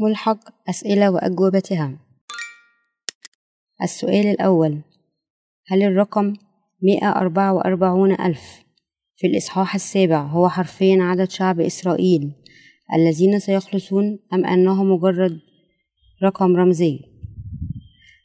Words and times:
ملحق 0.00 0.38
أسئلة 0.68 1.10
وأجوبتها 1.10 1.98
السؤال 3.82 4.26
الأول 4.26 4.80
هل 5.66 5.82
الرقم 5.82 6.32
مئة 6.82 7.08
أربعة 7.08 7.52
وأربعون 7.52 8.12
ألف 8.12 8.64
في 9.16 9.26
الإصحاح 9.26 9.74
السابع 9.74 10.22
هو 10.22 10.48
حرفيا 10.48 11.02
عدد 11.02 11.30
شعب 11.30 11.60
إسرائيل 11.60 12.32
الذين 12.94 13.38
سيخلصون 13.38 14.18
أم 14.32 14.44
أنه 14.46 14.84
مجرد 14.84 15.40
رقم 16.22 16.56
رمزي؟ 16.56 17.00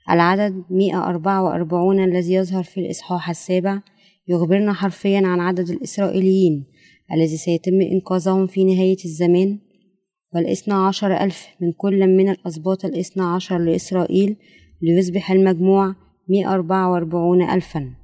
العدد 0.10 0.64
مئة 0.70 1.10
أربعة 1.10 1.44
وأربعون 1.44 2.04
الذي 2.04 2.34
يظهر 2.34 2.64
في 2.64 2.80
الإصحاح 2.80 3.30
السابع 3.30 3.82
يخبرنا 4.28 4.74
حرفيا 4.74 5.22
عن 5.28 5.40
عدد 5.40 5.70
الإسرائيليين 5.70 6.66
الذي 7.14 7.38
سيتم 7.38 7.82
إنقاذهم 7.82 8.48
في 8.48 8.64
نهاية 8.64 9.06
الزمان؟ 9.06 9.60
والإثنى 10.36 10.74
عشر 10.74 11.18
ألف 11.18 11.48
من 11.62 11.72
كل 11.72 12.08
من 12.08 12.30
الأسباط 12.30 12.86
الإثنى 12.86 13.24
عشر 13.24 13.58
لإسرائيل 13.58 14.36
ليصبح 14.82 15.32
المجموع 15.32 15.96
مئة 16.30 16.54
أربعة 16.54 16.92
وأربعون 16.92 17.50
ألفا. 17.50 17.96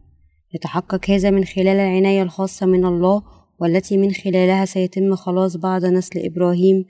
يتحقق 0.53 1.09
هذا 1.09 1.29
من 1.29 1.43
خلال 1.43 1.67
العناية 1.67 2.21
الخاصة 2.21 2.65
من 2.65 2.85
الله 2.85 3.23
والتي 3.59 3.97
من 3.97 4.11
خلالها 4.11 4.65
سيتم 4.65 5.15
خلاص 5.15 5.57
بعض 5.57 5.85
نسل 5.85 6.19
إبراهيم 6.25 6.85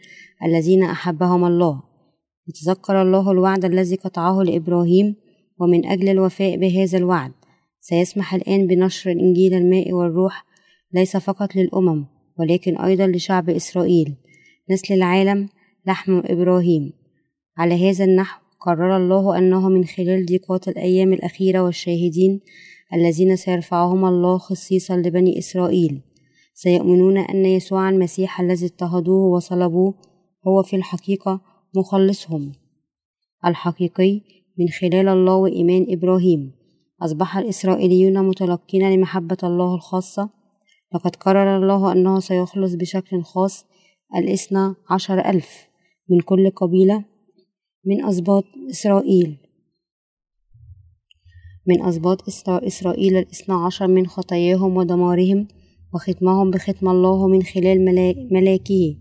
الذين 0.45 0.83
أحبهم 0.83 1.45
الله. 1.45 1.81
يتذكر 2.47 3.01
الله 3.01 3.31
الوعد 3.31 3.65
الذي 3.65 3.95
قطعه 3.95 4.43
لإبراهيم 4.43 5.15
ومن 5.59 5.85
أجل 5.85 6.09
الوفاء 6.09 6.57
بهذا 6.57 6.97
الوعد 6.97 7.31
سيسمح 7.81 8.33
الآن 8.33 8.67
بنشر 8.67 9.11
إنجيل 9.11 9.53
الماء 9.53 9.93
والروح 9.93 10.45
ليس 10.93 11.17
فقط 11.17 11.55
للأمم 11.55 12.05
ولكن 12.39 12.77
أيضا 12.77 13.07
لشعب 13.07 13.49
إسرائيل. 13.49 14.15
نسل 14.71 14.93
العالم 14.93 15.49
لحم 15.87 16.21
إبراهيم. 16.25 16.93
على 17.57 17.89
هذا 17.89 18.05
النحو 18.05 18.41
قرر 18.59 18.97
الله 18.97 19.37
أنه 19.37 19.69
من 19.69 19.85
خلال 19.85 20.25
ضيقات 20.25 20.67
الأيام 20.67 21.13
الأخيرة 21.13 21.59
والشاهدين 21.59 22.41
الذين 22.93 23.35
سيرفعهم 23.35 24.05
الله 24.05 24.37
خصيصا 24.37 24.97
لبني 24.97 25.39
إسرائيل 25.39 26.01
سيؤمنون 26.53 27.17
أن 27.17 27.45
يسوع 27.45 27.89
المسيح 27.89 28.41
الذي 28.41 28.65
اضطهدوه 28.65 29.33
وصلبوه 29.35 29.93
هو 30.47 30.63
في 30.63 30.75
الحقيقة 30.75 31.41
مخلصهم. 31.75 32.51
الحقيقي 33.45 34.21
من 34.59 34.67
خلال 34.69 35.07
الله 35.07 35.35
وإيمان 35.35 35.85
إبراهيم 35.89 36.51
أصبح 37.01 37.37
الإسرائيليون 37.37 38.27
متلقين 38.27 38.93
لمحبة 38.93 39.37
الله 39.43 39.75
الخاصة. 39.75 40.29
لقد 40.95 41.15
قرر 41.15 41.57
الله 41.57 41.91
أنه 41.91 42.19
سيخلص 42.19 42.73
بشكل 42.73 43.23
خاص 43.23 43.65
الإثنى 44.15 44.75
عشر 44.89 45.19
ألف 45.29 45.67
من 46.09 46.19
كل 46.19 46.49
قبيلة 46.49 47.05
من 47.85 48.05
أسباط 48.05 48.43
إسرائيل. 48.69 49.37
من 51.67 51.83
أسباط 51.83 52.23
إسرائيل 52.49 53.17
الإثنى 53.17 53.55
عشر 53.55 53.87
من 53.87 54.07
خطاياهم 54.07 54.77
ودمارهم 54.77 55.47
وختمهم 55.93 56.51
بختم 56.51 56.89
الله 56.89 57.27
من 57.27 57.43
خلال 57.43 57.85
ملاكه. 58.31 58.97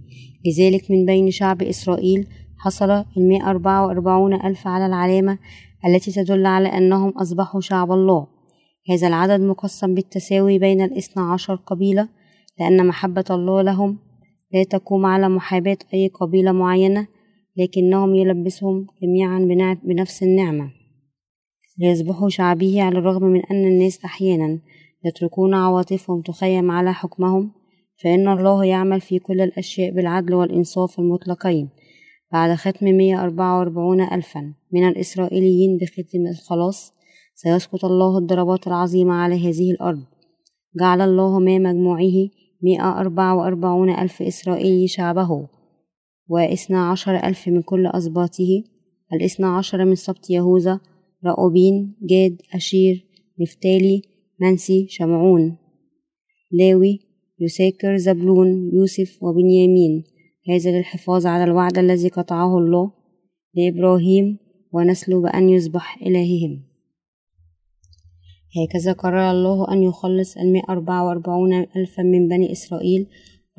لذلك 0.47 0.91
من 0.91 1.07
بين 1.07 1.31
شعب 1.31 1.63
إسرائيل 1.63 2.29
حصل 2.59 3.05
المئة 3.17 3.51
أربعة 3.51 3.87
وأربعون 3.87 4.35
ألف 4.35 4.67
على 4.67 4.87
العلامة 4.87 5.39
التي 5.87 6.13
تدل 6.13 6.47
على 6.47 6.69
أنهم 6.69 7.11
أصبحوا 7.11 7.61
شعب 7.61 7.93
الله. 7.93 8.27
هذا 8.91 9.09
العدد 9.09 9.41
مقسم 9.41 9.95
بالتساوي 9.95 10.59
بين 10.59 10.81
الإثنى 10.81 11.23
عشر 11.23 11.55
قبيلة 11.55 12.09
لأن 12.61 12.87
محبة 12.87 13.25
الله 13.31 13.63
لهم 13.63 14.08
لا 14.53 14.65
تقوم 14.65 15.07
على 15.07 15.29
محاباة 15.29 15.79
أي 15.95 16.09
قبيلة 16.09 16.53
معينة 16.53 17.07
لكنهم 17.57 18.15
يلبسهم 18.15 18.87
جميعا 19.03 19.39
بنفس 19.85 20.23
النعمة. 20.23 20.71
ليصبحوا 21.79 22.29
شعبه 22.29 22.83
على 22.83 22.99
الرغم 22.99 23.25
من 23.25 23.43
أن 23.51 23.67
الناس 23.67 24.05
أحيانا 24.05 24.59
يتركون 25.05 25.55
عواطفهم 25.55 26.23
تخيم 26.23 26.71
على 26.71 26.93
حكمهم 26.95 27.53
فإن 28.03 28.29
الله 28.29 28.65
يعمل 28.65 29.01
في 29.01 29.19
كل 29.19 29.41
الأشياء 29.41 29.91
بالعدل 29.95 30.35
والإنصاف 30.35 30.99
المطلقين. 30.99 31.69
بعد 32.33 32.55
ختم 32.55 32.87
144 32.87 34.01
ألفا 34.01 34.55
من 34.73 34.89
الإسرائيليين 34.89 35.79
بختم 35.79 36.27
الخلاص 36.31 36.93
سيسقط 37.35 37.85
الله 37.85 38.19
الضربات 38.19 38.67
العظيمة 38.67 39.15
على 39.15 39.49
هذه 39.49 39.71
الأرض. 39.71 40.03
جعل 40.81 41.01
الله 41.01 41.39
ما 41.39 41.59
مجموعه 41.59 42.29
مئة 42.63 43.01
أربعة 43.01 43.37
وأربعون 43.37 43.91
ألف 43.91 44.23
إسرائيلي 44.23 44.89
شعبه 44.89 45.49
واثنى 46.29 46.77
عشر 46.77 47.17
ألف 47.17 47.49
من 47.49 47.63
كل 47.63 47.87
أسباطه 47.87 48.65
الاثنى 49.13 49.47
عشر 49.47 49.85
من 49.85 49.95
سبط 49.95 50.31
يهوذا 50.31 50.81
رأوبين 51.27 51.97
جاد 52.03 52.43
أشير 52.55 53.07
نفتالي 53.41 54.03
منسي 54.41 54.87
شمعون. 54.89 55.57
لاوي 56.53 57.01
يساكر 57.41 57.97
زبلون 57.97 58.71
يوسف 58.75 59.23
وبنيامين. 59.23 60.05
هذا 60.49 60.79
للحفاظ 60.79 61.27
على 61.27 61.45
الوعد 61.45 61.79
الذي 61.79 62.09
قطعه 62.09 62.59
الله 62.59 62.93
لإبراهيم 63.55 64.39
ونسله 64.73 65.23
بأن 65.23 65.49
يصبح 65.49 66.03
إلههم. 66.03 66.68
هكذا 68.57 68.93
قرر 68.93 69.31
الله 69.31 69.73
أن 69.73 69.83
يخلص 69.83 70.37
المئة 70.37 70.73
أربعة 70.73 71.07
وأربعون 71.07 71.55
ألفا 71.77 72.03
من 72.03 72.29
بني 72.29 72.53
إسرائيل 72.53 73.07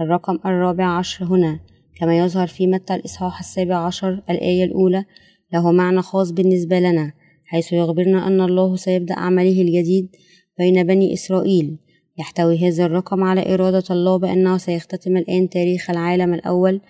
الرقم 0.02 0.40
الرابع 0.46 0.86
عشر 0.86 1.26
هنا. 1.26 1.60
كما 2.00 2.18
يظهر 2.18 2.48
في 2.48 2.68
متى 2.68 2.96
الإصحاح 2.96 3.40
السابع 3.40 3.76
عشر 3.76 4.24
الآية 4.30 4.64
الأولى 4.64 5.06
له 5.54 5.72
معنى 5.72 6.02
خاص 6.02 6.32
بالنسبة 6.32 6.80
لنا 6.80 7.14
حيث 7.46 7.74
يخبرنا 7.74 8.28
أن 8.28 8.42
الله 8.42 8.76
سيبدأ 8.76 9.20
عمله 9.20 9.62
الجديد 9.62 10.16
بين 10.58 10.84
بني 10.84 11.14
إسرائيل. 11.14 11.78
يحتوي 12.18 12.68
هذا 12.68 12.86
الرقم 12.86 13.24
على 13.24 13.54
إرادة 13.54 13.84
الله 13.92 14.18
بأنه 14.18 14.58
سيختتم 14.58 15.18
الآن 15.18 15.50
تاريخ 15.50 15.90
العالم 15.90 16.34
الأول 16.34 16.82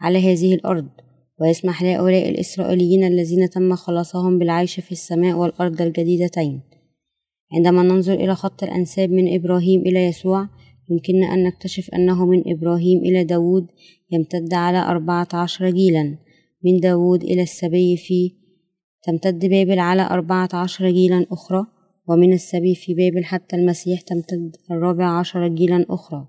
على 0.00 0.32
هذه 0.32 0.54
الأرض 0.54 0.88
ويسمح 1.40 1.82
لهؤلاء 1.82 2.28
الإسرائيليين 2.28 3.04
الذين 3.04 3.50
تم 3.50 3.74
خلاصهم 3.74 4.38
بالعيش 4.38 4.80
في 4.80 4.92
السماء 4.92 5.36
والأرض 5.36 5.82
الجديدتين. 5.82 6.75
عندما 7.52 7.82
ننظر 7.82 8.14
إلى 8.14 8.34
خط 8.34 8.62
الأنساب 8.62 9.10
من 9.10 9.34
إبراهيم 9.34 9.80
إلى 9.80 10.04
يسوع 10.04 10.48
يمكننا 10.90 11.34
أن 11.34 11.42
نكتشف 11.42 11.90
أنه 11.94 12.26
من 12.26 12.42
إبراهيم 12.46 12.98
إلى 12.98 13.24
داود 13.24 13.66
يمتد 14.10 14.54
على 14.54 14.78
أربعة 14.78 15.28
عشر 15.34 15.70
جيلا. 15.70 16.18
من 16.64 16.80
داود 16.80 17.22
إلى 17.22 17.42
السبي 17.42 17.96
في 17.96 18.32
تمتد 19.02 19.46
بابل 19.46 19.78
على 19.78 20.02
أربعة 20.02 20.48
عشر 20.54 20.90
جيلا 20.90 21.26
أخرى 21.32 21.66
ومن 22.08 22.32
السبي 22.32 22.74
في 22.74 22.94
بابل 22.94 23.24
حتى 23.24 23.56
المسيح 23.56 24.00
تمتد 24.00 24.56
الرابع 24.70 25.18
عشر 25.18 25.48
جيلا 25.48 25.86
أخرى. 25.90 26.28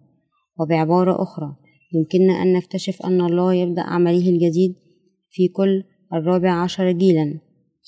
وبعبارة 0.59 1.23
أخرى 1.23 1.55
يمكننا 1.93 2.33
أن 2.33 2.53
نكتشف 2.53 3.01
أن 3.01 3.21
الله 3.21 3.53
يبدأ 3.53 3.81
عمله 3.81 4.29
الجديد 4.29 4.75
في 5.29 5.47
كل 5.47 5.83
الرابع 6.13 6.51
عشر 6.51 6.91
جيلا. 6.91 7.39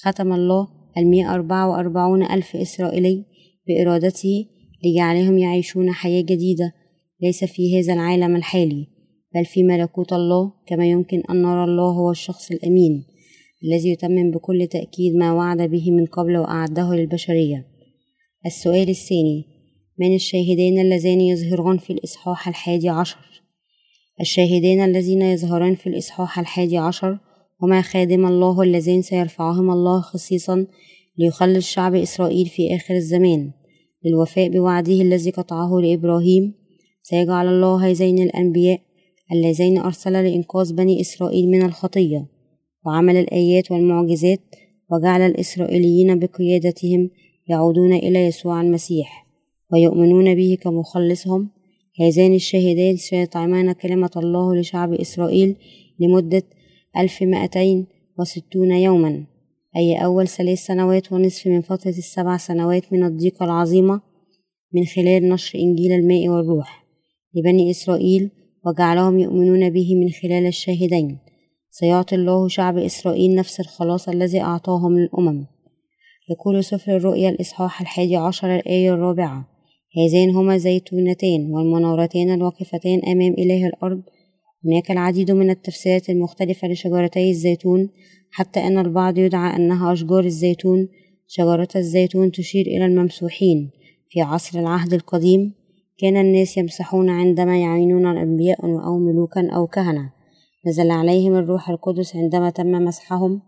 ختم 0.04 0.34
الله 0.34 0.79
المئة 1.00 1.34
أربعة 1.34 1.70
وأربعون 1.70 2.24
ألف 2.24 2.56
إسرائيلي 2.56 3.26
بإرادته 3.68 4.46
لجعلهم 4.84 5.38
يعيشون 5.38 5.92
حياة 5.92 6.22
جديدة 6.22 6.74
ليس 7.22 7.44
في 7.44 7.80
هذا 7.80 7.94
العالم 7.94 8.36
الحالي 8.36 8.88
بل 9.36 9.46
في 9.46 9.64
ملكوت 9.64 10.14
الله 10.14 10.54
كما 10.68 10.90
يمكن 10.90 11.22
أن 11.30 11.42
نرى 11.42 11.64
الله 11.64 11.92
هو 11.92 12.12
الشخص 12.12 12.52
الأمين 12.52 13.06
الذي 13.64 13.90
يتمم 13.90 14.32
بكل 14.32 14.68
تأكيد 14.68 15.16
ما 15.16 15.34
وعد 15.34 15.62
به 15.62 15.92
من 15.92 16.06
قبل 16.06 16.38
وأعده 16.38 16.96
للبشرية. 16.96 17.66
السؤال 18.46 18.90
الثاني 18.90 19.46
من 20.00 20.16
الشاهدين 20.16 20.80
اللذان 20.80 21.22
يظهران 21.22 21.78
في 21.78 21.94
الإصحاح 21.94 22.48
الحادي 22.48 22.90
عشر؟ 22.90 23.18
الشاهدين 24.22 24.82
الذين 24.82 25.22
يظهران 25.22 25.76
في 25.76 25.88
الإصحاح 25.88 26.40
الحادي 26.40 26.78
عشر 26.78 27.20
هما 27.64 27.82
خادم 27.82 28.26
الله 28.26 28.62
اللذين 28.62 29.02
سيرفعهما 29.02 29.74
الله 29.74 30.02
خصيصا 30.02 30.66
ليخلص 31.18 31.68
شعب 31.72 31.96
إسرائيل 31.96 32.46
في 32.46 32.76
آخر 32.76 32.96
الزمان. 32.96 33.52
للوفاء 34.06 34.50
بوعده 34.50 35.02
الذي 35.02 35.32
قطعه 35.32 35.80
لإبراهيم 35.80 36.54
سيجعل 37.04 37.48
الله 37.48 37.90
هذين 37.90 38.20
الأنبياء 38.24 38.82
اللذين 39.32 39.78
أرسل 39.78 40.14
لإنقاذ 40.14 40.74
بني 40.74 41.02
إسرائيل 41.02 41.50
من 41.50 41.62
الخطية. 41.62 42.28
وعمل 42.86 43.18
الآيات 43.18 43.72
والمعجزات 43.72 44.40
وجعل 44.92 45.22
الإسرائيليين 45.22 46.20
بقيادتهم 46.20 47.10
يعودون 47.48 47.94
إلى 47.94 48.26
يسوع 48.26 48.62
المسيح 48.62 49.26
ويؤمنون 49.74 50.36
به 50.36 50.58
كمخلصهم. 50.62 51.50
هذان 52.02 52.34
الشاهدان 52.34 52.98
سيطعمان 52.98 53.72
كلمة 53.72 54.12
الله 54.18 54.56
لشعب 54.56 54.94
إسرائيل 54.94 55.56
لمدة 56.00 56.44
ألف 56.98 57.24
مائتين 57.24 57.88
وستون 58.20 58.72
يوما. 58.72 59.26
أي 59.78 60.06
أول 60.06 60.28
ثلاث 60.28 60.66
سنوات 60.66 61.12
ونصف 61.12 61.48
من 61.48 61.62
فترة 61.62 61.90
السبع 61.90 62.38
سنوات 62.38 62.94
من 62.94 63.04
الضيقة 63.04 63.46
العظيمة 63.46 64.02
من 64.74 64.86
خلال 64.86 65.30
نشر 65.30 65.60
إنجيل 65.60 65.92
الماء 65.92 66.28
والروح 66.30 66.86
لبني 67.36 67.72
إسرائيل 67.72 68.32
وجعلهم 68.66 69.20
يؤمنون 69.20 69.70
به 69.70 69.96
من 69.96 70.10
خلال 70.10 70.46
الشاهدين. 70.46 71.18
سيعطي 71.72 72.16
الله 72.16 72.48
شعب 72.48 72.78
إسرائيل 72.78 73.36
نفس 73.36 73.60
الخلاص 73.60 74.10
الذي 74.10 74.42
أعطاهم 74.42 75.00
للأمم. 75.00 75.46
يقول 76.30 76.64
سفر 76.64 76.96
الرؤيا 76.96 77.30
الإصحاح 77.30 77.82
الحادي 77.82 78.16
عشر 78.16 78.56
الآية 78.56 78.94
الرابعة 78.94 79.48
هذين 79.98 80.30
هما 80.30 80.58
زيتونتان 80.58 81.52
والمنارتان 81.52 82.34
الواقفتان 82.34 83.02
أمام 83.08 83.34
إله 83.34 83.68
الأرض 83.68 84.02
هناك 84.66 84.92
العديد 84.92 85.32
من 85.32 85.50
التفسيرات 85.50 86.10
المختلفة 86.10 86.68
لشجرتي 86.68 87.30
الزيتون 87.30 87.90
حتى 88.32 88.60
أن 88.60 88.78
البعض 88.78 89.18
يدعى 89.18 89.56
أنها 89.56 89.94
أشجار 89.94 90.24
الزيتون 90.24 90.88
شجرة 91.28 91.68
الزيتون 91.76 92.32
تشير 92.32 92.66
إلى 92.66 92.86
الممسوحين 92.86 93.72
في 94.10 94.22
عصر 94.22 94.60
العهد 94.60 94.94
القديم. 94.94 95.54
كان 95.98 96.18
الناس 96.18 96.58
يمسحون 96.58 97.10
عندما 97.10 97.62
يعينون 97.62 98.12
الأنبياء 98.12 98.66
أو 98.66 99.00
ملوكا 99.00 99.50
أو 99.56 99.68
كهنة. 99.68 100.14
نزل 100.68 100.92
عليهم 100.92 101.36
الروح 101.36 101.70
القدس 101.70 102.16
عندما 102.16 102.50
تم 102.50 102.72
مسحهم 102.72 103.42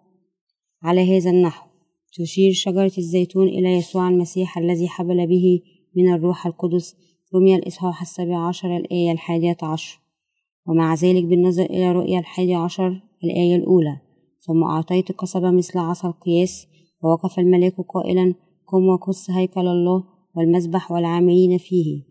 على 0.83 1.17
هذا 1.17 1.29
النحو. 1.29 1.67
تشير 2.13 2.51
شجرة 2.51 2.91
الزيتون 2.97 3.47
إلى 3.47 3.69
يسوع 3.69 4.07
المسيح 4.07 4.57
الذي 4.57 4.87
حبل 4.87 5.27
به 5.27 5.61
من 5.95 6.13
الروح 6.13 6.45
القدس. 6.45 6.95
رمي 7.35 7.55
الإصحاح 7.55 8.01
السابع 8.01 8.47
عشر 8.47 8.77
الآية 8.77 9.11
الحادية 9.11 9.57
عشر. 9.63 10.00
ومع 10.67 10.93
ذلك 10.93 11.23
بالنظر 11.23 11.65
إلى 11.65 11.91
رؤيا 11.91 12.19
الحادي 12.19 12.55
عشر 12.55 13.01
الآية 13.23 13.55
الأولى 13.55 13.97
ثم 14.39 14.63
أعطيت 14.63 15.11
قصبة 15.11 15.51
مثل 15.51 15.79
عصا 15.79 16.07
القياس 16.07 16.67
ووقف 17.03 17.39
الملاك 17.39 17.75
قائلا 17.93 18.33
قم 18.67 18.87
وقص 18.87 19.29
هيكل 19.29 19.67
الله 19.67 20.03
والمسبح 20.35 20.91
والعاملين 20.91 21.57
فيه 21.57 22.01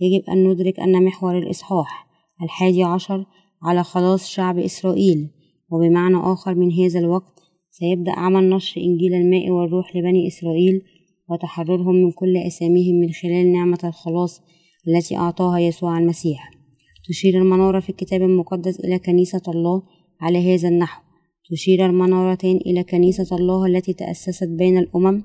يجب 0.00 0.24
أن 0.30 0.48
ندرك 0.48 0.80
أن 0.80 1.04
محور 1.04 1.38
الإصحاح 1.38 2.06
الحادي 2.42 2.82
عشر 2.82 3.26
على 3.62 3.84
خلاص 3.84 4.26
شعب 4.26 4.58
إسرائيل 4.58 5.30
وبمعنى 5.70 6.16
آخر 6.16 6.54
من 6.54 6.72
هذا 6.72 6.98
الوقت 6.98 7.40
سيبدأ 7.70 8.12
عمل 8.12 8.50
نشر 8.50 8.80
إنجيل 8.80 9.14
الماء 9.14 9.50
والروح 9.50 9.96
لبني 9.96 10.26
إسرائيل 10.26 10.82
وتحررهم 11.30 11.94
من 11.94 12.10
كل 12.10 12.36
أساميهم 12.36 13.00
من 13.00 13.10
خلال 13.12 13.52
نعمة 13.52 13.78
الخلاص 13.84 14.40
التي 14.88 15.16
أعطاها 15.16 15.58
يسوع 15.58 15.98
المسيح. 15.98 16.59
تشير 17.08 17.38
المنارة 17.38 17.80
في 17.80 17.90
الكتاب 17.90 18.22
المقدس 18.22 18.80
إلى 18.80 18.98
كنيسة 18.98 19.42
الله 19.48 19.82
على 20.20 20.54
هذا 20.54 20.68
النحو. 20.68 21.02
تشير 21.50 21.86
المنارتين 21.86 22.56
إلى 22.56 22.84
كنيسة 22.84 23.36
الله 23.36 23.66
التي 23.66 23.92
تأسست 23.92 24.48
بين 24.48 24.78
الأمم 24.78 25.22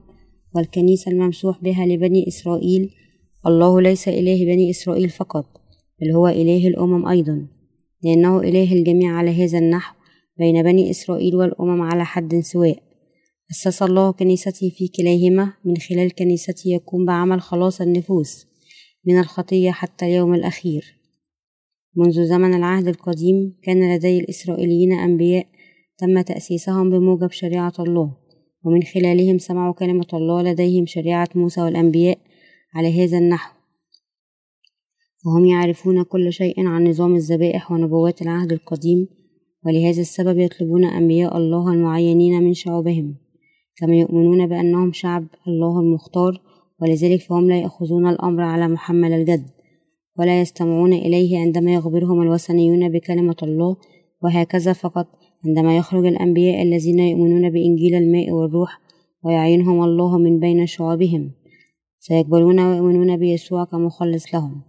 والكنيسة 0.55 1.11
الممسوح 1.11 1.63
بها 1.63 1.85
لبني 1.85 2.27
إسرائيل. 2.27 2.89
الله 3.47 3.81
ليس 3.81 4.07
إله 4.07 4.45
بني 4.45 4.69
إسرائيل 4.69 5.09
فقط 5.09 5.45
بل 6.01 6.11
هو 6.11 6.27
إله 6.27 6.67
الأمم 6.67 7.07
أيضا. 7.07 7.47
لأنه 8.03 8.39
إله 8.39 8.73
الجميع 8.73 9.11
على 9.11 9.45
هذا 9.45 9.57
النحو 9.57 9.95
بين 10.37 10.63
بني 10.63 10.89
إسرائيل 10.89 11.35
والأمم 11.35 11.81
على 11.81 12.05
حد 12.05 12.39
سواء. 12.39 12.83
أسس 13.51 13.83
الله 13.83 14.11
كنيسته 14.11 14.69
في 14.69 14.87
كليهما 14.87 15.53
من 15.65 15.77
خلال 15.77 16.15
كنيسته 16.15 16.67
يقوم 16.67 17.05
بعمل 17.05 17.41
خلاص 17.41 17.81
النفوس 17.81 18.45
من 19.07 19.19
الخطية 19.19 19.71
حتى 19.71 20.05
اليوم 20.05 20.33
الأخير. 20.33 21.04
منذ 21.97 22.25
زمن 22.25 22.53
العهد 22.53 22.87
القديم 22.87 23.55
كان 23.63 23.95
لدي 23.95 24.19
الإسرائيليين 24.19 24.91
أنبياء 24.93 25.45
تم 25.97 26.21
تأسيسهم 26.21 26.89
بموجب 26.89 27.31
شريعة 27.31 27.73
الله 27.79 28.13
ومن 28.63 28.83
خلالهم 28.83 29.37
سمعوا 29.37 29.73
كلمة 29.73 30.07
الله 30.13 30.41
لديهم 30.41 30.85
شريعة 30.85 31.29
موسى 31.35 31.61
والأنبياء 31.61 32.17
على 32.75 33.03
هذا 33.03 33.17
النحو. 33.17 33.55
وهم 35.25 35.45
يعرفون 35.45 36.03
كل 36.03 36.33
شيء 36.33 36.67
عن 36.67 36.87
نظام 36.87 37.15
الذبائح 37.15 37.71
ونبوات 37.71 38.21
العهد 38.21 38.51
القديم 38.51 39.07
ولهذا 39.65 40.01
السبب 40.01 40.39
يطلبون 40.39 40.85
أنبياء 40.85 41.37
الله 41.37 41.73
المعينين 41.73 42.43
من 42.43 42.53
شعوبهم 42.53 43.15
كما 43.77 43.95
يؤمنون 43.95 44.47
بأنهم 44.47 44.91
شعب 44.91 45.27
الله 45.47 45.79
المختار 45.79 46.41
ولذلك 46.81 47.21
فهم 47.21 47.49
لا 47.49 47.59
يأخذون 47.59 48.07
الأمر 48.07 48.41
على 48.41 48.67
محمل 48.67 49.13
الجد. 49.13 49.54
ولا 50.19 50.41
يستمعون 50.41 50.93
إليه 50.93 51.39
عندما 51.39 51.73
يخبرهم 51.73 52.21
الوثنيون 52.21 52.89
بكلمة 52.89 53.35
الله 53.43 53.75
وهكذا 54.23 54.73
فقط. 54.73 55.07
عندما 55.45 55.77
يخرج 55.77 56.05
الأنبياء 56.05 56.61
الذين 56.61 56.99
يؤمنون 56.99 57.49
بإنجيل 57.49 57.95
الماء 57.95 58.31
والروح 58.31 58.79
ويعينهم 59.23 59.83
الله 59.83 60.17
من 60.17 60.39
بين 60.39 60.65
شعوبهم 60.65 61.31
سيقبلون 61.99 62.59
ويؤمنون 62.59 63.17
بيسوع 63.17 63.63
كمخلص 63.63 64.33
لهم. 64.33 64.61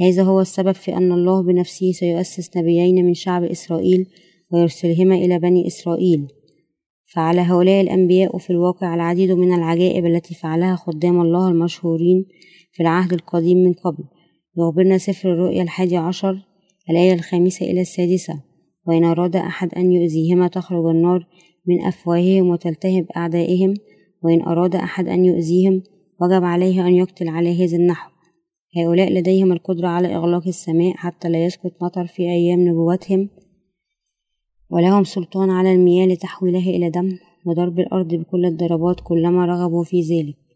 هذا 0.00 0.22
هو 0.22 0.40
السبب 0.40 0.72
في 0.72 0.96
أن 0.96 1.12
الله 1.12 1.42
بنفسه 1.42 1.92
سيؤسس 1.92 2.56
نبيين 2.56 3.04
من 3.04 3.14
شعب 3.14 3.44
إسرائيل 3.44 4.06
ويرسلهما 4.52 5.14
إلى 5.14 5.38
بني 5.38 5.66
إسرائيل. 5.66 6.28
فعلى 7.14 7.40
هؤلاء 7.40 7.80
الأنبياء 7.80 8.38
في 8.38 8.50
الواقع 8.50 8.94
العديد 8.94 9.30
من 9.32 9.54
العجائب 9.54 10.06
التي 10.06 10.34
فعلها 10.34 10.76
خدام 10.76 11.20
الله 11.20 11.48
المشهورين 11.48 12.24
في 12.72 12.82
العهد 12.82 13.12
القديم 13.12 13.58
من 13.58 13.72
قبل. 13.72 14.04
يخبرنا 14.58 14.98
سفر 14.98 15.32
الرؤيا 15.32 15.62
الحادي 15.62 15.96
عشر 15.96 16.46
الآية 16.90 17.12
الخامسة 17.12 17.66
إلى 17.66 17.80
السادسة 17.80 18.42
وإن 18.86 19.04
أراد 19.04 19.36
أحد 19.36 19.74
أن 19.74 19.92
يؤذيهما 19.92 20.48
تخرج 20.48 20.86
النار 20.86 21.26
من 21.66 21.86
أفواههم 21.86 22.48
وتلتهب 22.48 23.06
أعدائهم 23.16 23.74
وإن 24.22 24.42
أراد 24.42 24.74
أحد 24.74 25.08
أن 25.08 25.24
يؤذيهم 25.24 25.82
وجب 26.20 26.44
عليه 26.44 26.86
أن 26.86 26.94
يقتل 26.94 27.28
على 27.28 27.64
هذا 27.64 27.76
النحو 27.76 28.10
هؤلاء 28.76 29.12
لديهم 29.12 29.52
القدرة 29.52 29.88
على 29.88 30.16
إغلاق 30.16 30.46
السماء 30.46 30.92
حتى 30.96 31.28
لا 31.28 31.44
يسقط 31.44 31.72
مطر 31.82 32.06
في 32.06 32.22
أيام 32.22 32.68
نبوتهم 32.68 33.28
ولهم 34.70 35.04
سلطان 35.04 35.50
على 35.50 35.72
المياه 35.72 36.06
لتحويلها 36.06 36.70
إلى 36.70 36.90
دم 36.90 37.18
وضرب 37.46 37.80
الأرض 37.80 38.14
بكل 38.14 38.46
الضربات 38.46 39.00
كلما 39.00 39.46
رغبوا 39.46 39.84
في 39.84 40.00
ذلك. 40.00 40.49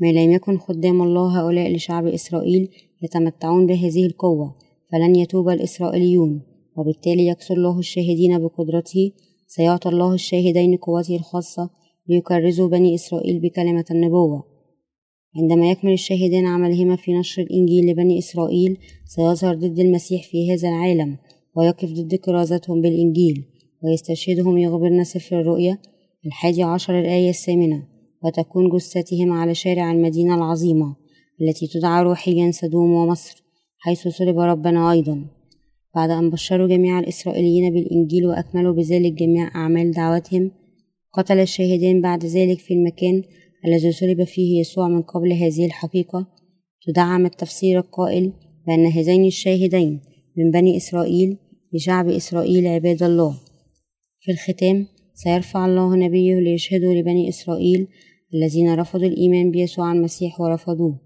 ما 0.00 0.12
لم 0.12 0.32
يكن 0.32 0.58
خدام 0.58 1.02
الله 1.02 1.40
هؤلاء 1.40 1.72
لشعب 1.72 2.06
إسرائيل 2.06 2.68
يتمتعون 3.02 3.66
بهذه 3.66 4.06
القوة 4.06 4.54
فلن 4.92 5.16
يتوب 5.16 5.48
الإسرائيليون. 5.48 6.42
وبالتالي 6.76 7.26
يكسر 7.26 7.54
الله 7.54 7.78
الشاهدين 7.78 8.38
بقدرته 8.38 9.12
سيعطي 9.46 9.88
الله 9.88 10.14
الشاهدين 10.14 10.76
قوته 10.76 11.16
الخاصة 11.16 11.70
ليكرزوا 12.08 12.68
بني 12.68 12.94
إسرائيل 12.94 13.40
بكلمة 13.40 13.84
النبوة. 13.90 14.44
عندما 15.36 15.70
يكمل 15.70 15.92
الشاهدان 15.92 16.46
عملهما 16.46 16.96
في 16.96 17.12
نشر 17.12 17.42
الإنجيل 17.42 17.90
لبني 17.90 18.18
إسرائيل 18.18 18.76
سيظهر 19.06 19.54
ضد 19.54 19.78
المسيح 19.78 20.22
في 20.30 20.52
هذا 20.52 20.68
العالم 20.68 21.18
ويقف 21.56 21.92
ضد 21.92 22.14
كرازتهم 22.14 22.80
بالإنجيل 22.80 23.44
ويستشهدهم 23.84 24.58
يخبرنا 24.58 25.04
سفر 25.04 25.40
الرؤيا. 25.40 25.78
الحادي 26.26 26.62
عشر 26.62 27.00
الآية 27.00 27.28
الثامنة. 27.28 27.89
وتكون 28.24 28.68
جثتهم 28.68 29.32
على 29.32 29.54
شارع 29.54 29.92
المدينة 29.92 30.34
العظيمة 30.34 30.96
التي 31.40 31.66
تدعى 31.66 32.02
روحيا 32.02 32.50
سدوم 32.50 32.92
ومصر 32.92 33.44
حيث 33.78 34.08
صلب 34.08 34.38
ربنا 34.38 34.92
أيضا. 34.92 35.24
بعد 35.94 36.10
أن 36.10 36.30
بشروا 36.30 36.68
جميع 36.68 36.98
الإسرائيليين 36.98 37.74
بالإنجيل 37.74 38.26
وأكملوا 38.26 38.74
بذلك 38.74 39.12
جميع 39.12 39.54
أعمال 39.54 39.92
دعوتهم 39.92 40.50
قتل 41.12 41.38
الشاهدين 41.38 42.00
بعد 42.00 42.24
ذلك 42.24 42.58
في 42.58 42.74
المكان 42.74 43.22
الذي 43.66 43.92
صلب 43.92 44.24
فيه 44.24 44.60
يسوع 44.60 44.88
من 44.88 45.02
قبل 45.02 45.32
هذه 45.32 45.66
الحقيقة. 45.66 46.26
تدعم 46.86 47.26
التفسير 47.26 47.78
القائل 47.78 48.32
بأن 48.66 48.86
هذين 48.86 49.24
الشاهدين 49.24 50.00
من 50.36 50.50
بني 50.50 50.76
إسرائيل 50.76 51.36
لشعب 51.72 52.08
إسرائيل 52.08 52.66
عباد 52.66 53.02
الله. 53.02 53.34
في 54.20 54.32
الختام 54.32 54.86
سيرفع 55.14 55.66
الله 55.66 55.96
نبيه 55.96 56.40
ليشهدوا 56.40 56.94
لبني 56.94 57.28
إسرائيل 57.28 57.88
الذين 58.34 58.74
رفضوا 58.74 59.06
الإيمان 59.06 59.50
بيسوع 59.50 59.92
المسيح 59.92 60.40
ورفضوه 60.40 61.00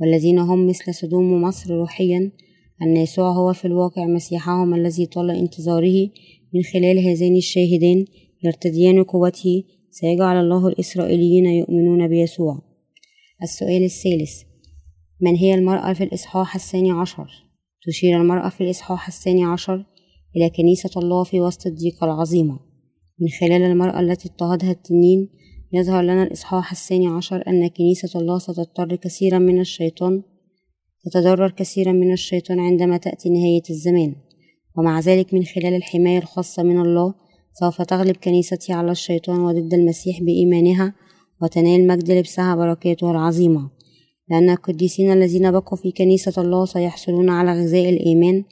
والذين 0.00 0.38
هم 0.38 0.66
مثل 0.66 0.94
سدوم 0.94 1.32
ومصر 1.32 1.74
روحيا 1.74 2.32
أن 2.82 2.96
يسوع 2.96 3.30
هو 3.30 3.52
في 3.52 3.64
الواقع 3.64 4.06
مسيحهم 4.06 4.74
الذي 4.74 5.06
طال 5.06 5.30
انتظاره 5.30 6.08
من 6.54 6.62
خلال 6.72 6.98
هذين 6.98 7.36
الشاهدين 7.36 8.04
يرتديان 8.44 9.02
قوته 9.04 9.64
سيجعل 9.90 10.36
الله 10.36 10.68
الإسرائيليين 10.68 11.46
يؤمنون 11.46 12.08
بيسوع 12.08 12.62
السؤال 13.42 13.84
الثالث 13.84 14.42
من 15.20 15.36
هي 15.36 15.54
المرأة 15.54 15.92
في 15.92 16.04
الإصحاح 16.04 16.54
الثاني 16.54 16.90
عشر؟ 16.90 17.26
تشير 17.86 18.20
المرأة 18.20 18.48
في 18.48 18.60
الإصحاح 18.60 19.08
الثاني 19.08 19.44
عشر 19.44 19.84
إلى 20.36 20.50
كنيسة 20.50 20.90
الله 20.96 21.24
في 21.24 21.40
وسط 21.40 21.66
الضيقة 21.66 22.04
العظيمة 22.04 22.58
من 23.20 23.28
خلال 23.40 23.62
المرأة 23.62 24.00
التي 24.00 24.28
اضطهدها 24.28 24.70
التنين 24.70 25.28
يظهر 25.72 26.02
لنا 26.02 26.22
الإصحاح 26.22 26.70
الثاني 26.70 27.06
عشر 27.06 27.44
أن 27.48 27.68
كنيسة 27.68 28.20
الله 28.20 28.38
ستضطر 28.38 28.96
كثيرا 28.96 29.38
من 29.38 29.60
الشيطان 29.60 30.22
تتضرر 31.04 31.50
كثيرا 31.50 31.92
من 31.92 32.12
الشيطان 32.12 32.60
عندما 32.60 32.96
تأتي 32.96 33.30
نهاية 33.30 33.62
الزمان. 33.70 34.14
ومع 34.78 35.00
ذلك 35.00 35.34
من 35.34 35.44
خلال 35.44 35.74
الحماية 35.74 36.18
الخاصة 36.18 36.62
من 36.62 36.80
الله 36.80 37.14
سوف 37.52 37.82
تغلب 37.82 38.16
كنيستي 38.16 38.72
على 38.72 38.90
الشيطان 38.90 39.40
وضد 39.40 39.74
المسيح 39.74 40.22
بإيمانها 40.22 40.94
وتنال 41.42 41.86
مجد 41.86 42.10
لبسها 42.10 42.54
بركاته 42.54 43.10
العظيمة. 43.10 43.70
لأن 44.30 44.50
القديسين 44.50 45.12
الذين 45.12 45.50
بقوا 45.50 45.78
في 45.78 45.92
كنيسة 45.92 46.42
الله 46.42 46.64
سيحصلون 46.64 47.30
على 47.30 47.52
غذاء 47.52 47.88
الإيمان 47.88 48.44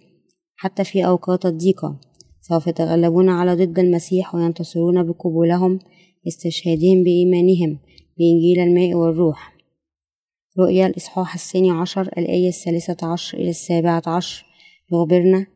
حتى 0.57 0.85
في 0.85 1.07
أوقات 1.07 1.47
الضيقة. 1.47 2.01
سوف 2.41 2.67
يتغلبون 2.67 3.29
على 3.29 3.55
ضد 3.55 3.79
المسيح 3.79 4.35
وينتصرون 4.35 5.03
بقبولهم 5.03 5.79
استشهادهم 6.27 7.05
بإيمانهم 7.05 7.79
بإنجيل 8.19 8.61
الماء 8.61 8.95
والروح. 8.95 9.57
رؤيا 10.59 10.87
الإصحاح 10.87 11.35
الثاني 11.35 11.71
عشر 11.71 12.03
الآية 12.03 12.49
الثالثة 12.49 13.07
عشر 13.07 13.39
إلى 13.39 13.51
السابعة 13.51 14.03
عشر. 14.07 14.45
يخبرنا 14.93 15.47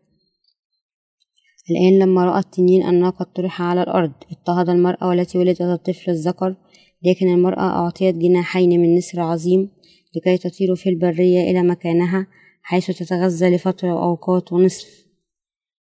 الآن 1.70 1.98
لما 1.98 2.24
رأى 2.24 2.38
التنين 2.38 2.82
أنها 2.82 3.10
قد 3.10 3.32
طرح 3.32 3.62
على 3.62 3.82
الأرض 3.82 4.12
اضطهد 4.32 4.68
المرأة 4.68 5.08
والتي 5.08 5.38
ولدت 5.38 5.60
الطفل 5.60 6.10
الذكر 6.10 6.56
لكن 7.02 7.28
المرأة 7.28 7.62
أعطيت 7.62 8.14
جناحين 8.14 8.80
من 8.80 8.94
نسر 8.94 9.20
عظيم 9.20 9.70
لكي 10.16 10.38
تطير 10.38 10.74
في 10.74 10.88
البرية 10.88 11.50
إلى 11.50 11.62
مكانها 11.62 12.26
حيث 12.62 12.86
تتغذى 12.86 13.50
لفترة 13.50 13.94
وأوقات 13.94 14.52
ونصف. 14.52 15.06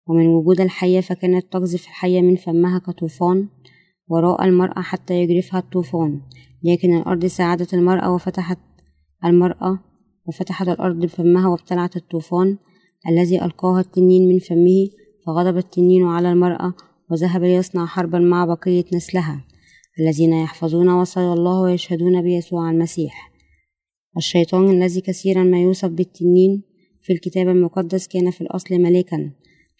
ومن 0.07 0.27
وجود 0.27 0.61
الحية 0.61 1.01
فكانت 1.01 1.53
تقذف 1.53 1.87
الحية 1.87 2.21
من 2.21 2.35
فمها 2.35 2.79
كطوفان. 2.79 3.47
وراء 4.09 4.45
المرأة 4.45 4.81
حتى 4.81 5.13
يجرفها 5.13 5.59
الطوفان. 5.59 6.21
لكن 6.63 6.97
الأرض 6.97 7.25
ساعدت 7.25 7.73
المرأة 7.73 8.13
وفتحت 8.13 8.59
المرأة 9.25 9.79
وفتحت 10.25 10.67
الأرض 10.67 10.95
بفمها 10.95 11.47
وابتلعت 11.47 11.95
الطوفان 11.95 12.57
الذي 13.09 13.45
ألقاها 13.45 13.79
التنين 13.79 14.29
من 14.29 14.39
فمه 14.39 14.87
فغضب 15.25 15.57
التنين 15.57 16.05
على 16.05 16.31
المرأة 16.31 16.73
وذهب 17.11 17.43
ليصنع 17.43 17.85
حربا 17.85 18.19
مع 18.19 18.45
بقية 18.45 18.85
نسلها 18.93 19.45
الذين 19.99 20.33
يحفظون 20.33 20.89
وصايا 20.89 21.33
الله 21.33 21.61
ويشهدون 21.61 22.21
بيسوع 22.21 22.71
المسيح. 22.71 23.31
الشيطان 24.17 24.69
الذي 24.69 25.01
كثيرا 25.01 25.43
ما 25.43 25.61
يوصف 25.61 25.89
بالتنين 25.89 26.63
في 27.01 27.13
الكتاب 27.13 27.47
المقدس 27.47 28.07
كان 28.07 28.31
في 28.31 28.41
الأصل 28.41 28.75
ملكا 28.75 29.31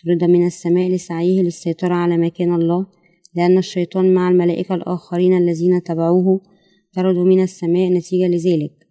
طرد 0.05 0.29
من 0.29 0.45
السماء 0.45 0.89
لسعيه 0.89 1.41
للسيطرة 1.41 1.93
على 1.93 2.17
مكان 2.17 2.53
الله 2.53 2.85
لأن 3.35 3.57
الشيطان 3.57 4.13
مع 4.13 4.29
الملائكة 4.29 4.75
الآخرين 4.75 5.37
الذين 5.37 5.83
تبعوه 5.83 6.41
طردوا 6.95 7.25
من 7.25 7.43
السماء 7.43 7.89
نتيجة 7.89 8.27
لذلك 8.27 8.87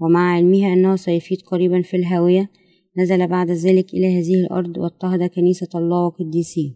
ومع 0.00 0.34
علمها 0.34 0.72
أنه 0.72 0.96
سيفيد 0.96 1.42
قريبا 1.42 1.82
في 1.82 1.96
الهاوية 1.96 2.50
نزل 2.98 3.26
بعد 3.26 3.50
ذلك 3.50 3.94
إلى 3.94 4.18
هذه 4.18 4.34
الأرض 4.34 4.78
واضطهد 4.78 5.24
كنيسة 5.24 5.68
الله 5.74 6.06
وقديسيه 6.06 6.70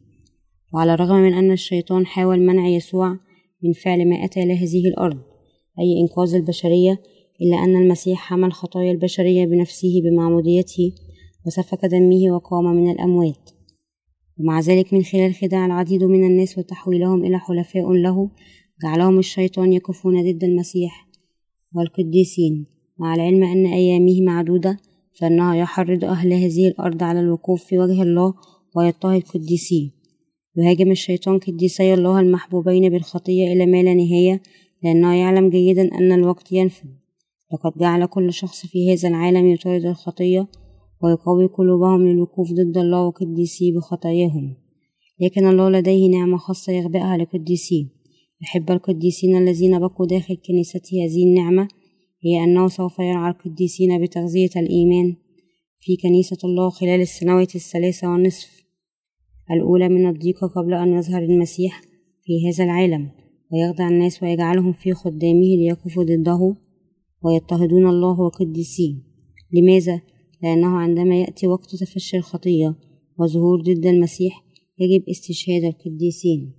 وعلى 0.75 0.95
الرغم 0.95 1.17
من 1.17 1.33
أن 1.33 1.53
الشيطان 1.53 2.07
حاول 2.07 2.41
منع 2.41 2.69
يسوع 2.69 3.19
من 3.63 3.73
فعل 3.73 4.09
ما 4.09 4.25
أتى 4.25 4.45
لهذه 4.45 4.89
الأرض 4.89 5.19
أي 5.81 6.01
إنقاذ 6.01 6.35
البشرية 6.35 7.03
إلا 7.43 7.65
أن 7.65 7.77
المسيح 7.77 8.19
حمل 8.19 8.53
خطايا 8.53 8.93
البشرية 8.93 9.47
بنفسه 9.47 10.03
بمعموديته 10.05 10.93
وسفك 11.47 11.85
دمه 11.85 12.35
وقام 12.35 12.65
من 12.65 12.91
الأموات. 12.91 13.56
ومع 14.39 14.61
ذلك 14.61 14.95
من 14.95 15.03
خلال 15.03 15.35
خداع 15.35 15.67
العديد 15.67 16.05
من 16.05 16.27
الناس 16.27 16.59
وتحويلهم 16.59 17.25
إلى 17.25 17.39
حلفاء 17.39 17.93
له 17.93 18.31
جعلهم 18.83 19.19
الشيطان 19.19 19.73
يقفون 19.73 20.33
ضد 20.33 20.45
المسيح 20.45 21.09
والقديسين. 21.75 22.67
مع 22.99 23.15
العلم 23.15 23.43
أن 23.43 23.67
أيامه 23.67 24.23
معدودة 24.23 24.79
فإنه 25.21 25.57
يحرض 25.57 26.05
أهل 26.05 26.33
هذه 26.33 26.69
الأرض 26.69 27.03
على 27.03 27.21
الوقوف 27.21 27.65
في 27.65 27.79
وجه 27.79 28.03
الله 28.03 28.35
ويضطهد 28.77 29.23
قديسيه 29.23 29.91
يهاجم 30.57 30.91
الشيطان 30.91 31.39
قديسي 31.39 31.95
الله 31.95 32.21
المحبوبين 32.21 32.89
بالخطية 32.89 33.53
إلى 33.53 33.67
ما 33.67 33.83
لا 33.83 33.95
نهاية 33.95 34.43
لأنه 34.83 35.15
يعلم 35.15 35.51
جيدا 35.51 35.83
أن 35.83 36.13
الوقت 36.13 36.53
ينفذ 36.53 36.89
لقد 37.53 37.73
جعل 37.79 38.07
كل 38.07 38.33
شخص 38.33 38.67
في 38.67 38.93
هذا 38.93 39.09
العالم 39.09 39.47
يطارد 39.47 39.85
الخطية 39.85 40.49
ويقوي 41.07 41.47
قلوبهم 41.47 42.07
للوقوف 42.07 42.53
ضد 42.53 42.79
الله 42.79 43.07
وقديسيه 43.07 43.77
بخطاياهم. 43.77 44.57
لكن 45.21 45.47
الله 45.47 45.71
لديه 45.71 46.11
نعمة 46.11 46.37
خاصة 46.37 46.73
يخبئها 46.73 47.17
لقديسيه 47.17 47.87
يحب 48.43 48.71
القديسين 48.71 49.37
الذين 49.37 49.79
بقوا 49.79 50.07
داخل 50.07 50.37
كنيسته 50.47 51.05
هذه 51.05 51.25
النعمة 51.25 51.69
هي 52.25 52.45
أنه 52.45 52.69
سوف 52.69 52.99
يرعى 52.99 53.31
القديسين 53.31 54.03
بتغذية 54.03 54.51
الإيمان 54.57 55.17
في 55.81 55.97
كنيسة 55.97 56.39
الله 56.45 56.71
خلال 56.71 57.01
السنوات 57.01 57.57
الثلاثة 57.57 58.11
والنصف 58.11 58.49
الأولى 59.51 59.89
من 59.89 60.09
الضيقة 60.09 60.47
قبل 60.47 60.75
أن 60.75 60.93
يظهر 60.93 61.23
المسيح 61.23 61.81
في 62.25 62.49
هذا 62.49 62.65
العالم. 62.65 63.11
ويخدع 63.53 63.89
الناس 63.89 64.23
ويجعلهم 64.23 64.73
في 64.73 64.95
خدامه 64.95 65.57
ليقفوا 65.57 66.05
ضده 66.05 66.57
ويضطهدون 67.23 67.87
الله 67.87 68.21
وقديسيه. 68.21 68.95
لماذا؟ 69.53 70.01
لأنه 70.43 70.79
عندما 70.79 71.21
يأتي 71.21 71.47
وقت 71.47 71.77
تفشي 71.77 72.17
الخطية 72.17 72.75
وظهور 73.19 73.61
ضد 73.63 73.87
المسيح 73.87 74.45
يجب 74.79 75.09
استشهاد 75.09 75.65
القديسين. 75.65 76.53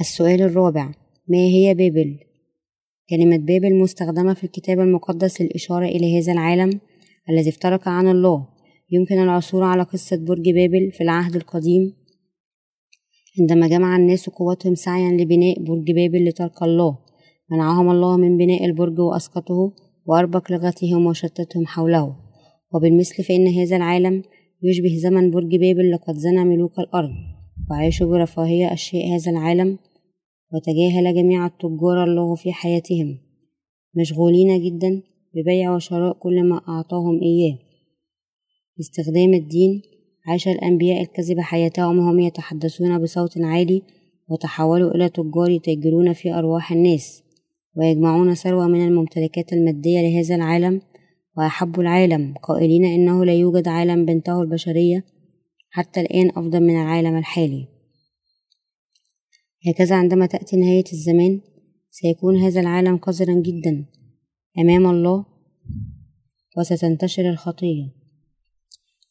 السؤال 0.00 0.42
الرابع 0.42 0.92
ما 1.28 1.38
هي 1.38 1.74
بابل؟ 1.74 2.18
كلمة 3.10 3.36
بابل 3.36 3.74
مستخدمة 3.74 4.34
في 4.34 4.44
الكتاب 4.44 4.80
المقدس 4.80 5.40
للإشارة 5.40 5.86
إلى 5.86 6.18
هذا 6.18 6.32
العالم 6.32 6.80
الذي 7.30 7.48
افترق 7.48 7.88
عن 7.88 8.08
الله. 8.08 8.48
يمكن 8.90 9.18
العثور 9.18 9.62
على 9.62 9.82
قصة 9.82 10.16
برج 10.16 10.50
بابل 10.50 10.92
في 10.92 11.00
العهد 11.00 11.36
القديم. 11.36 11.94
عندما 13.40 13.68
جمع 13.68 13.96
الناس 13.96 14.28
قوتهم 14.28 14.74
سعيا 14.74 15.10
لبناء 15.10 15.62
برج 15.62 15.92
بابل 15.92 16.28
لترك 16.28 16.62
الله 16.62 16.98
منعهم 17.50 17.90
الله 17.90 18.16
من 18.16 18.36
بناء 18.36 18.64
البرج 18.64 19.00
وأسقطه 19.00 19.72
وأربك 20.06 20.50
لغتهم 20.50 21.06
وشتتهم 21.06 21.66
حوله. 21.66 22.21
وبالمثل 22.74 23.24
فإن 23.24 23.48
هذا 23.48 23.76
العالم 23.76 24.22
يشبه 24.62 24.96
زمن 24.96 25.30
برج 25.30 25.56
بابل 25.56 25.90
لقد 25.90 26.14
زنى 26.14 26.44
ملوك 26.44 26.78
الأرض 26.78 27.10
وعاشوا 27.70 28.06
برفاهية 28.06 28.72
أشياء 28.72 29.14
هذا 29.14 29.30
العالم 29.30 29.78
وتجاهل 30.52 31.14
جميع 31.14 31.46
التجار 31.46 32.04
الله 32.04 32.34
في 32.34 32.52
حياتهم 32.52 33.18
مشغولين 33.94 34.64
جدا 34.64 35.02
ببيع 35.34 35.74
وشراء 35.74 36.12
كل 36.12 36.48
ما 36.48 36.60
أعطاهم 36.68 37.20
إياه. 37.22 37.58
باستخدام 38.76 39.34
الدين 39.34 39.82
عاش 40.26 40.48
الأنبياء 40.48 41.02
الكذب 41.02 41.40
حياتهم 41.40 41.98
وهم 41.98 42.20
يتحدثون 42.20 43.02
بصوت 43.02 43.38
عالي 43.38 43.82
وتحولوا 44.28 44.94
إلى 44.94 45.08
تجار 45.08 45.50
يتاجرون 45.50 46.12
في 46.12 46.32
أرواح 46.32 46.72
الناس 46.72 47.22
ويجمعون 47.76 48.34
ثروة 48.34 48.66
من 48.66 48.86
الممتلكات 48.86 49.52
المادية 49.52 50.00
لهذا 50.00 50.34
العالم 50.34 50.80
وأحبوا 51.36 51.82
العالم. 51.82 52.34
قائلين 52.42 52.84
إنه 52.84 53.24
لا 53.24 53.34
يوجد 53.34 53.68
عالم 53.68 54.04
بنته 54.04 54.42
البشرية 54.42 55.04
حتى 55.70 56.00
الآن 56.00 56.30
أفضل 56.30 56.60
من 56.60 56.82
العالم 56.82 57.16
الحالي. 57.16 57.68
هكذا 59.66 59.96
عندما 59.96 60.26
تأتي 60.26 60.56
نهاية 60.56 60.84
الزمان 60.92 61.40
سيكون 61.90 62.36
هذا 62.36 62.60
العالم 62.60 62.96
قذرا 62.96 63.34
جدا 63.34 63.84
أمام 64.58 64.86
الله 64.86 65.24
وستنتشر 66.58 67.30
الخطية. 67.30 68.02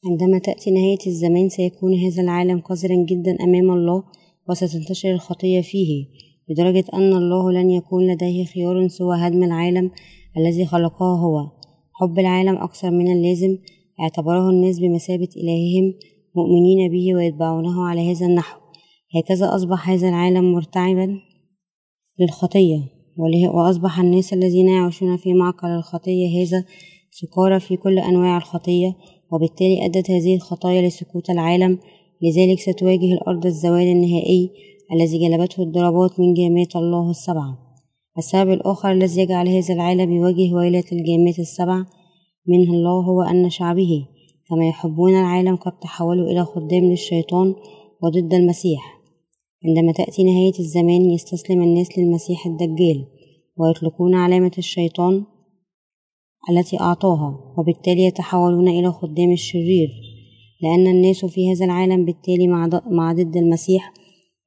عندما 0.06 0.40
تأتي 0.40 0.72
نهاية 0.72 1.08
الزمان 1.08 1.50
سيكون 1.50 1.94
هذا 1.94 2.22
العالم 2.22 2.60
قذرا 2.60 3.06
جدا 3.06 3.44
أمام 3.44 3.72
الله 3.72 4.04
وستنتشر 4.50 5.12
الخطية 5.12 5.62
فيه 5.62 6.06
لدرجة 6.50 6.86
أن 6.94 7.14
الله 7.14 7.52
لن 7.52 7.70
يكون 7.70 8.12
لديه 8.12 8.46
خيار 8.46 8.88
سوى 8.88 9.18
هدم 9.18 9.44
العالم 9.44 9.92
الذي 10.38 10.66
خلقه 10.66 11.06
هو. 11.06 11.61
حب 12.02 12.20
العالم 12.20 12.58
أكثر 12.58 12.92
من 12.92 13.12
اللازم 13.12 13.58
اعتبره 14.00 14.50
الناس 14.50 14.80
بمثابة 14.80 15.28
إلههم 15.38 15.94
مؤمنين 16.36 16.92
به 16.92 17.16
ويتبعونه 17.16 17.88
على 17.88 18.12
هذا 18.12 18.26
النحو. 18.26 18.60
هكذا 19.16 19.56
أصبح 19.56 19.90
هذا 19.90 20.10
العالم 20.10 20.54
مرتعبا 20.54 21.20
للخطية 22.20 22.80
وأصبح 23.54 24.00
الناس 24.00 24.34
الذين 24.34 24.68
يعيشون 24.68 25.18
في 25.18 25.34
معقل 25.34 25.68
الخطية 25.68 26.42
هذا 26.42 26.66
سكارى 27.12 27.60
في 27.60 27.78
كل 27.78 28.00
أنواع 28.00 28.38
الخطية 28.38 28.96
وبالتالي 29.32 29.86
أدت 29.86 30.12
هذه 30.12 30.36
الخطايا 30.36 30.88
لسقوط 30.88 31.30
العالم. 31.30 31.80
لذلك 32.22 32.60
ستواجه 32.60 33.14
الأرض 33.14 33.46
الزوال 33.46 33.88
النهائي 33.88 34.50
الذي 34.94 35.28
جلبته 35.28 35.64
الضربات 35.64 36.20
من 36.20 36.34
جامات 36.34 36.76
الله 36.76 37.10
السبعة. 37.10 37.71
السبب 38.18 38.52
الآخر 38.52 38.92
الذي 38.92 39.22
يجعل 39.22 39.48
هذا 39.48 39.74
العالم 39.74 40.12
يواجه 40.12 40.54
ويلة 40.54 40.84
الجامات 40.92 41.40
السبع 41.40 41.86
منه 42.48 42.74
الله 42.74 43.06
هو 43.06 43.22
أن 43.22 43.50
شعبه 43.50 44.08
كما 44.50 44.68
يحبون 44.68 45.12
العالم 45.12 45.56
قد 45.56 45.80
تحولوا 45.80 46.32
إلى 46.32 46.46
خدام 46.46 46.84
للشيطان 46.84 47.56
وضد 48.04 48.34
المسيح. 48.34 49.02
عندما 49.66 49.92
تأتي 49.92 50.24
نهاية 50.24 50.60
الزمان 50.60 51.12
يستسلم 51.12 51.62
الناس 51.62 51.98
للمسيح 51.98 52.46
الدجال 52.46 53.06
ويطلقون 53.58 54.16
علامة 54.16 54.52
الشيطان 54.58 55.24
التي 56.50 56.80
أعطاها 56.80 57.54
وبالتالي 57.58 58.04
يتحولون 58.04 58.68
إلى 58.68 58.92
خدام 58.92 59.32
الشرير 59.32 59.90
لأن 60.62 60.88
الناس 60.88 61.26
في 61.26 61.52
هذا 61.52 61.66
العالم 61.66 62.06
بالتالي 62.06 62.48
مع 62.92 63.14
ضد 63.14 63.38
المسيح 63.38 63.94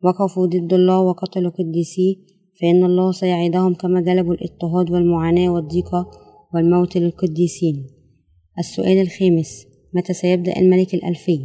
وقفوا 0.04 0.46
ضد 0.46 0.72
الله 0.72 1.00
وقتلوا 1.00 1.50
قديسيه 1.50 2.33
فإن 2.60 2.84
الله 2.84 3.12
سيعيدهم 3.12 3.74
كما 3.74 4.00
جلبوا 4.00 4.34
الاضطهاد 4.34 4.90
والمعاناة 4.90 5.48
والضيقة 5.48 6.10
والموت 6.54 6.96
للقديسين 6.96 7.86
السؤال 8.58 8.98
الخامس 9.00 9.66
متى 9.94 10.12
سيبدأ 10.12 10.56
الملك 10.56 10.94
الألفي؟ 10.94 11.40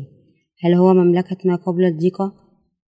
هل 0.64 0.74
هو 0.74 0.94
مملكة 0.94 1.38
ما 1.46 1.56
قبل 1.56 1.86
الضيقة؟ 1.86 2.34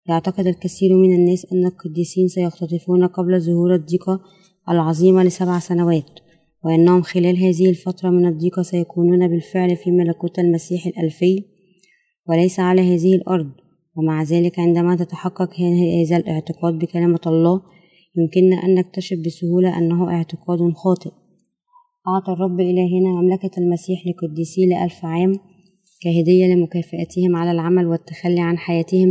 يعتقد 0.08 0.46
الكثير 0.46 0.96
من 0.96 1.14
الناس 1.14 1.46
أن 1.52 1.66
القديسين 1.66 2.28
سيختطفون 2.28 3.06
قبل 3.06 3.40
ظهور 3.40 3.74
الضيقة 3.74 4.20
العظيمة 4.68 5.22
لسبع 5.22 5.58
سنوات 5.58 6.10
وأنهم 6.64 7.02
خلال 7.02 7.36
هذه 7.36 7.70
الفترة 7.70 8.10
من 8.10 8.26
الضيقة 8.26 8.62
سيكونون 8.62 9.28
بالفعل 9.28 9.76
في 9.76 9.90
ملكوت 9.90 10.38
المسيح 10.38 10.86
الألفي 10.86 11.44
وليس 12.28 12.60
على 12.60 12.94
هذه 12.94 13.14
الأرض 13.14 13.50
ومع 13.96 14.22
ذلك 14.22 14.58
عندما 14.58 14.96
تتحقق 14.96 15.50
هذا 15.60 16.16
الاعتقاد 16.16 16.78
بكلمة 16.78 17.20
الله 17.26 17.62
يمكننا 18.16 18.56
أن 18.56 18.74
نكتشف 18.74 19.16
بسهولة 19.26 19.78
أنه 19.78 20.10
اعتقاد 20.10 20.72
خاطئ. 20.72 21.10
أعطى 22.08 22.32
الرب 22.32 22.60
إلهنا 22.60 23.08
مملكة 23.20 23.50
المسيح 23.58 24.06
لقديسي 24.06 24.66
لألف 24.66 25.04
عام 25.04 25.32
كهدية 26.00 26.46
لمكافأتهم 26.46 27.36
على 27.36 27.50
العمل 27.50 27.86
والتخلي 27.86 28.40
عن 28.40 28.58
حياتهم 28.58 29.08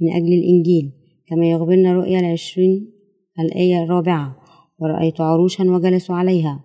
من 0.00 0.12
أجل 0.12 0.32
الإنجيل 0.32 0.92
كما 1.26 1.50
يخبرنا 1.50 1.92
رؤيا 1.92 2.20
العشرين 2.20 2.92
الآية 3.40 3.82
الرابعة 3.82 4.36
ورأيت 4.78 5.20
عروشا 5.20 5.64
وجلسوا 5.64 6.14
عليها 6.14 6.64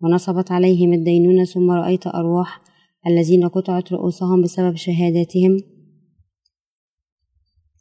ونصبت 0.00 0.52
عليهم 0.52 0.92
الدينونة 0.92 1.44
ثم 1.44 1.70
رأيت 1.70 2.06
أرواح 2.06 2.60
الذين 3.06 3.48
قطعت 3.48 3.92
رؤوسهم 3.92 4.42
بسبب 4.42 4.76
شهاداتهم. 4.76 5.60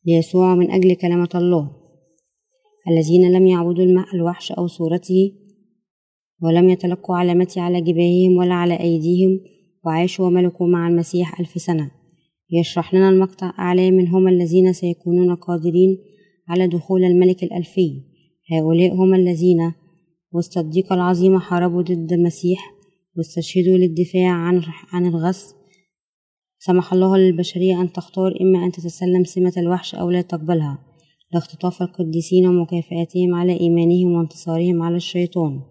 ليسوع 0.06 0.56
من 0.56 0.72
أجل 0.72 0.96
كلمة 0.96 1.30
الله. 1.36 1.77
الذين 2.90 3.32
لم 3.32 3.48
يعبدوا 3.48 3.84
الماء 3.84 4.16
الوحش 4.16 4.52
أو 4.52 4.68
صورته 4.68 5.32
ولم 6.42 6.70
يتلقوا 6.70 7.18
علامتي 7.18 7.60
على 7.60 7.82
جباههم 7.82 8.38
ولا 8.38 8.54
على 8.54 8.80
أيديهم 8.80 9.40
وعاشوا 9.86 10.28
وملكوا 10.28 10.68
مع 10.68 10.88
المسيح 10.88 11.40
ألف 11.40 11.62
سنة. 11.62 11.92
يشرح 12.52 12.94
لنا 12.94 13.10
المقطع 13.10 13.54
أعلام 13.60 14.00
هم 14.00 14.28
الذين 14.28 14.74
سيكونون 14.74 15.36
قادرين 15.36 15.98
على 16.48 16.68
دخول 16.68 17.04
الملك 17.04 17.44
الألفي. 17.44 18.02
هؤلاء 18.52 18.96
هم 18.96 19.14
الذين 19.14 19.74
وسط 20.32 20.58
الضيقة 20.58 20.94
العظيمة 20.94 21.40
حاربوا 21.40 21.82
ضد 21.82 22.14
المسيح 22.14 22.74
واستشهدوا 23.18 23.78
للدفاع 23.78 24.32
عن 24.32 24.62
عن 24.92 25.06
الغصب. 25.06 25.56
سمح 26.60 26.94
الله 26.94 27.18
للبشرية 27.18 27.82
أن 27.82 27.92
تختار 27.92 28.38
إما 28.42 28.66
أن 28.66 28.72
تتسلم 28.72 29.24
سمة 29.24 29.54
الوحش 29.58 29.96
أو 29.96 30.10
لا 30.10 30.22
تقبلها. 30.22 30.80
لاختطاف 31.34 31.82
القديسين 31.82 32.48
ومكافآتهم 32.48 33.36
على 33.36 33.60
إيمانهم 33.60 34.12
وانتصارهم 34.12 34.82
على 34.82 34.96
الشيطان. 34.96 35.62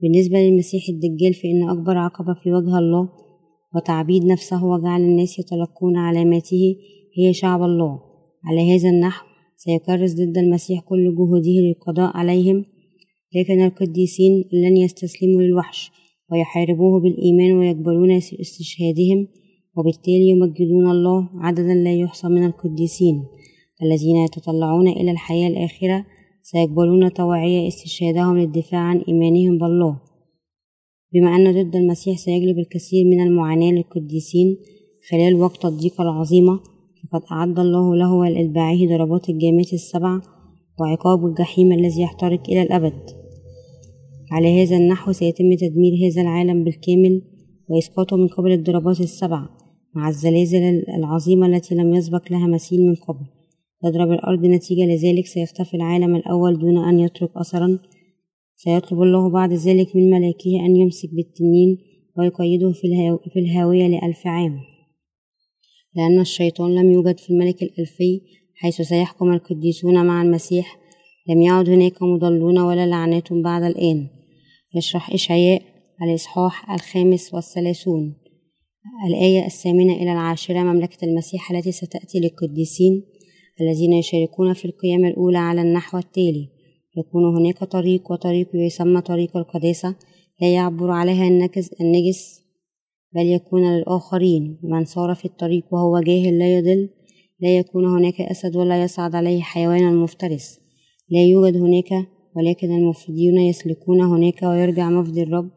بالنسبة 0.00 0.38
للمسيح 0.38 0.82
الدجال 0.88 1.34
فإن 1.34 1.68
أكبر 1.68 1.98
عقبة 1.98 2.34
في 2.34 2.52
وجه 2.52 2.78
الله 2.78 3.08
وتعبيد 3.74 4.24
نفسه 4.24 4.64
وجعل 4.64 5.00
الناس 5.00 5.38
يتلقون 5.38 5.96
علاماته 5.96 6.76
هي 7.18 7.32
شعب 7.32 7.62
الله. 7.62 8.00
على 8.44 8.74
هذا 8.74 8.88
النحو 8.88 9.26
سيكرس 9.56 10.14
ضد 10.14 10.38
المسيح 10.38 10.80
كل 10.80 11.14
جهوده 11.14 11.50
للقضاء 11.50 12.16
عليهم 12.16 12.64
لكن 13.36 13.64
القديسين 13.64 14.44
لن 14.52 14.76
يستسلموا 14.76 15.42
للوحش 15.42 15.90
ويحاربوه 16.32 17.00
بالإيمان 17.00 17.52
ويقبلون 17.52 18.10
استشهادهم 18.16 19.28
وبالتالي 19.76 20.28
يمجدون 20.28 20.90
الله 20.90 21.28
عددا 21.34 21.74
لا 21.74 21.94
يحصى 21.94 22.28
من 22.28 22.46
القديسين. 22.46 23.22
الذين 23.82 24.16
يتطلعون 24.16 24.88
إلى 24.88 25.10
الحياة 25.10 25.48
الآخرة 25.48 26.04
سيقبلون 26.42 27.08
طواعية 27.08 27.68
استشهادهم 27.68 28.38
للدفاع 28.38 28.80
عن 28.80 28.98
إيمانهم 29.08 29.58
بالله. 29.58 30.00
بما 31.12 31.36
أن 31.36 31.52
ضد 31.52 31.76
المسيح 31.76 32.18
سيجلب 32.18 32.58
الكثير 32.58 33.04
من 33.06 33.20
المعاناة 33.20 33.70
للقديسين 33.70 34.56
خلال 35.10 35.34
وقت 35.34 35.64
الضيقة 35.64 36.02
العظيمة 36.02 36.60
فقد 37.12 37.22
أعد 37.32 37.58
الله 37.58 37.96
له 37.96 38.12
ولإتباعه 38.12 38.86
ضربات 38.86 39.28
الجامات 39.28 39.72
السبع 39.72 40.20
وعقاب 40.80 41.26
الجحيم 41.26 41.72
الذي 41.72 42.02
يحترق 42.02 42.42
إلى 42.48 42.62
الأبد. 42.62 43.10
على 44.32 44.62
هذا 44.62 44.76
النحو 44.76 45.12
سيتم 45.12 45.54
تدمير 45.54 45.92
هذا 46.06 46.22
العالم 46.22 46.64
بالكامل 46.64 47.22
وإسقاطه 47.68 48.16
من 48.16 48.28
قبل 48.28 48.52
الضربات 48.52 49.00
السبع 49.00 49.48
مع 49.94 50.08
الزلازل 50.08 50.84
العظيمة 50.98 51.46
التي 51.46 51.74
لم 51.74 51.94
يسبق 51.94 52.32
لها 52.32 52.46
مثيل 52.46 52.86
من 52.86 52.94
قبل. 52.94 53.41
تضرب 53.82 54.10
الأرض 54.12 54.46
نتيجة 54.46 54.86
لذلك 54.86 55.26
سيختفي 55.26 55.74
العالم 55.74 56.16
الأول 56.16 56.58
دون 56.58 56.78
أن 56.78 57.00
يترك 57.00 57.30
أثرا. 57.36 57.78
سيطلب 58.56 59.02
الله 59.02 59.30
بعد 59.30 59.52
ذلك 59.52 59.96
من 59.96 60.10
ملاكه 60.10 60.66
أن 60.66 60.76
يمسك 60.76 61.08
بالتنين 61.12 61.78
ويقيده 62.18 62.72
في, 62.72 62.86
الهاو 62.86 63.18
في 63.18 63.40
الهاوية 63.40 63.86
لألف 63.86 64.26
عام. 64.26 64.60
لأن 65.96 66.20
الشيطان 66.20 66.74
لم 66.74 66.92
يوجد 66.92 67.18
في 67.18 67.30
الملك 67.30 67.62
الألفي 67.62 68.20
حيث 68.54 68.82
سيحكم 68.82 69.32
القديسون 69.32 70.06
مع 70.06 70.22
المسيح. 70.22 70.78
لم 71.28 71.42
يعد 71.42 71.68
هناك 71.68 72.02
مضلون 72.02 72.58
ولا 72.58 72.86
لعنات 72.86 73.32
بعد 73.32 73.62
الآن. 73.62 74.08
يشرح 74.74 75.10
إشعياء 75.10 75.62
الإصحاح 76.02 76.70
الخامس 76.70 77.34
والثلاثون. 77.34 78.14
الآية 79.08 79.46
الثامنة 79.46 79.92
إلى 79.92 80.12
العاشرة 80.12 80.58
مملكة 80.58 81.04
المسيح 81.04 81.50
التي 81.50 81.72
ستأتي 81.72 82.20
للقديسين. 82.20 83.11
الذين 83.60 83.92
يشاركون 83.92 84.52
في 84.52 84.64
القيامة 84.64 85.08
الأولى 85.08 85.38
على 85.38 85.62
النحو 85.62 85.98
التالي. 85.98 86.48
يكون 86.96 87.36
هناك 87.36 87.64
طريق 87.64 88.12
وطريق 88.12 88.48
يسمى 88.54 89.00
طريق 89.00 89.36
القداسة 89.36 89.94
لا 90.40 90.54
يعبر 90.54 90.90
عليها 90.90 91.28
النجس 91.80 92.42
بل 93.14 93.26
يكون 93.26 93.76
للآخرين. 93.76 94.58
من 94.62 94.84
صار 94.84 95.14
في 95.14 95.24
الطريق 95.24 95.64
وهو 95.70 96.00
جاهل 96.00 96.38
لا 96.38 96.58
يضل. 96.58 96.88
لا 97.40 97.56
يكون 97.58 97.84
هناك 97.84 98.20
أسد 98.20 98.56
ولا 98.56 98.82
يصعد 98.82 99.14
عليه 99.14 99.40
حيوان 99.40 99.96
مفترس. 99.96 100.60
لا 101.08 101.24
يوجد 101.24 101.56
هناك 101.56 102.06
ولكن 102.36 102.72
المفيدون 102.72 103.38
يسلكون 103.38 104.00
هناك 104.00 104.42
ويرجع 104.42 104.90
مفدي 104.90 105.22
الرب 105.22 105.50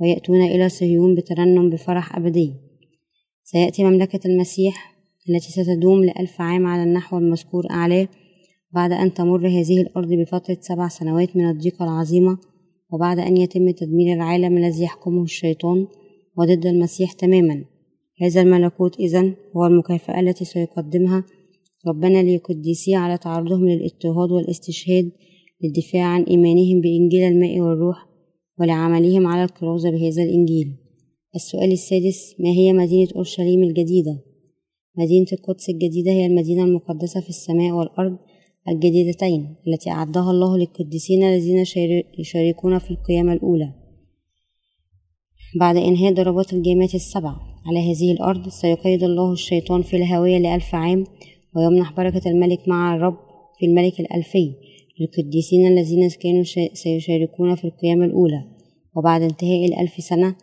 ويأتون 0.00 0.40
إلى 0.40 0.68
صهيون 0.68 1.14
بترنم 1.14 1.70
بفرح 1.70 2.16
أبدي. 2.16 2.54
سيأتي 3.44 3.84
مملكة 3.84 4.20
المسيح 4.26 4.97
التي 5.30 5.52
ستدوم 5.52 6.04
لألف 6.04 6.40
عام 6.40 6.66
على 6.66 6.82
النحو 6.82 7.18
المذكور 7.18 7.70
أعلاه 7.70 8.08
بعد 8.72 8.92
أن 8.92 9.14
تمر 9.14 9.48
هذه 9.48 9.80
الأرض 9.80 10.08
بفترة 10.12 10.58
سبع 10.60 10.88
سنوات 10.88 11.36
من 11.36 11.50
الضيقة 11.50 11.84
العظيمة 11.84 12.38
وبعد 12.92 13.18
أن 13.18 13.36
يتم 13.36 13.70
تدمير 13.70 14.14
العالم 14.14 14.56
الذي 14.56 14.82
يحكمه 14.82 15.22
الشيطان 15.22 15.86
وضد 16.36 16.66
المسيح 16.66 17.12
تماما 17.12 17.64
هذا 18.22 18.40
الملكوت 18.40 19.00
إذن 19.00 19.34
هو 19.56 19.66
المكافأة 19.66 20.20
التي 20.20 20.44
سيقدمها 20.44 21.24
ربنا 21.86 22.22
لقديسيه 22.22 22.96
على 22.96 23.18
تعرضهم 23.18 23.68
للاضطهاد 23.68 24.30
والاستشهاد 24.30 25.10
للدفاع 25.62 26.04
عن 26.04 26.22
إيمانهم 26.22 26.80
بإنجيل 26.80 27.22
الماء 27.22 27.60
والروح 27.60 28.08
ولعملهم 28.60 29.26
على 29.26 29.44
الكرازة 29.44 29.90
بهذا 29.90 30.22
الإنجيل 30.22 30.74
السؤال 31.34 31.72
السادس 31.72 32.34
ما 32.38 32.50
هي 32.50 32.72
مدينة 32.72 33.08
أورشليم 33.16 33.62
الجديدة؟ 33.62 34.27
مدينة 34.98 35.26
القدس 35.32 35.68
الجديدة 35.68 36.10
هي 36.10 36.26
المدينة 36.26 36.64
المقدسة 36.64 37.20
في 37.20 37.28
السماء 37.28 37.72
والأرض 37.72 38.18
الجديدتين 38.68 39.56
التي 39.68 39.90
أعدها 39.90 40.30
الله 40.30 40.58
للقديسين 40.58 41.22
الذين 41.22 41.64
يشاركون 42.18 42.78
في 42.78 42.90
القيامة 42.90 43.32
الأولى. 43.32 43.72
بعد 45.60 45.76
إنهاء 45.76 46.14
ضربات 46.14 46.52
الجامات 46.52 46.94
السبع 46.94 47.34
على 47.66 47.92
هذه 47.92 48.12
الأرض 48.12 48.48
سيقيد 48.48 49.02
الله 49.02 49.32
الشيطان 49.32 49.82
في 49.82 49.96
الهاوية 49.96 50.38
لألف 50.38 50.74
عام 50.74 51.04
ويمنح 51.56 51.92
بركة 51.92 52.30
الملك 52.30 52.68
مع 52.68 52.96
الرب 52.96 53.16
في 53.58 53.66
الملك 53.66 54.00
الألفي 54.00 54.52
للقديسين 55.00 55.66
الذين 55.66 56.08
كانوا 56.10 56.44
سيشاركون 56.72 57.54
في 57.54 57.64
القيامة 57.64 58.04
الأولى. 58.04 58.44
وبعد 58.96 59.22
انتهاء 59.22 59.64
الألف 59.64 59.94
سنة 59.98 60.36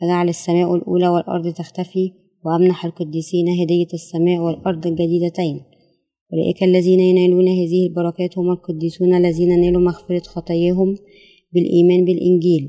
فجعل 0.00 0.28
السماء 0.28 0.74
الأولى 0.74 1.08
والأرض 1.08 1.52
تختفي 1.52 2.23
وأمنح 2.44 2.84
القديسين 2.84 3.48
هدية 3.48 3.86
السماء 3.94 4.38
والأرض 4.38 4.86
الجديدتين. 4.86 5.60
أولئك 6.32 6.62
الذين 6.62 7.00
ينالون 7.00 7.48
هذه 7.48 7.86
البركات 7.86 8.38
هم 8.38 8.50
القديسون 8.50 9.14
الذين 9.14 9.60
نالوا 9.60 9.82
مغفرة 9.82 10.22
خطاياهم 10.22 10.96
بالإيمان 11.52 12.04
بالإنجيل. 12.04 12.68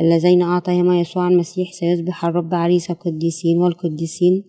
اللذين 0.00 0.42
أعطاهما 0.42 1.00
يسوع 1.00 1.28
المسيح 1.28 1.72
سيصبح 1.72 2.24
الرب 2.24 2.54
عريس 2.54 2.90
القديسين 2.90 3.58
والقديسين. 3.58 4.44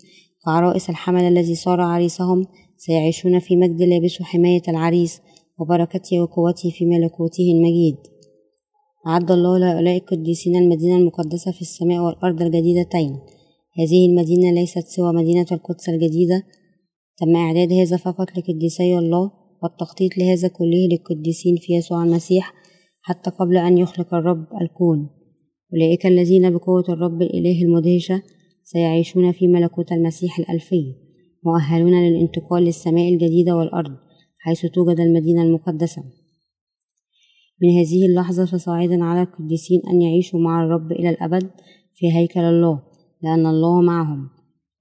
كعرائس 0.45 0.89
الحمل 0.89 1.23
الذي 1.23 1.55
صار 1.55 1.81
عريسهم 1.81 2.45
سيعيشون 2.77 3.39
في 3.39 3.55
مجد 3.55 3.81
لابسوا 3.81 4.25
حماية 4.25 4.61
العريس 4.67 5.21
وبركته 5.59 6.21
وقوته 6.21 6.69
في 6.69 6.85
ملكوته 6.85 7.51
المجيد. 7.51 7.97
أعد 9.07 9.31
الله 9.31 9.57
لهؤلاء 9.57 9.97
القديسين 9.97 10.55
المدينة 10.55 10.97
المقدسة 10.97 11.51
في 11.51 11.61
السماء 11.61 11.99
والأرض 11.99 12.41
الجديدتين. 12.41 13.19
هذه 13.79 14.05
المدينة 14.09 14.51
ليست 14.51 14.87
سوى 14.87 15.13
مدينة 15.13 15.45
القدس 15.51 15.89
الجديدة. 15.89 16.43
تم 17.17 17.35
إعداد 17.35 17.73
هذا 17.73 17.97
فقط 17.97 18.27
لقديسي 18.37 18.97
الله 18.97 19.31
والتخطيط 19.63 20.17
لهذا 20.17 20.47
كله 20.47 20.87
للقديسين 20.91 21.55
في 21.55 21.73
يسوع 21.73 22.03
المسيح 22.03 22.53
حتى 23.01 23.29
قبل 23.29 23.57
أن 23.57 23.77
يخلق 23.77 24.13
الرب 24.13 24.45
الكون. 24.61 25.09
أولئك 25.73 26.05
الذين 26.05 26.49
بقوة 26.49 26.83
الرب 26.89 27.21
الإله 27.21 27.61
المدهشة 27.61 28.21
سيعيشون 28.63 29.31
في 29.31 29.47
ملكوت 29.47 29.91
المسيح 29.91 30.39
الألفي 30.39 30.95
مؤهلون 31.45 31.93
للانتقال 32.03 32.63
للسماء 32.63 33.13
الجديدة 33.13 33.55
والأرض 33.55 33.95
حيث 34.37 34.65
توجد 34.65 34.99
المدينة 34.99 35.43
المقدسة. 35.43 36.03
من 37.61 37.69
هذه 37.69 38.05
اللحظة 38.05 38.45
فصاعدا 38.45 39.03
على 39.03 39.21
القديسين 39.21 39.81
أن 39.93 40.01
يعيشوا 40.01 40.39
مع 40.39 40.63
الرب 40.63 40.91
إلى 40.91 41.09
الأبد 41.09 41.49
في 41.95 42.13
هيكل 42.13 42.39
الله. 42.39 42.88
لأن 43.23 43.45
الله 43.45 43.81
معهم. 43.81 44.29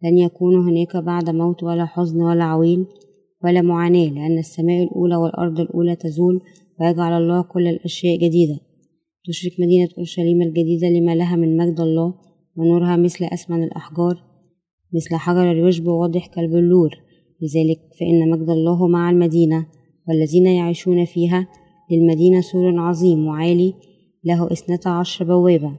لن 0.02 0.18
يكون 0.18 0.68
هناك 0.68 0.96
بعد 0.96 1.30
موت 1.30 1.62
ولا 1.62 1.84
حزن 1.84 2.22
ولا 2.22 2.44
عويل 2.44 2.86
ولا 3.44 3.62
معاناة 3.62 4.08
لأن 4.08 4.38
السماء 4.38 4.82
الأولى 4.82 5.16
والأرض 5.16 5.60
الأولى 5.60 5.96
تزول 5.96 6.40
ويجعل 6.80 7.22
الله 7.22 7.42
كل 7.42 7.66
الأشياء 7.66 8.16
جديدة. 8.16 8.60
تشرك 9.28 9.52
مدينة 9.60 9.88
أورشليم 9.98 10.42
الجديدة 10.42 10.88
لما 10.88 11.14
لها 11.14 11.36
من 11.36 11.56
مجد 11.56 11.80
الله 11.80 12.14
ونورها 12.56 12.96
مثل 12.96 13.24
أثمن 13.24 13.64
الأحجار 13.64 14.22
مثل 14.94 15.16
حجر 15.16 15.50
الوشب 15.52 15.86
واضح 15.86 16.26
كالبلور 16.26 16.90
لذلك 17.42 17.80
فإن 18.00 18.30
مجد 18.30 18.50
الله 18.50 18.88
مع 18.88 19.10
المدينة 19.10 19.66
والذين 20.08 20.46
يعيشون 20.46 21.04
فيها 21.04 21.48
للمدينة 21.90 22.40
سور 22.40 22.80
عظيم 22.80 23.26
وعالي 23.26 23.74
له 24.24 24.52
اثنتا 24.52 24.88
عشر 24.88 25.24
بوابة 25.24 25.78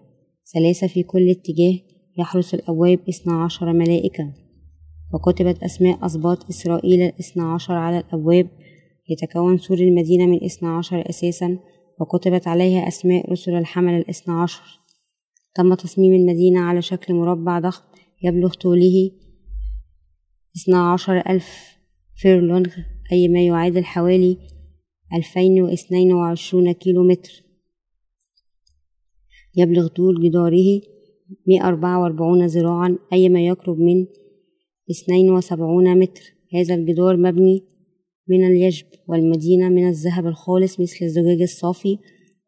ثلاثة 0.54 0.88
في 0.88 1.04
كل 1.04 1.30
اتجاه 1.30 1.80
يحرس 2.20 2.54
الأبواب 2.54 3.00
اثنا 3.10 3.44
عشر 3.44 3.74
ملائكة. 3.74 4.34
وكتبت 5.14 5.64
أسماء 5.64 6.06
أسباط 6.06 6.50
إسرائيل 6.50 7.02
الاثنى 7.02 7.44
عشر 7.44 7.74
على 7.74 8.00
الأبواب 8.00 8.50
يتكون 9.10 9.58
سور 9.58 9.78
المدينة 9.78 10.26
من 10.26 10.44
اثنى 10.44 10.70
عشر 10.70 11.10
أساسا 11.10 11.60
وكتبت 12.00 12.48
عليها 12.48 12.88
أسماء 12.88 13.32
رسل 13.32 13.56
الحمل 13.56 13.94
الاثنى 13.94 14.34
عشر. 14.34 14.80
تم 15.56 15.74
تصميم 15.74 16.14
المدينة 16.14 16.60
على 16.60 16.82
شكل 16.82 17.14
مربع 17.14 17.60
ضخم 17.60 17.84
يبلغ 18.24 18.54
طوله 18.54 19.12
اثنى 20.58 20.76
عشر 20.76 21.18
ألف 21.18 21.78
فيرلونغ 22.16 22.70
أي 23.12 23.28
ما 23.28 23.46
يعادل 23.46 23.86
حوالي 23.86 24.38
ألفين 25.14 25.62
واثنين 25.62 26.14
وعشرون 26.14 26.72
كيلو 26.72 27.04
متر 27.04 27.44
يبلغ 29.56 29.88
طول 29.88 30.30
جداره 30.30 30.82
مئة 31.48 31.68
أربعة 31.68 32.02
وأربعون 32.02 32.46
ذراعا 32.46 32.98
أي 33.14 33.30
ما 33.30 33.42
يقرب 33.42 33.80
من 33.80 34.06
اثنين 34.92 35.32
وسبعون 35.32 36.00
متر. 36.00 36.22
هذا 36.54 36.76
الجدار 36.76 37.18
مبني 37.18 37.64
من 38.28 38.48
اليجب 38.48 38.86
والمدينة 39.08 39.70
من 39.70 39.88
الذهب 39.88 40.26
الخالص 40.26 40.80
مثل 40.80 40.98
الزجاج 41.02 41.42
الصافي 41.42 41.98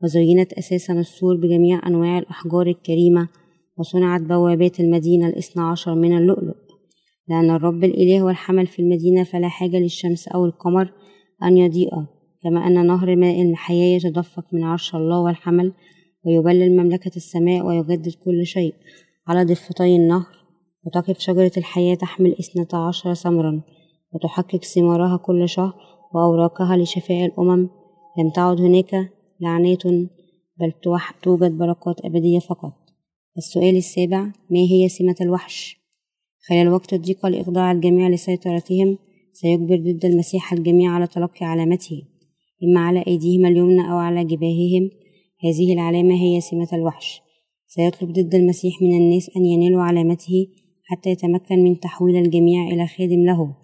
وزينت 0.04 0.54
أساسا 0.54 0.94
السور 0.94 1.36
بجميع 1.36 1.88
أنواع 1.88 2.20
الأحجار 2.20 2.68
الكريمة 2.68 3.30
وصنعت 3.78 4.22
بوابات 4.22 4.80
المدينة 4.80 5.28
الاثنى 5.28 5.64
عشر 5.64 5.96
من 5.96 6.18
اللؤلؤ. 6.18 6.56
لأن 7.28 7.50
الرب 7.50 7.84
الإله 7.84 8.24
والحمل 8.24 8.68
في 8.68 8.82
المدينة 8.82 9.24
فلا 9.24 9.48
حاجة 9.48 9.78
للشمس 9.78 10.28
أو 10.28 10.46
القمر 10.46 10.94
أن 11.44 11.58
يضيئا 11.58 12.08
كما 12.44 12.68
أن 12.68 12.88
نهر 12.88 13.16
ماء 13.16 13.42
الحياة 13.42 13.96
يتدفق 13.96 14.46
من 14.54 14.64
عرش 14.64 14.96
الله 14.96 15.22
والحمل 15.22 15.74
ويبلل 16.26 16.78
مملكة 16.78 17.12
السماء 17.16 17.66
ويجدد 17.66 18.14
كل 18.26 18.46
شيء. 18.46 18.74
على 19.28 19.46
ضفتي 19.46 19.96
النهر 19.96 20.28
وتقف 20.86 21.20
شجرة 21.20 21.52
الحياة 21.58 21.96
تحمل 21.96 22.36
اثنتا 22.40 22.76
عشر 22.76 23.14
ثمرا 23.14 23.62
وتحقق 24.14 24.64
ثمارها 24.64 25.18
كل 25.18 25.50
شهر 25.50 25.74
وأوراقها 26.14 26.78
لشفاء 26.78 27.26
الأمم. 27.26 27.70
لم 28.20 28.30
تعد 28.36 28.62
هناك 28.62 29.12
لعنات 29.40 29.88
بل 30.60 30.72
توجد 31.24 31.58
بركات 31.58 32.06
أبدية 32.06 32.40
فقط. 32.40 32.74
السؤال 33.38 33.78
السابع 33.78 34.24
ما 34.24 34.60
هي 34.72 34.90
سمة 34.90 35.16
الوحش؟ 35.22 35.82
خلال 36.50 36.70
وقت 36.70 36.94
الضيقة 36.94 37.30
لإخضاع 37.30 37.72
الجميع 37.72 38.10
لسيطرتهم 38.10 38.98
سيجبر 39.34 39.76
ضد 39.76 40.06
المسيح 40.06 40.54
الجميع 40.54 40.92
على 40.92 41.08
تلقي 41.08 41.46
علامته. 41.46 42.04
إما 42.64 42.80
على 42.80 43.04
أيديهم 43.08 43.46
اليمنى 43.46 43.92
أو 43.92 43.98
على 43.98 44.24
جباههم 44.24 44.90
هذه 45.44 45.74
العلامة 45.74 46.16
هي 46.16 46.42
سمة 46.42 46.68
الوحش. 46.74 47.22
سيطلب 47.68 48.12
ضد 48.12 48.36
المسيح 48.36 48.82
من 48.82 48.98
الناس 48.98 49.30
أن 49.38 49.46
ينالوا 49.46 49.82
علامته 49.82 50.48
حتى 50.84 51.10
يتمكن 51.10 51.64
من 51.64 51.80
تحويل 51.80 52.16
الجميع 52.16 52.68
إلى 52.68 52.88
خادم 52.88 53.26
له. 53.26 53.56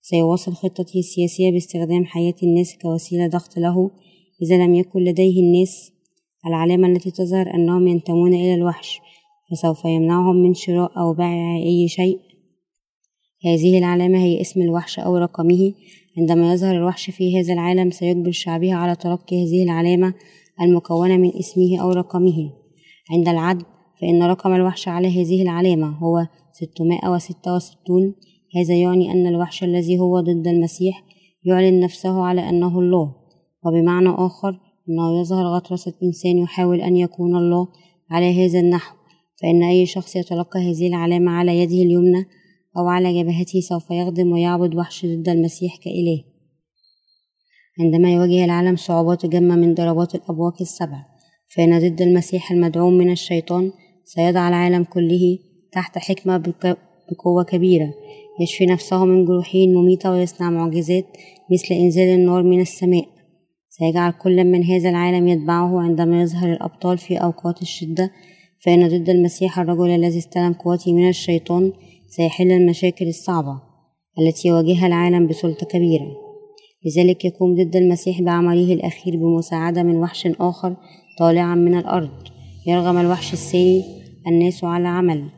سيواصل 0.00 0.52
خطته 0.52 0.98
السياسية 0.98 1.50
باستخدام 1.50 2.04
حياة 2.04 2.34
الناس 2.42 2.78
كوسيلة 2.82 3.26
ضغط 3.26 3.58
له. 3.58 3.90
إذا 4.42 4.64
لم 4.64 4.74
يكن 4.74 5.00
لديه 5.00 5.40
الناس 5.40 5.92
العلامة 6.46 6.88
التي 6.88 7.10
تظهر 7.10 7.54
أنهم 7.54 7.88
ينتمون 7.88 8.34
إلى 8.34 8.54
الوحش 8.54 9.00
فسوف 9.50 9.84
يمنعهم 9.84 10.36
من 10.36 10.54
شراء 10.54 10.98
أو 10.98 11.14
بيع 11.14 11.56
أي 11.56 11.88
شيء. 11.88 12.18
هذه 13.44 13.78
العلامة 13.78 14.18
هي 14.18 14.40
اسم 14.40 14.62
الوحش 14.62 14.98
أو 14.98 15.16
رقمه. 15.16 15.72
عندما 16.18 16.52
يظهر 16.52 16.76
الوحش 16.76 17.10
في 17.10 17.40
هذا 17.40 17.52
العالم 17.52 17.90
سيجبر 17.90 18.30
شعبه 18.30 18.74
على 18.74 18.96
تلقي 18.96 19.44
هذه 19.44 19.62
العلامة 19.62 20.14
المكونة 20.60 21.16
من 21.16 21.32
اسمه 21.38 21.82
أو 21.82 21.90
رقمه. 21.90 22.52
عند 23.10 23.28
العد 23.28 23.62
فإن 24.00 24.22
رقم 24.22 24.54
الوحش 24.54 24.88
على 24.88 25.08
هذه 25.08 25.42
العلامة 25.42 25.98
هو 25.98 26.26
666 26.52 28.14
هذا 28.56 28.74
يعني 28.74 29.12
أن 29.12 29.26
الوحش 29.26 29.64
الذي 29.64 29.98
هو 29.98 30.20
ضد 30.20 30.46
المسيح 30.46 31.04
يعلن 31.44 31.80
نفسه 31.80 32.24
على 32.24 32.48
أنه 32.48 32.78
الله. 32.78 33.14
وبمعنى 33.66 34.08
آخر 34.08 34.60
أنه 34.88 35.20
يظهر 35.20 35.46
غطرسة 35.46 35.94
إنسان 36.02 36.38
يحاول 36.38 36.80
أن 36.80 36.96
يكون 36.96 37.36
الله 37.36 37.68
على 38.10 38.46
هذا 38.46 38.60
النحو. 38.60 38.96
فإن 39.42 39.62
أي 39.62 39.86
شخص 39.86 40.16
يتلقى 40.16 40.60
هذه 40.60 40.88
العلامة 40.88 41.30
على 41.30 41.58
يده 41.58 41.82
اليمنى 41.82 42.24
أو 42.76 42.88
على 42.88 43.22
جبهته 43.22 43.60
سوف 43.60 43.90
يخدم 43.90 44.32
ويعبد 44.32 44.74
وحش 44.74 45.06
ضد 45.06 45.28
المسيح 45.28 45.76
كإله. 45.76 46.31
عندما 47.80 48.12
يواجه 48.12 48.44
العالم 48.44 48.76
صعوبات 48.76 49.26
جمة 49.26 49.56
من 49.56 49.74
ضربات 49.74 50.14
الأبواق 50.14 50.54
السبع 50.60 51.04
فإن 51.56 51.78
ضد 51.78 52.02
المسيح 52.02 52.52
المدعوم 52.52 52.92
من 52.92 53.10
الشيطان 53.10 53.72
سيضع 54.04 54.48
العالم 54.48 54.84
كله 54.84 55.38
تحت 55.72 55.98
حكمة 55.98 56.36
بقوة 57.10 57.44
كبيرة 57.44 57.94
يشفي 58.40 58.66
نفسه 58.66 59.04
من 59.04 59.24
جروحه 59.24 59.58
المميتة 59.58 60.10
ويصنع 60.10 60.50
معجزات 60.50 61.06
مثل 61.52 61.74
إنزال 61.74 62.08
النار 62.08 62.42
من 62.42 62.60
السماء. 62.60 63.04
سيجعل 63.68 64.12
كل 64.12 64.44
من 64.44 64.64
هذا 64.64 64.90
العالم 64.90 65.28
يتبعه 65.28 65.80
عندما 65.80 66.22
يظهر 66.22 66.52
الأبطال 66.52 66.98
في 66.98 67.16
أوقات 67.16 67.62
الشدة. 67.62 68.10
فإن 68.64 68.88
ضد 68.88 69.10
المسيح 69.10 69.58
الرجل 69.58 69.90
الذي 69.90 70.18
استلم 70.18 70.52
قوته 70.52 70.92
من 70.92 71.08
الشيطان 71.08 71.72
سيحل 72.08 72.50
المشاكل 72.52 73.08
الصعبة 73.08 73.60
التي 74.18 74.48
يواجهها 74.48 74.86
العالم 74.86 75.26
بسلطة 75.26 75.66
كبيرة. 75.66 76.21
لذلك 76.86 77.24
يقوم 77.24 77.54
ضد 77.54 77.76
المسيح 77.76 78.22
بعمله 78.22 78.74
الأخير 78.74 79.16
بمساعدة 79.16 79.82
من 79.82 79.96
وحش 79.96 80.26
آخر 80.40 80.76
طالعا 81.18 81.54
من 81.54 81.78
الأرض. 81.78 82.10
يرغم 82.66 82.98
الوحش 82.98 83.32
الثاني 83.32 83.84
الناس 84.26 84.64
على 84.64 84.88
عمل. 84.88 85.28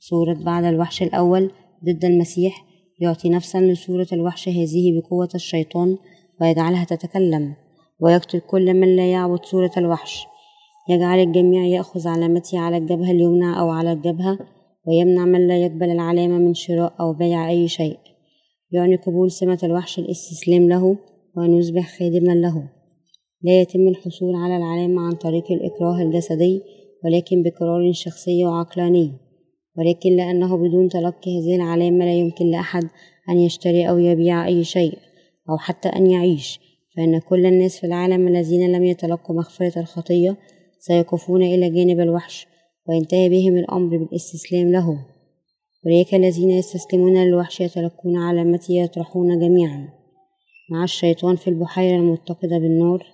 صورة 0.00 0.34
بعد 0.44 0.64
الوحش 0.64 1.02
الأول 1.02 1.50
ضد 1.84 2.04
المسيح 2.04 2.64
يعطي 3.00 3.28
نفسا 3.28 3.60
لصورة 3.60 4.06
الوحش 4.12 4.48
هذه 4.48 5.00
بقوة 5.00 5.28
الشيطان 5.34 5.96
ويجعلها 6.40 6.84
تتكلم 6.84 7.54
ويقتل 8.00 8.40
كل 8.40 8.74
من 8.74 8.96
لا 8.96 9.10
يعبد 9.10 9.44
صورة 9.44 9.70
الوحش. 9.76 10.26
يجعل 10.88 11.18
الجميع 11.18 11.64
يأخذ 11.64 12.08
علامته 12.08 12.58
على 12.58 12.76
الجبهة 12.76 13.10
اليمنى 13.10 13.58
أو 13.58 13.70
على 13.70 13.92
الجبهة 13.92 14.38
ويمنع 14.86 15.24
من 15.24 15.46
لا 15.48 15.58
يقبل 15.58 15.90
العلامة 15.90 16.38
من 16.38 16.54
شراء 16.54 16.94
أو 17.00 17.12
بيع 17.12 17.48
أي 17.48 17.68
شيء. 17.68 17.98
يعني 18.72 18.96
قبول 18.96 19.30
سمة 19.30 19.58
الوحش 19.62 19.98
الاستسلام 19.98 20.68
له 20.68 20.96
وأن 21.36 21.58
يصبح 21.58 21.98
خادما 21.98 22.32
له. 22.32 22.68
لا 23.42 23.60
يتم 23.60 23.88
الحصول 23.88 24.34
على 24.34 24.56
العلامة 24.56 25.02
عن 25.02 25.12
طريق 25.12 25.52
الإكراه 25.52 26.02
الجسدي 26.02 26.62
ولكن 27.04 27.42
بقرار 27.42 27.92
شخصي 27.92 28.44
وعقلاني. 28.44 29.12
ولكن 29.78 30.16
لأنه 30.16 30.56
بدون 30.56 30.88
تلقي 30.88 31.38
هذه 31.38 31.56
العلامة 31.56 32.04
لا 32.04 32.14
يمكن 32.14 32.46
لأحد 32.46 32.84
أن 33.28 33.38
يشتري 33.38 33.88
أو 33.88 33.98
يبيع 33.98 34.46
أي 34.46 34.64
شيء 34.64 34.98
أو 35.50 35.58
حتى 35.58 35.88
أن 35.88 36.06
يعيش. 36.06 36.60
فإن 36.96 37.18
كل 37.20 37.46
الناس 37.46 37.80
في 37.80 37.86
العالم 37.86 38.28
الذين 38.28 38.72
لم 38.72 38.84
يتلقوا 38.84 39.36
مغفرة 39.36 39.80
الخطية 39.80 40.36
سيقفون 40.80 41.42
إلى 41.42 41.70
جانب 41.70 42.00
الوحش 42.00 42.46
وينتهي 42.88 43.28
بهم 43.28 43.56
الأمر 43.56 43.96
بالاستسلام 43.96 44.72
له. 44.72 45.11
أولئك 45.86 46.14
الذين 46.14 46.50
يستسلمون 46.50 47.24
للوحش 47.24 47.60
يتلقون 47.60 48.16
علامته 48.16 48.74
يطرحون 48.74 49.38
جميعا 49.38 49.88
مع 50.70 50.84
الشيطان 50.84 51.36
في 51.36 51.48
البحيرة 51.48 51.96
المتقدة 51.96 52.58
بالنار 52.58 53.06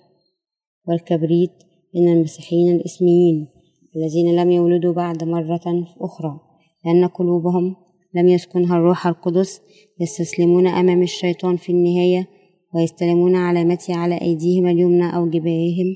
والكبريت 0.87 1.51
من 1.95 2.13
المسيحيين 2.13 2.75
الإسميين 2.75 3.47
الذين 3.95 4.35
لم 4.35 4.51
يولدوا 4.51 4.93
بعد 4.93 5.23
مرة 5.23 5.87
أخرى 6.01 6.39
لأن 6.85 7.07
قلوبهم 7.07 7.75
لم 8.15 8.27
يسكنها 8.27 8.77
الروح 8.77 9.07
القدس 9.07 9.61
يستسلمون 9.99 10.67
أمام 10.67 11.01
الشيطان 11.01 11.57
في 11.57 11.71
النهاية 11.71 12.27
ويستلمون 12.75 13.35
علامته 13.35 13.95
على 13.95 14.21
أيديهم 14.21 14.67
اليمنى 14.67 15.15
أو 15.15 15.29
جباههم 15.29 15.95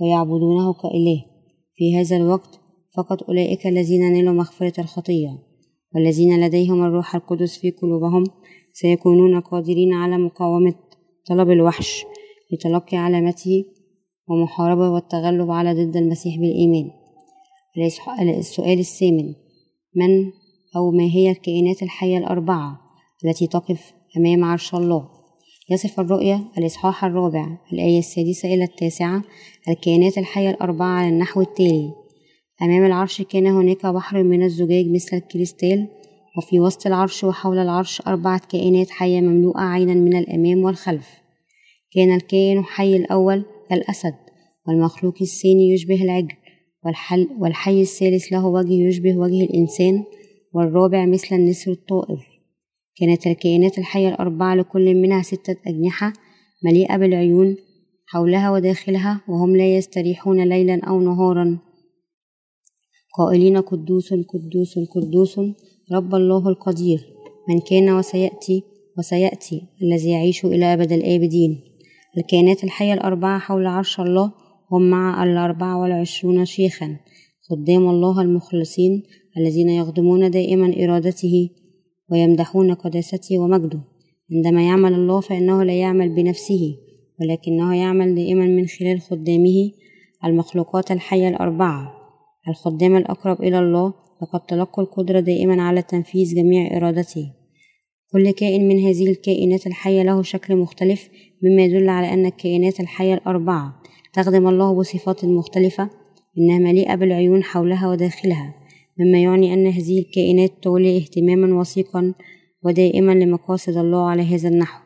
ويعبدونه 0.00 0.72
كإله. 0.72 1.24
في 1.74 1.96
هذا 1.96 2.16
الوقت 2.16 2.60
فقط 2.96 3.22
أولئك 3.22 3.66
الذين 3.66 4.12
نالوا 4.12 4.34
مغفرة 4.34 4.80
الخطية 4.80 5.51
والذين 5.94 6.40
لديهم 6.46 6.84
الروح 6.84 7.14
القدس 7.14 7.58
في 7.58 7.70
قلوبهم 7.70 8.24
سيكونون 8.72 9.40
قادرين 9.40 9.92
على 9.92 10.18
مقاومة 10.18 10.74
طلب 11.28 11.50
الوحش 11.50 12.04
لتلقي 12.52 12.96
علامته 12.96 13.64
ومحاربة 14.28 14.90
والتغلب 14.90 15.50
على 15.50 15.84
ضد 15.84 15.96
المسيح 15.96 16.36
بالإيمان. 16.36 16.90
السؤال 18.38 18.78
الثامن 18.78 19.34
من 19.96 20.30
أو 20.76 20.90
ما 20.90 21.04
هي 21.04 21.30
الكائنات 21.30 21.82
الحية 21.82 22.18
الأربعة 22.18 22.80
التي 23.24 23.46
تقف 23.46 23.92
أمام 24.16 24.44
عرش 24.44 24.74
الله؟ 24.74 25.08
يصف 25.70 26.00
الرؤيا 26.00 26.44
الإصحاح 26.58 27.04
الرابع 27.04 27.58
الآية 27.72 27.98
السادسة 27.98 28.54
إلى 28.54 28.64
التاسعة 28.64 29.22
الكائنات 29.68 30.18
الحية 30.18 30.50
الأربعة 30.50 30.88
على 30.88 31.08
النحو 31.08 31.40
التالي. 31.40 32.01
أمام 32.62 32.84
العرش 32.84 33.22
كان 33.22 33.46
هناك 33.46 33.86
بحر 33.86 34.22
من 34.22 34.42
الزجاج 34.42 34.86
مثل 34.94 35.16
الكريستال 35.16 35.88
وفي 36.38 36.60
وسط 36.60 36.86
العرش 36.86 37.24
وحول 37.24 37.58
العرش 37.58 38.02
أربعة 38.06 38.40
كائنات 38.48 38.90
حية 38.90 39.20
مملوءة 39.20 39.60
عينا 39.60 39.94
من 39.94 40.16
الأمام 40.16 40.64
والخلف. 40.64 41.08
كان 41.94 42.14
الكائن 42.14 42.58
الحي 42.58 42.96
الأول 42.96 43.44
كالأسد 43.70 44.14
والمخلوق 44.66 45.14
الثاني 45.20 45.72
يشبه 45.74 46.02
العجل 46.02 46.36
والحل 46.84 47.28
والحي 47.38 47.80
الثالث 47.80 48.32
له 48.32 48.46
وجه 48.46 48.72
يشبه 48.72 49.16
وجه 49.16 49.44
الإنسان 49.44 50.04
والرابع 50.52 51.06
مثل 51.06 51.36
النسر 51.36 51.70
الطائر. 51.70 52.18
كانت 52.96 53.26
الكائنات 53.26 53.78
الحية 53.78 54.08
الأربعة 54.08 54.54
لكل 54.54 54.94
منها 54.94 55.22
ستة 55.22 55.56
أجنحة 55.66 56.12
مليئة 56.64 56.96
بالعيون 56.96 57.56
حولها 58.06 58.50
وداخلها 58.50 59.20
وهم 59.28 59.56
لا 59.56 59.76
يستريحون 59.76 60.48
ليلا 60.48 60.80
أو 60.84 61.00
نهارا. 61.00 61.71
قائلين 63.18 63.56
قدوس 63.56 64.14
قدوس 64.14 64.78
قدوس 64.78 65.40
رب 65.92 66.14
الله 66.14 66.48
القدير 66.48 67.00
من 67.48 67.60
كان 67.60 67.90
وسيأتي 67.90 68.62
وسيأتي 68.98 69.62
الذي 69.82 70.10
يعيش 70.10 70.44
إلى 70.44 70.72
أبد 70.74 70.92
الآبدين. 70.92 71.60
الكائنات 72.18 72.64
الحية 72.64 72.94
الأربعة 72.94 73.38
حول 73.38 73.66
عرش 73.66 74.00
الله 74.00 74.32
هم 74.72 74.90
مع 74.90 75.24
الأربعة 75.24 75.80
والعشرون 75.80 76.44
شيخا. 76.44 76.96
خدام 77.50 77.88
الله 77.88 78.20
المخلصين 78.20 79.02
الذين 79.38 79.68
يخدمون 79.68 80.30
دائما 80.30 80.84
إرادته 80.84 81.50
ويمدحون 82.10 82.74
قداسته 82.74 83.38
ومجده. 83.38 83.80
عندما 84.32 84.66
يعمل 84.66 84.94
الله 84.94 85.20
فإنه 85.20 85.62
لا 85.62 85.72
يعمل 85.72 86.08
بنفسه 86.14 86.76
ولكنه 87.20 87.76
يعمل 87.76 88.14
دائما 88.14 88.46
من 88.46 88.66
خلال 88.66 89.00
خدامه 89.00 89.70
المخلوقات 90.24 90.90
الحية 90.90 91.28
الأربعة. 91.28 92.01
الخدام 92.48 92.96
الأقرب 92.96 93.42
إلى 93.42 93.58
الله 93.58 93.94
لقد 94.22 94.40
تلقوا 94.40 94.84
القدرة 94.84 95.20
دائما 95.20 95.62
على 95.62 95.82
تنفيذ 95.82 96.34
جميع 96.34 96.76
إرادته. 96.76 97.32
كل 98.12 98.30
كائن 98.30 98.68
من 98.68 98.78
هذه 98.78 99.10
الكائنات 99.10 99.66
الحية 99.66 100.02
له 100.02 100.22
شكل 100.22 100.56
مختلف 100.56 101.08
مما 101.42 101.62
يدل 101.62 101.88
على 101.88 102.12
أن 102.14 102.26
الكائنات 102.26 102.80
الحية 102.80 103.14
الأربعة. 103.14 103.82
تخدم 104.12 104.48
الله 104.48 104.74
بصفات 104.74 105.24
مختلفة 105.24 105.90
إنها 106.38 106.58
مليئة 106.58 106.94
بالعيون 106.94 107.44
حولها 107.44 107.88
وداخلها 107.88 108.54
مما 108.98 109.18
يعني 109.18 109.54
أن 109.54 109.66
هذه 109.66 109.98
الكائنات 109.98 110.50
تولي 110.62 110.96
اهتماما 110.96 111.60
وثيقا 111.60 112.14
ودائما 112.64 113.12
لمقاصد 113.12 113.76
الله 113.76 114.10
على 114.10 114.22
هذا 114.22 114.48
النحو. 114.48 114.82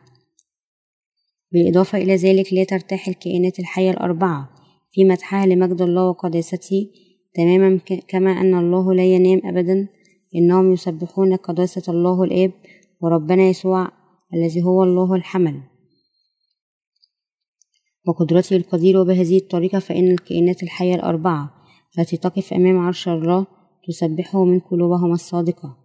بالإضافة 1.51 1.97
إلى 1.97 2.15
ذلك 2.15 2.53
لا 2.53 2.63
ترتاح 2.63 3.07
الكائنات 3.07 3.59
الحية 3.59 3.91
الأربعة 3.91 4.49
في 4.91 5.05
مدحها 5.05 5.45
لمجد 5.45 5.81
الله 5.81 6.09
وقداسته 6.09 6.89
تماما 7.37 7.79
كما 8.07 8.31
أن 8.31 8.55
الله 8.55 8.93
لا 8.93 9.05
ينام 9.05 9.41
أبدا 9.45 9.87
إنهم 10.35 10.73
يسبحون 10.73 11.35
قداسة 11.35 11.93
الله 11.93 12.23
الآب 12.23 12.51
وربنا 13.01 13.43
يسوع 13.43 13.91
الذي 14.33 14.63
هو 14.63 14.83
الله 14.83 15.15
الحمل 15.15 15.61
وقدرته 18.07 18.55
القديرة 18.55 19.03
بهذه 19.03 19.37
الطريقة 19.37 19.79
فإن 19.79 20.11
الكائنات 20.11 20.63
الحية 20.63 20.95
الأربعة 20.95 21.53
التي 21.99 22.17
تقف 22.17 22.53
أمام 22.53 22.77
عرش 22.77 23.07
الله 23.07 23.45
تسبحه 23.87 24.45
من 24.45 24.59
قلوبهم 24.59 25.11
الصادقة 25.11 25.77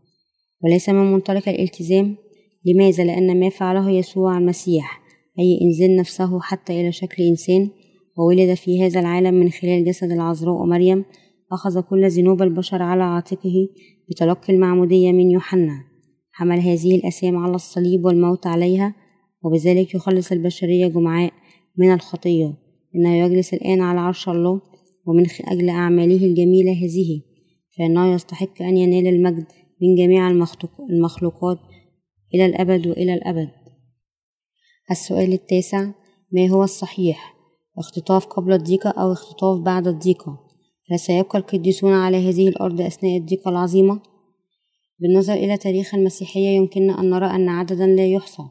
وليس 0.65 0.89
من 0.89 1.13
منطلق 1.13 1.49
الالتزام 1.49 2.17
لماذا؟ 2.65 3.05
لأن 3.05 3.41
ما 3.41 3.49
فعله 3.49 3.91
يسوع 3.91 4.39
المسيح 4.39 5.03
أي 5.39 5.59
إنزال 5.63 5.97
نفسه 5.97 6.41
حتى 6.41 6.81
إلى 6.81 6.93
شكل 6.93 7.23
إنسان 7.23 7.71
وولد 8.19 8.55
في 8.55 8.83
هذا 8.83 9.01
العالم 9.01 9.35
من 9.35 9.51
خلال 9.51 9.85
جسد 9.85 10.11
العذراء 10.11 10.55
ومريم 10.55 11.05
أخذ 11.53 11.81
كل 11.81 12.11
ذنوب 12.11 12.43
البشر 12.43 12.83
على 12.83 13.03
عاتقه 13.03 13.69
بتلقي 14.11 14.53
المعمودية 14.53 15.13
من 15.13 15.31
يوحنا. 15.31 15.85
حمل 16.33 16.61
هذه 16.61 16.97
الأسام 16.97 17.37
على 17.37 17.55
الصليب 17.55 18.05
والموت 18.05 18.47
عليها 18.47 18.95
وبذلك 19.43 19.95
يخلص 19.95 20.33
البشرية 20.33 20.87
جمعاء 20.87 21.33
من 21.79 21.93
الخطية. 21.93 22.55
إنه 22.95 23.17
يجلس 23.17 23.55
الآن 23.55 23.81
على 23.81 24.01
عرش 24.01 24.29
الله 24.29 24.61
ومن 25.07 25.27
أجل 25.41 25.69
أعماله 25.69 26.27
الجميلة 26.27 26.73
هذه. 26.73 27.23
فإنه 27.79 28.15
يستحق 28.15 28.63
أن 28.63 28.77
ينال 28.77 29.07
المجد 29.15 29.47
من 29.83 29.95
جميع 29.97 30.31
المخلوقات 30.91 31.59
إلى 32.35 32.47
الأبد 32.47 32.87
وإلى 32.87 33.15
الأبد. 33.15 33.51
السؤال 34.91 35.33
التاسع 35.33 35.91
ما 36.33 36.47
هو 36.49 36.65
الصحيح؟ 36.65 37.35
اختطاف 37.79 38.27
قبل 38.27 38.53
الضيقة 38.53 38.91
أو 38.91 39.13
اختطاف 39.13 39.61
بعد 39.61 39.89
الضيقة؟ 39.89 40.52
هل 40.93 40.99
سيبقى 40.99 41.39
القديسون 41.39 41.93
على 41.93 42.29
هذه 42.29 42.49
الأرض 42.49 42.81
أثناء 42.81 43.17
الضيقة 43.17 43.49
العظيمة؟ 43.49 44.01
بالنظر 44.99 45.35
إلى 45.35 45.57
تاريخ 45.57 45.95
المسيحية 45.95 46.49
يمكننا 46.49 47.01
أن 47.01 47.11
نرى 47.11 47.27
أن 47.27 47.49
عددا 47.49 47.87
لا 47.87 48.07
يحصى 48.07 48.43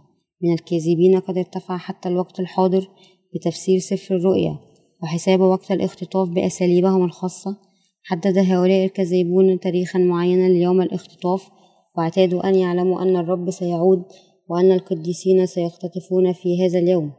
من 0.42 0.54
الكاذبين 0.54 1.20
قد 1.20 1.38
ارتفع 1.38 1.78
حتى 1.78 2.10
الوقت 2.10 2.40
الحاضر 2.40 2.90
بتفسير 3.36 3.80
سفر 3.80 4.16
الرؤيا 4.16 4.60
وحساب 5.04 5.40
وقت 5.40 5.72
الاختطاف 5.72 6.30
بأساليبهم 6.30 7.06
الخاصة 7.06 7.58
حدد 8.04 8.38
هؤلاء 8.38 8.86
الكاذبون 8.86 9.60
تاريخا 9.60 10.00
معينا 10.00 10.50
ليوم 10.50 10.82
الاختطاف 10.82 11.50
واعتادوا 11.98 12.50
أن 12.50 12.56
يعلموا 12.56 13.02
أن 13.02 13.16
الرب 13.16 13.52
سيعود 13.52 14.04
وأن 14.50 14.72
القديسين 14.72 15.46
سيختطفون 15.46 16.34
في 16.34 16.66
هذا 16.66 16.80
اليوم 16.80 17.12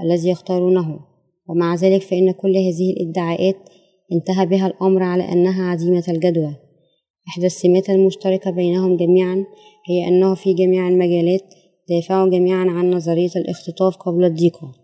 الذي 0.00 0.28
يختارونه 0.28 1.00
ومع 1.48 1.74
ذلك 1.74 2.02
فإن 2.02 2.30
كل 2.30 2.56
هذه 2.56 2.90
الإدعاءات 2.90 3.56
انتهى 4.12 4.46
بها 4.46 4.66
الأمر 4.66 5.02
على 5.02 5.32
أنها 5.32 5.70
عديمة 5.70 6.04
الجدوى. 6.08 6.56
إحدى 7.28 7.46
السمات 7.46 7.90
المشتركة 7.90 8.50
بينهم 8.50 8.96
جميعا 8.96 9.44
هي 9.88 10.08
أنه 10.08 10.34
في 10.34 10.54
جميع 10.54 10.88
المجالات 10.88 11.54
دافعوا 11.88 12.30
جميعا 12.30 12.64
عن 12.70 12.90
نظرية 12.90 13.30
الاختطاف 13.36 13.96
قبل 13.96 14.24
الضيقة 14.24 14.74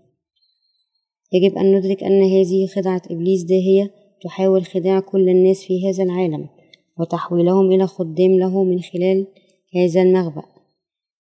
يجب 1.33 1.59
أن 1.59 1.77
ندرك 1.77 2.03
أن 2.05 2.23
هذه 2.23 2.67
خدعة 2.67 3.03
إبليس 3.11 3.43
داهية 3.43 3.91
تحاول 4.25 4.65
خداع 4.65 5.01
كل 5.01 5.29
الناس 5.29 5.65
في 5.65 5.89
هذا 5.89 6.03
العالم 6.05 6.49
وتحويلهم 6.99 7.73
إلى 7.73 7.87
خدام 7.87 8.39
له 8.39 8.65
من 8.65 8.81
خلال 8.81 9.27
هذا 9.75 10.03
المغبأ. 10.03 10.43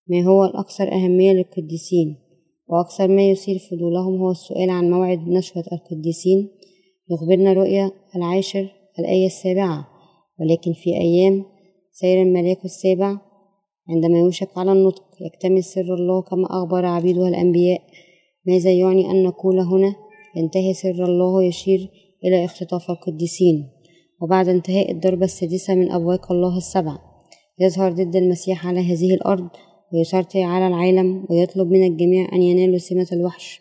ما 0.08 0.22
هو 0.22 0.44
الأكثر 0.44 0.92
أهمية 0.92 1.32
للقديسين 1.32 2.16
وأكثر 2.68 3.08
ما 3.08 3.30
يثير 3.30 3.58
فضولهم 3.58 4.20
هو 4.20 4.30
السؤال 4.30 4.70
عن 4.70 4.90
موعد 4.90 5.28
نشوة 5.28 5.64
القديسين؟ 5.72 6.48
يخبرنا 7.10 7.52
رؤيا 7.52 7.90
العاشر 8.16 8.72
الآية 8.98 9.26
السابعة 9.26 9.88
ولكن 10.40 10.72
في 10.72 10.90
أيام 10.90 11.44
سير 11.92 12.22
الملاك 12.22 12.64
السابع 12.64 13.18
عندما 13.88 14.18
يوشك 14.18 14.48
على 14.58 14.72
النطق 14.72 15.04
يكتمل 15.20 15.64
سر 15.64 15.94
الله 15.94 16.22
كما 16.22 16.46
أخبر 16.50 16.86
عبيده 16.86 17.28
الأنبياء 17.28 17.80
ماذا 18.46 18.72
يعني 18.72 19.10
أن 19.10 19.22
نقول 19.22 19.60
هنا؟ 19.60 19.94
ينتهي 20.36 20.74
سر 20.74 21.04
الله 21.04 21.42
يشير 21.42 21.90
إلى 22.24 22.44
اختطاف 22.44 22.90
القديسين 22.90 23.70
وبعد 24.20 24.48
انتهاء 24.48 24.92
الضربة 24.92 25.24
السادسة 25.24 25.74
من 25.74 25.92
أبواق 25.92 26.32
الله 26.32 26.56
السبع 26.56 26.98
يظهر 27.58 27.92
ضد 27.92 28.16
المسيح 28.16 28.66
على 28.66 28.80
هذه 28.80 29.14
الأرض 29.14 29.48
ويسيطر 29.92 30.42
على 30.42 30.66
العالم 30.66 31.26
ويطلب 31.30 31.68
من 31.68 31.86
الجميع 31.86 32.28
أن 32.32 32.42
ينالوا 32.42 32.78
سمة 32.78 33.08
الوحش 33.12 33.60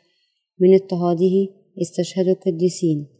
من 0.59 0.73
اضطهاده 0.73 1.47
استشهدوا 1.81 2.33
القديسين. 2.33 3.12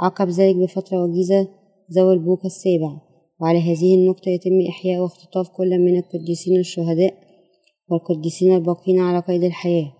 عقب 0.00 0.28
ذلك 0.28 0.56
بفترة 0.56 1.04
وجيزة 1.04 1.48
ذوي 1.92 2.14
البوكة 2.14 2.46
السابع. 2.46 3.00
وعلى 3.40 3.58
هذه 3.58 3.94
النقطة 3.94 4.28
يتم 4.28 4.68
إحياء 4.68 5.02
واختطاف 5.02 5.48
كل 5.48 5.78
من 5.78 5.98
القديسين 5.98 6.60
الشهداء 6.60 7.14
والقديسين 7.90 8.56
الباقين 8.56 8.98
على 8.98 9.18
قيد 9.18 9.44
الحياة. 9.44 9.92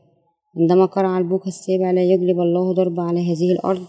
عندما 0.61 0.85
قرع 0.85 1.19
البوكة 1.19 1.49
السابع 1.49 1.91
لا 1.91 2.05
يجلب 2.05 2.41
الله 2.41 2.73
ضرب 2.73 3.01
على 3.01 3.33
هذه 3.33 3.53
الأرض 3.53 3.87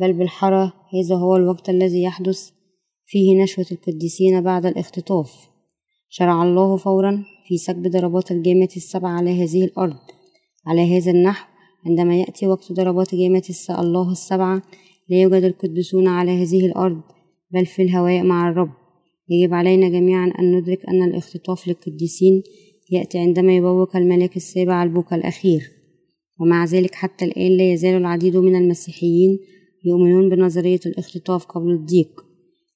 بل 0.00 0.12
بالحرى 0.12 0.72
هذا 0.94 1.16
هو 1.16 1.36
الوقت 1.36 1.68
الذي 1.68 2.02
يحدث 2.02 2.50
فيه 3.06 3.42
نشوة 3.42 3.66
القديسين 3.72 4.40
بعد 4.40 4.66
الاختطاف. 4.66 5.32
شرع 6.08 6.42
الله 6.42 6.76
فورا 6.76 7.24
في 7.48 7.56
سكب 7.56 7.90
ضربات 7.90 8.30
الجامة 8.30 8.68
السبع 8.76 9.08
على 9.08 9.44
هذه 9.44 9.64
الأرض. 9.64 9.96
على 10.66 10.98
هذا 10.98 11.10
النحو 11.10 11.52
عندما 11.86 12.16
يأتي 12.16 12.46
وقت 12.46 12.72
ضربات 12.72 13.14
جامة 13.14 13.42
الله 13.70 14.12
السبعة 14.12 14.62
لا 15.08 15.22
يوجد 15.22 15.44
القديسون 15.44 16.08
على 16.08 16.30
هذه 16.30 16.66
الأرض 16.66 17.02
بل 17.50 17.66
في 17.66 17.82
الهواء 17.82 18.22
مع 18.22 18.50
الرب. 18.50 18.72
يجب 19.28 19.54
علينا 19.54 19.88
جميعا 19.88 20.32
أن 20.38 20.56
ندرك 20.56 20.88
أن 20.88 21.02
الاختطاف 21.02 21.68
للقديسين 21.68 22.42
يأتي 22.90 23.18
عندما 23.18 23.56
يبوك 23.56 23.96
الملاك 23.96 24.36
السابع 24.36 24.82
البوك 24.82 25.12
الأخير. 25.12 25.62
ومع 26.40 26.64
ذلك 26.64 26.94
حتى 26.94 27.24
الآن 27.24 27.56
لا 27.56 27.72
يزال 27.72 27.94
العديد 27.94 28.36
من 28.36 28.56
المسيحيين 28.56 29.38
يؤمنون 29.84 30.28
بنظرية 30.28 30.80
الاختطاف 30.86 31.44
قبل 31.44 31.70
الضيق 31.70 32.24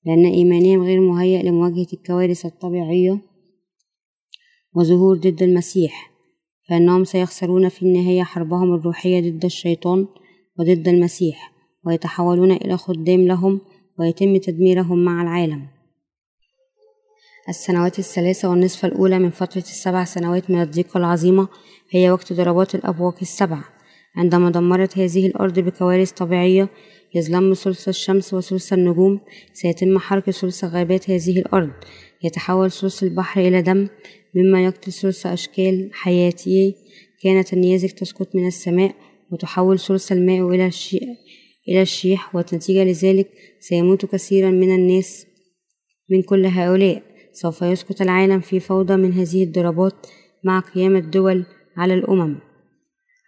لأن 0.07 0.27
إيمانهم 0.27 0.83
غير 0.83 1.01
مهيأ 1.01 1.43
لمواجهة 1.43 1.87
الكوارث 1.93 2.47
الطبيعية 2.47 3.21
وظهور 4.75 5.17
ضد 5.17 5.43
المسيح 5.43 6.13
فإنهم 6.69 7.05
سيخسرون 7.05 7.69
في 7.69 7.83
النهاية 7.83 8.23
حربهم 8.23 8.75
الروحية 8.75 9.31
ضد 9.31 9.45
الشيطان 9.45 10.07
وضد 10.59 10.89
المسيح. 10.89 11.56
ويتحولون 11.87 12.53
إلى 12.53 12.77
خدام 12.77 13.21
لهم 13.21 13.61
ويتم 13.99 14.37
تدميرهم 14.37 15.05
مع 15.05 15.23
العالم. 15.23 15.67
السنوات 17.49 17.99
الثلاثة 17.99 18.51
والنصف 18.51 18.85
الأولى 18.85 19.19
من 19.19 19.31
فترة 19.31 19.61
السبع 19.61 20.05
سنوات 20.05 20.51
من 20.51 20.63
الضيقة 20.63 20.99
العظيمة 20.99 21.49
هي 21.91 22.11
وقت 22.11 22.33
ضربات 22.33 22.75
الأبواق 22.75 23.17
السبع. 23.23 23.59
عندما 24.17 24.51
دمرت 24.51 24.99
هذه 24.99 25.27
الأرض 25.27 25.59
بكوارث 25.61 26.11
طبيعية 26.11 26.69
يظلم 27.15 27.55
ثلث 27.55 27.89
الشمس 27.89 28.35
وثلث 28.35 28.73
النجوم 28.73 29.21
سيتم 29.53 29.99
حرق 29.99 30.31
ثلث 30.31 30.65
غابات 30.65 31.11
هذه 31.11 31.39
الأرض. 31.39 31.71
يتحول 32.25 32.71
ثلث 32.71 33.03
البحر 33.03 33.41
إلى 33.41 33.63
دم 33.63 33.89
مما 34.35 34.65
يقتل 34.65 34.93
ثلث 34.93 35.27
أشكال 35.27 35.91
حياتية 35.93 36.73
كانت 37.23 37.53
النيازك 37.53 37.93
تسقط 37.93 38.35
من 38.35 38.47
السماء 38.47 38.95
وتحول 39.31 39.79
ثلث 39.79 40.13
الماء 40.13 40.49
إلى 40.49 40.67
الشيء 40.67 41.09
إلى 41.69 41.83
الشيح 41.83 42.35
وتنتيجة 42.35 42.85
لذلك 42.85 43.29
سيموت 43.61 44.07
كثيرا 44.07 44.51
من 44.51 44.75
الناس 44.75 45.27
من 46.11 46.23
كل 46.23 46.47
هؤلاء. 46.47 47.03
سوف 47.33 47.63
يسقط 47.63 48.03
العالم 48.03 48.41
في 48.41 48.61
فوضى 48.61 48.97
من 48.97 49.13
هذه 49.13 49.45
الضربات 49.45 49.95
مع 50.45 50.61
قيام 50.61 50.97
الدول 50.97 51.45
على 51.77 51.95
الأمم. 51.95 52.39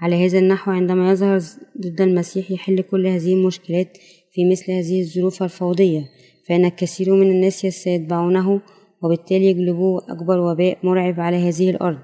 على 0.00 0.26
هذا 0.26 0.38
النحو 0.38 0.70
عندما 0.70 1.10
يظهر 1.10 1.38
ضد 1.80 2.00
المسيح 2.00 2.50
يحل 2.50 2.80
كل 2.80 3.06
هذه 3.06 3.34
المشكلات 3.34 3.98
في 4.32 4.50
مثل 4.50 4.72
هذه 4.72 5.00
الظروف 5.00 5.42
الفوضية 5.42 6.04
فإن 6.48 6.64
الكثير 6.64 7.14
من 7.14 7.30
الناس 7.30 7.60
سيتبعونه 7.60 8.60
وبالتالي 9.02 9.46
يجلبوا 9.46 10.12
أكبر 10.12 10.38
وباء 10.38 10.78
مرعب 10.82 11.20
على 11.20 11.36
هذه 11.36 11.70
الأرض. 11.70 11.98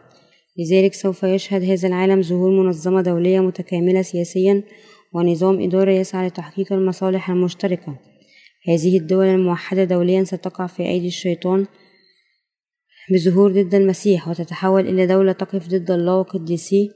لذلك 0.59 0.95
سوف 0.95 1.23
يشهد 1.23 1.63
هذا 1.65 1.89
العالم 1.89 2.23
ظهور 2.23 2.51
منظمة 2.51 3.03
دولية 3.03 3.41
متكاملة 3.41 4.03
سياسيا 4.03 4.63
ونظام 5.15 5.63
إدارة 5.63 5.91
يسعى 5.91 6.27
لتحقيق 6.27 6.73
المصالح 6.73 7.31
المشتركة. 7.31 7.99
هذه 8.69 8.99
الدول 8.99 9.27
الموحدة 9.27 9.85
دوليا 9.85 10.25
ستقع 10.25 10.67
في 10.67 10.83
أيدي 10.83 11.07
الشيطان 11.07 11.67
بظهور 13.11 13.53
ضد 13.53 13.75
المسيح 13.75 14.29
وتتحول 14.29 14.89
إلى 14.89 15.07
دولة 15.07 15.33
تقف 15.33 15.69
ضد 15.69 15.91
الله 15.91 16.19
وقديسيه 16.19 16.89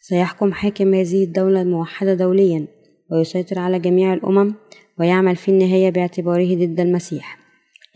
سيحكم 0.00 0.52
حاكم 0.52 0.94
هذه 0.94 1.24
الدولة 1.24 1.62
الموحدة 1.62 2.14
دوليا 2.14 2.66
ويسيطر 3.10 3.58
على 3.58 3.78
جميع 3.78 4.14
الأمم 4.14 4.54
ويعمل 4.98 5.36
في 5.36 5.48
النهاية 5.48 5.90
باعتباره 5.90 6.54
ضد 6.54 6.80
المسيح. 6.80 7.38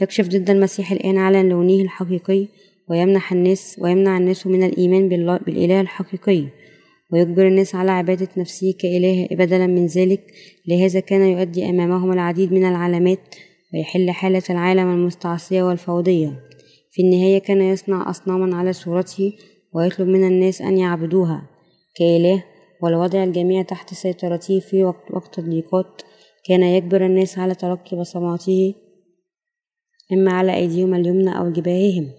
يكشف 0.00 0.28
ضد 0.28 0.50
المسيح 0.50 0.92
الآن 0.92 1.18
على 1.18 1.42
لونه 1.42 1.82
الحقيقي 1.82 2.48
ويمنح 2.90 3.32
الناس 3.32 3.76
ويمنع 3.78 4.18
الناس 4.18 4.46
من 4.46 4.62
الإيمان 4.62 5.08
بالإله 5.08 5.80
الحقيقي. 5.80 6.44
ويجبر 7.12 7.46
الناس 7.46 7.74
على 7.74 7.90
عبادة 7.90 8.28
نفسه 8.36 8.74
كإله 8.80 9.28
بدلا 9.30 9.66
من 9.66 9.86
ذلك 9.86 10.32
لهذا 10.66 11.00
كان 11.00 11.22
يؤدي 11.22 11.70
أمامهم 11.70 12.12
العديد 12.12 12.52
من 12.52 12.64
العلامات 12.64 13.34
ويحل 13.74 14.10
حالة 14.10 14.42
العالم 14.50 14.90
المستعصية 14.90 15.62
والفوضية. 15.62 16.40
في 16.90 17.02
النهاية 17.02 17.38
كان 17.38 17.60
يصنع 17.60 18.10
أصناما 18.10 18.56
على 18.56 18.72
صورته 18.72 19.32
ويطلب 19.74 20.08
من 20.08 20.26
الناس 20.26 20.62
أن 20.62 20.78
يعبدوها 20.78 21.48
كإله 21.96 22.44
والوضع 22.82 23.24
الجميع 23.24 23.62
تحت 23.62 23.94
سيطرته 23.94 24.60
في 24.60 24.84
وقت, 24.84 25.10
وقت 25.10 25.38
الضيقات. 25.38 26.02
كان 26.44 26.62
يجبر 26.62 27.06
الناس 27.06 27.38
على 27.38 27.54
تلقي 27.54 27.96
بصماته 27.96 28.74
إما 30.12 30.32
على 30.32 30.54
أيديهم 30.54 30.94
اليمنى 30.94 31.38
أو 31.38 31.52
جباههم. 31.52 32.10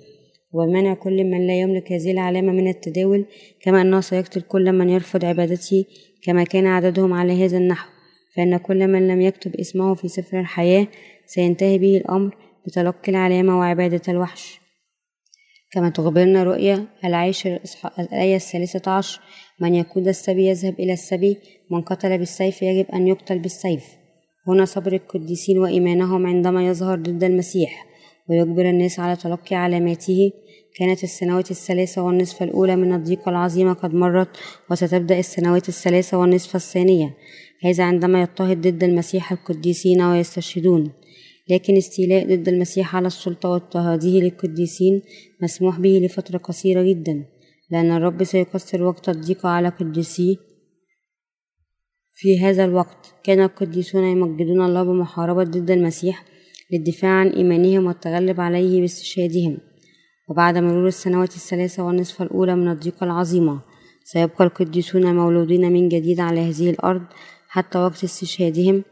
ومنع 0.53 0.93
كل 0.93 1.23
من 1.23 1.47
لا 1.47 1.59
يملك 1.59 1.91
هذه 1.91 2.11
العلامة 2.11 2.51
من 2.51 2.67
التداول 2.67 3.25
كما 3.61 3.81
أنه 3.81 4.01
سيقتل 4.01 4.41
كل 4.41 4.71
من 4.71 4.89
يرفض 4.89 5.25
عبادته 5.25 5.85
كما 6.23 6.43
كان 6.43 6.67
عددهم 6.67 7.13
على 7.13 7.45
هذا 7.45 7.57
النحو. 7.57 7.89
فإن 8.35 8.57
كل 8.57 8.87
من 8.87 9.07
لم 9.07 9.21
يكتب 9.21 9.55
اسمه 9.55 9.93
في 9.93 10.07
سفر 10.07 10.39
الحياة 10.39 10.87
سينتهي 11.25 11.77
به 11.77 11.97
الأمر 11.97 12.37
بتلقي 12.67 13.11
العلامة 13.11 13.59
وعبادة 13.59 14.01
الوحش. 14.07 14.59
كما 15.71 15.89
تخبرنا 15.89 16.43
رؤيا 16.43 16.85
العاشر 17.05 17.59
الآية 17.99 18.35
الثالثة 18.35 18.91
عشر 18.91 19.21
من 19.59 19.75
يقود 19.75 20.07
السبي 20.07 20.47
يذهب 20.47 20.79
إلى 20.79 20.93
السبي 20.93 21.37
من 21.71 21.81
قتل 21.81 22.17
بالسيف 22.17 22.61
يجب 22.61 22.85
أن 22.93 23.07
يقتل 23.07 23.39
بالسيف. 23.39 23.85
هنا 24.47 24.65
صبر 24.65 24.93
القديسين 24.93 25.57
وإيمانهم 25.59 26.27
عندما 26.27 26.67
يظهر 26.67 26.99
ضد 26.99 27.23
المسيح. 27.23 27.88
ويجبر 28.29 28.69
الناس 28.69 28.99
على 28.99 29.15
تلقي 29.15 29.55
علاماته. 29.55 30.31
كانت 30.75 31.03
السنوات 31.03 31.51
الثلاثة 31.51 32.01
والنصف 32.01 32.43
الأولى 32.43 32.75
من 32.75 32.93
الضيقة 32.93 33.29
العظيمة 33.29 33.73
قد 33.73 33.93
مرت 33.93 34.37
وستبدأ 34.71 35.19
السنوات 35.19 35.69
الثلاثة 35.69 36.17
والنصف 36.17 36.55
الثانية. 36.55 37.17
هذا 37.63 37.83
عندما 37.83 38.21
يضطهد 38.21 38.67
ضد 38.67 38.83
المسيح 38.83 39.31
القديسين 39.31 40.01
ويستشهدون. 40.01 40.91
لكن 41.49 41.77
استيلاء 41.77 42.35
ضد 42.35 42.47
المسيح 42.47 42.95
على 42.95 43.07
السلطة 43.07 43.49
واضطهاده 43.49 44.09
للقديسين 44.09 45.01
مسموح 45.41 45.79
به 45.79 46.01
لفترة 46.03 46.37
قصيرة 46.37 46.83
جدا. 46.83 47.25
لأن 47.71 47.91
الرب 47.91 48.23
سيقصر 48.23 48.83
وقت 48.83 49.09
الضيقة 49.09 49.49
على 49.49 49.69
قديسيه 49.69 50.35
في 52.13 52.39
هذا 52.39 52.65
الوقت 52.65 53.13
كان 53.23 53.39
القديسون 53.41 54.03
يمجدون 54.03 54.61
الله 54.61 54.83
بمحاربة 54.83 55.43
ضد 55.43 55.71
المسيح 55.71 56.25
للدفاع 56.71 57.11
عن 57.11 57.27
إيمانهم 57.27 57.85
والتغلب 57.85 58.41
عليه 58.41 58.81
باستشهادهم. 58.81 59.57
وبعد 60.29 60.57
مرور 60.57 60.87
السنوات 60.87 61.35
الثلاثة 61.35 61.83
والنصف 61.83 62.21
الأولى 62.21 62.55
من 62.55 62.71
الضيقة 62.71 63.03
العظيمة 63.03 63.61
سيبقى 64.03 64.43
القديسون 64.43 65.15
مولودين 65.15 65.71
من 65.71 65.89
جديد 65.89 66.19
على 66.19 66.39
هذه 66.39 66.69
الأرض 66.69 67.01
حتى 67.49 67.77
وقت 67.77 68.03
استشهادهم 68.03 68.83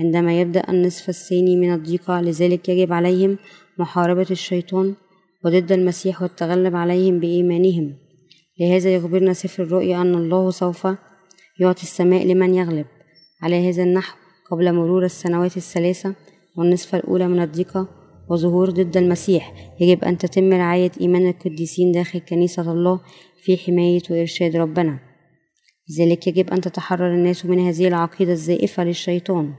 عندما 0.00 0.40
يبدأ 0.40 0.62
النصف 0.68 1.08
الثاني 1.08 1.56
من 1.56 1.74
الضيقة 1.74 2.20
لذلك 2.20 2.68
يجب 2.68 2.92
عليهم 2.92 3.38
محاربة 3.78 4.26
الشيطان 4.30 4.94
وضد 5.44 5.72
المسيح 5.72 6.22
والتغلب 6.22 6.76
عليهم 6.76 7.20
بإيمانهم. 7.20 7.94
لهذا 8.60 8.94
يخبرنا 8.94 9.32
سفر 9.32 9.62
الرؤيا 9.62 10.00
أن 10.00 10.14
الله 10.14 10.50
سوف 10.50 10.88
يعطي 11.60 11.82
السماء 11.82 12.26
لمن 12.26 12.54
يغلب. 12.54 12.86
على 13.42 13.68
هذا 13.68 13.82
النحو 13.82 14.16
قبل 14.50 14.72
مرور 14.72 15.04
السنوات 15.04 15.56
الثلاثة 15.56 16.14
والنصف 16.56 16.94
الأولى 16.94 17.28
من 17.28 17.42
الضيقة 17.42 17.88
وظهور 18.30 18.70
ضد 18.70 18.96
المسيح. 18.96 19.52
يجب 19.80 20.04
أن 20.04 20.18
تتم 20.18 20.52
رعاية 20.52 20.90
إيمان 21.00 21.28
القديسين 21.28 21.92
داخل 21.92 22.18
كنيسة 22.18 22.72
الله 22.72 23.00
في 23.42 23.56
حماية 23.56 24.02
وإرشاد 24.10 24.56
ربنا. 24.56 24.98
لذلك 25.90 26.26
يجب 26.26 26.50
أن 26.50 26.60
تتحرر 26.60 27.14
الناس 27.14 27.46
من 27.46 27.58
هذه 27.58 27.88
العقيدة 27.88 28.32
الزائفة 28.32 28.84
للشيطان 28.84 29.54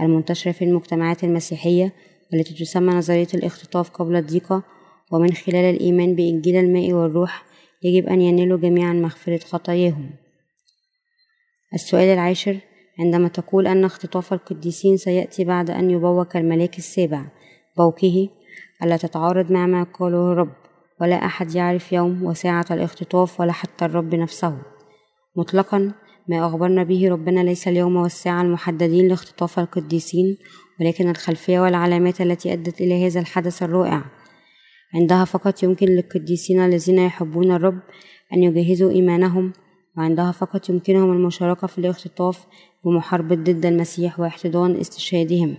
المنتشرة 0.00 0.52
في 0.52 0.64
المجتمعات 0.64 1.24
المسيحية 1.24 1.92
والتي 2.32 2.54
تسمى 2.54 2.94
نظرية 2.94 3.28
الاختطاف 3.34 3.90
قبل 3.90 4.16
الضيقة 4.16 4.62
ومن 5.12 5.32
خلال 5.32 5.74
الإيمان 5.74 6.14
بإنجيل 6.14 6.56
الماء 6.56 6.92
والروح 6.92 7.44
يجب 7.82 8.06
أن 8.08 8.20
ينالوا 8.20 8.58
جميعا 8.58 8.92
مغفرة 8.92 9.38
خطاياهم. 9.38 10.10
السؤال 11.74 12.08
العاشر 12.08 12.58
عندما 12.98 13.28
تقول 13.28 13.66
أن 13.66 13.84
اختطاف 13.84 14.32
القديسين 14.32 14.96
سيأتي 14.96 15.44
بعد 15.44 15.70
أن 15.70 15.90
يبوك 15.90 16.36
الملاك 16.36 16.78
السابع. 16.78 17.24
بوكه. 17.76 18.28
ألا 18.82 18.96
تتعارض 18.96 19.52
مع 19.52 19.66
ما 19.66 19.82
قاله 19.82 20.32
الرب. 20.32 20.52
ولا 21.00 21.24
أحد 21.24 21.54
يعرف 21.54 21.92
يوم 21.92 22.22
وساعة 22.22 22.66
الاختطاف 22.70 23.40
ولا 23.40 23.52
حتى 23.52 23.84
الرب 23.84 24.14
نفسه. 24.14 24.58
مطلقا 25.36 25.92
ما 26.28 26.46
أخبرنا 26.46 26.82
به 26.82 27.08
ربنا 27.10 27.40
ليس 27.40 27.68
اليوم 27.68 27.96
والساعة 27.96 28.42
المحددين 28.42 29.08
لاختطاف 29.08 29.58
القديسين 29.58 30.38
ولكن 30.80 31.10
الخلفية 31.10 31.60
والعلامات 31.60 32.20
التي 32.20 32.52
أدت 32.52 32.80
إلى 32.80 33.06
هذا 33.06 33.20
الحدث 33.20 33.62
الرائع. 33.62 34.04
عندها 34.94 35.24
فقط 35.24 35.62
يمكن 35.62 35.86
للقديسين 35.86 36.60
الذين 36.60 36.98
يحبون 36.98 37.52
الرب 37.52 37.80
أن 38.32 38.42
يجهزوا 38.42 38.90
إيمانهم 38.90 39.52
وعندها 39.96 40.32
فقط 40.32 40.68
يمكنهم 40.68 41.12
المشاركة 41.12 41.66
في 41.66 41.78
الاختطاف 41.78 42.46
بمحاربة 42.84 43.34
ضد 43.34 43.66
المسيح 43.66 44.20
واحتضان 44.20 44.76
استشهادهم. 44.76 45.56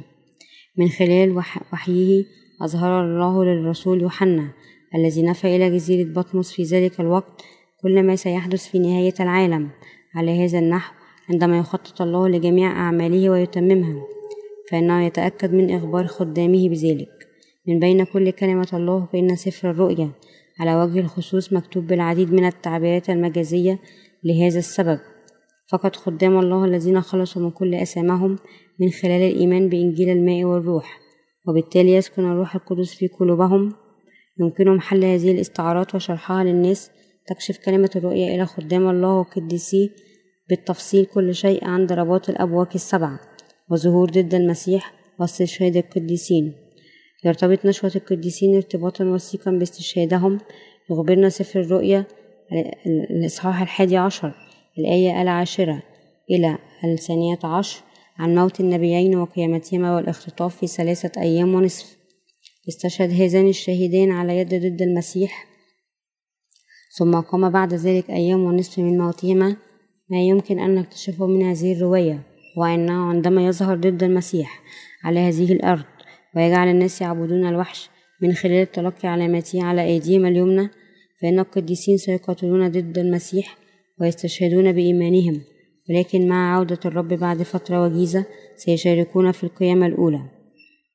من 0.77 0.89
خلال 0.89 1.43
وحيه 1.73 2.25
أظهر 2.61 3.05
الله 3.05 3.43
للرسول 3.45 4.01
يوحنا 4.01 4.53
الذي 4.95 5.23
نفى 5.23 5.55
إلى 5.55 5.69
جزيرة 5.69 6.09
بطمس 6.09 6.51
في 6.51 6.63
ذلك 6.63 6.99
الوقت 6.99 7.41
كل 7.81 8.03
ما 8.03 8.15
سيحدث 8.15 8.67
في 8.67 8.79
نهاية 8.79 9.13
العالم. 9.19 9.69
على 10.15 10.45
هذا 10.45 10.59
النحو 10.59 10.93
عندما 11.29 11.57
يخطط 11.57 12.01
الله 12.01 12.27
لجميع 12.27 12.71
أعماله 12.71 13.29
ويتممها 13.29 14.03
فإنه 14.71 15.05
يتأكد 15.05 15.53
من 15.53 15.75
إخبار 15.75 16.07
خدامه 16.07 16.69
بذلك. 16.69 17.27
من 17.67 17.79
بين 17.79 18.03
كل 18.03 18.31
كلمة 18.31 18.69
الله 18.73 19.07
فإن 19.13 19.35
سفر 19.35 19.71
الرؤيا 19.71 20.11
على 20.59 20.75
وجه 20.75 20.99
الخصوص 20.99 21.53
مكتوب 21.53 21.87
بالعديد 21.87 22.33
من 22.33 22.45
التعبيرات 22.45 23.09
المجازية 23.09 23.79
لهذا 24.25 24.59
السبب. 24.59 24.99
فقد 25.73 25.95
خدام 25.95 26.39
الله 26.39 26.65
الذين 26.65 27.01
خلصوا 27.01 27.41
من 27.41 27.51
كل 27.51 27.75
أسامهم 27.75 28.37
من 28.79 28.89
خلال 28.89 29.21
الإيمان 29.31 29.69
بإنجيل 29.69 30.09
الماء 30.09 30.43
والروح 30.43 30.99
وبالتالي 31.47 31.93
يسكن 31.93 32.31
الروح 32.31 32.55
القدس 32.55 32.93
في 32.93 33.07
قلوبهم 33.07 33.73
يمكنهم 34.39 34.79
حل 34.79 35.05
هذه 35.05 35.31
الاستعارات 35.31 35.95
وشرحها 35.95 36.43
للناس 36.43 36.89
تكشف 37.27 37.57
كلمة 37.65 37.89
الرؤيا 37.95 38.35
إلى 38.35 38.45
خدام 38.45 38.89
الله 38.89 39.19
وقديسيه 39.19 39.89
بالتفصيل 40.49 41.05
كل 41.05 41.35
شيء 41.35 41.65
عن 41.65 41.85
ضربات 41.85 42.29
الأبواق 42.29 42.69
السبعة 42.75 43.19
وظهور 43.71 44.09
ضد 44.09 44.35
المسيح 44.35 44.93
واستشهاد 45.19 45.77
القديسين. 45.77 46.53
يرتبط 47.25 47.65
نشوة 47.65 47.91
القديسين 47.95 48.55
ارتباطا 48.55 49.05
وثيقا 49.05 49.51
باستشهادهم 49.51 50.39
يخبرنا 50.91 51.29
سفر 51.29 51.59
الرؤيا 51.59 52.05
الإصحاح 53.11 53.61
الحادي 53.61 53.97
عشر 53.97 54.33
الآية 54.79 55.21
العاشرة 55.21 55.83
إلى 56.31 56.57
الثانية 56.83 57.39
عشر 57.43 57.81
عن 58.17 58.35
موت 58.35 58.59
النبيين 58.59 59.15
وقيامتهما 59.15 59.95
والاختطاف 59.95 60.57
في 60.57 60.67
ثلاثة 60.67 61.21
أيام 61.21 61.55
ونصف. 61.55 61.97
استشهد 62.69 63.11
هذان 63.11 63.47
الشهيدين 63.47 64.11
على 64.11 64.37
يد 64.37 64.55
ضد 64.55 64.81
المسيح. 64.81 65.45
ثم 66.97 67.19
قام 67.19 67.49
بعد 67.49 67.73
ذلك 67.73 68.09
أيام 68.09 68.43
ونصف 68.43 68.79
من 68.79 68.97
موتهما. 68.97 69.57
ما 70.09 70.21
يمكن 70.21 70.59
أن 70.59 70.75
نكتشفه 70.75 71.27
من 71.27 71.43
هذه 71.43 71.73
الرواية 71.73 72.19
وأنه 72.57 72.93
عندما 72.93 73.45
يظهر 73.45 73.77
ضد 73.77 74.03
المسيح 74.03 74.61
على 75.03 75.19
هذه 75.19 75.51
الأرض 75.51 75.85
ويجعل 76.35 76.67
الناس 76.67 77.01
يعبدون 77.01 77.47
الوحش 77.47 77.89
من 78.21 78.33
خلال 78.33 78.71
تلقي 78.71 79.07
علاماته 79.07 79.63
على 79.63 79.83
أيديهم 79.83 80.25
اليمنى 80.25 80.69
فإن 81.23 81.39
القديسين 81.39 81.97
سيقاتلون 81.97 82.71
ضد 82.71 82.97
المسيح 82.97 83.57
ويستشهدون 84.01 84.71
بإيمانهم 84.71 85.41
ولكن 85.89 86.27
مع 86.27 86.55
عودة 86.55 86.79
الرب 86.85 87.07
بعد 87.07 87.43
فترة 87.43 87.83
وجيزة 87.83 88.25
سيشاركون 88.55 89.31
في 89.31 89.43
القيامة 89.43 89.87
الأولى. 89.87 90.21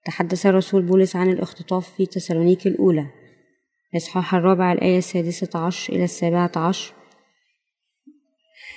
تحدث 0.05 0.47
الرسول 0.47 0.83
بولس 0.83 1.17
عن 1.17 1.31
الاختطاف 1.31 1.95
في 1.97 2.07
تسالونيك 2.07 2.67
الأولى. 2.67 3.07
الإصحاح 3.93 4.35
الرابع 4.35 4.73
الآية 4.73 4.99
السادسة 4.99 5.59
عشر 5.59 5.93
إلى 5.93 6.05
السابعة 6.05 6.53
عشر. 6.57 6.93